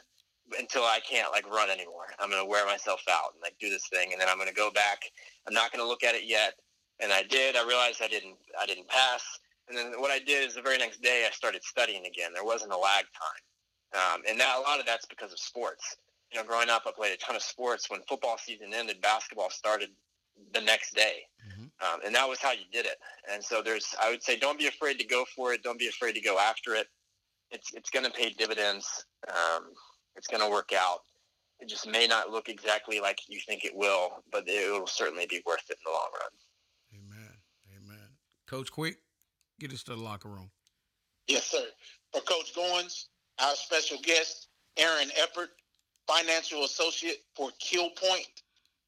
until 0.57 0.84
I 0.84 0.99
can't 1.07 1.32
like 1.32 1.49
run 1.49 1.70
anymore. 1.70 2.07
I'm 2.20 2.30
going 2.30 2.43
to 2.43 2.49
wear 2.49 2.65
myself 2.65 3.03
out 3.09 3.34
and 3.34 3.41
like 3.41 3.55
do 3.59 3.70
this 3.70 3.88
thing, 3.88 4.11
and 4.11 4.22
then 4.22 4.28
I'm 4.30 4.38
going 4.38 4.49
to 4.49 4.55
go 4.55 4.72
back. 4.72 5.03
I'm 5.47 5.53
not 5.53 5.72
going 5.72 5.84
to 5.84 5.88
look 5.88 6.03
at 6.03 6.15
it 6.15 6.26
yet. 6.26 6.53
And 7.01 7.13
I 7.13 7.24
did. 7.24 7.55
I 7.55 7.65
realized 7.65 8.01
I 8.03 8.07
didn't. 8.07 8.36
I 8.59 8.65
didn't 8.65 8.88
pass. 8.88 9.24
And 9.70 9.78
then 9.78 9.93
what 9.99 10.11
I 10.11 10.20
did 10.20 10.47
is 10.47 10.55
the 10.55 10.61
very 10.61 10.78
next 10.78 11.01
day 11.01 11.26
I 11.28 11.32
started 11.32 11.63
studying 11.63 12.05
again. 12.05 12.32
There 12.34 12.43
wasn't 12.43 12.74
a 12.74 12.78
lag 12.78 13.05
time, 13.13 14.15
um, 14.15 14.22
and 14.28 14.39
that 14.39 14.57
a 14.57 14.61
lot 14.61 14.80
of 14.80 14.86
that's 14.86 15.05
because 15.05 15.32
of 15.32 15.39
sports 15.39 15.97
you 16.32 16.39
know, 16.39 16.45
growing 16.45 16.70
up, 16.70 16.84
I 16.86 16.91
played 16.91 17.13
a 17.13 17.17
ton 17.17 17.36
of 17.36 17.41
sports. 17.41 17.89
When 17.89 18.01
football 18.07 18.38
season 18.38 18.74
ended, 18.74 19.01
basketball 19.01 19.49
started 19.49 19.89
the 20.53 20.61
next 20.61 20.95
day. 20.95 21.23
Mm-hmm. 21.47 21.63
Um, 21.81 21.99
and 22.05 22.13
that 22.15 22.27
was 22.27 22.39
how 22.39 22.51
you 22.51 22.65
did 22.71 22.85
it. 22.85 22.97
And 23.31 23.43
so 23.43 23.61
there's, 23.61 23.95
I 24.01 24.09
would 24.09 24.23
say, 24.23 24.37
don't 24.37 24.59
be 24.59 24.67
afraid 24.67 24.99
to 24.99 25.05
go 25.05 25.25
for 25.35 25.53
it. 25.53 25.63
Don't 25.63 25.79
be 25.79 25.87
afraid 25.87 26.13
to 26.13 26.21
go 26.21 26.37
after 26.37 26.75
it. 26.75 26.87
It's, 27.51 27.73
it's 27.73 27.89
going 27.89 28.05
to 28.05 28.11
pay 28.11 28.31
dividends. 28.31 29.05
Um, 29.27 29.65
it's 30.15 30.27
going 30.27 30.43
to 30.43 30.49
work 30.49 30.71
out. 30.75 30.99
It 31.59 31.67
just 31.67 31.87
may 31.87 32.07
not 32.07 32.29
look 32.29 32.47
exactly 32.47 32.99
like 32.99 33.19
you 33.27 33.39
think 33.45 33.65
it 33.65 33.75
will, 33.75 34.23
but 34.31 34.43
it 34.47 34.71
will 34.71 34.87
certainly 34.87 35.25
be 35.29 35.41
worth 35.45 35.63
it 35.69 35.77
in 35.77 35.83
the 35.85 35.91
long 35.91 36.09
run. 36.13 36.31
Amen. 36.93 37.33
Amen. 37.75 38.07
Coach 38.47 38.71
Quick, 38.71 38.97
get 39.59 39.73
us 39.73 39.83
to 39.83 39.95
the 39.95 40.01
locker 40.01 40.29
room. 40.29 40.51
Yes, 41.27 41.45
sir. 41.45 41.65
For 42.13 42.21
Coach 42.21 42.53
Goins, 42.55 43.05
our 43.39 43.55
special 43.55 43.97
guest, 44.01 44.47
Aaron 44.77 45.09
Eppert, 45.21 45.49
financial 46.07 46.63
associate 46.63 47.17
for 47.35 47.49
Keel 47.59 47.89
Point, 47.91 48.25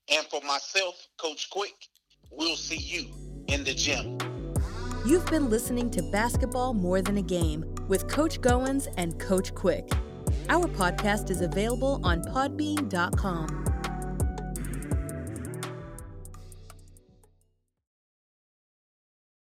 and 0.10 0.26
for 0.28 0.41
myself, 0.41 0.95
Coach 1.18 1.49
Quick. 1.49 1.76
We'll 2.32 2.56
see 2.56 2.78
you 2.78 3.06
in 3.47 3.64
the 3.64 3.74
gym. 3.74 4.18
You've 5.06 5.26
been 5.28 5.49
listening 5.49 5.89
to 5.91 6.04
Basketball 6.04 6.74
More 6.74 7.02
Than 7.02 7.18
a 7.18 7.22
Game 7.22 7.76
with 7.88 8.08
Coach 8.08 8.39
Goins 8.39 8.88
and 8.97 9.20
Coach 9.20 9.54
Quick. 9.56 9.89
Our 10.49 10.68
podcast 10.68 11.30
is 11.30 11.41
available 11.41 11.99
on 12.04 12.22
podbean.com. 12.24 13.61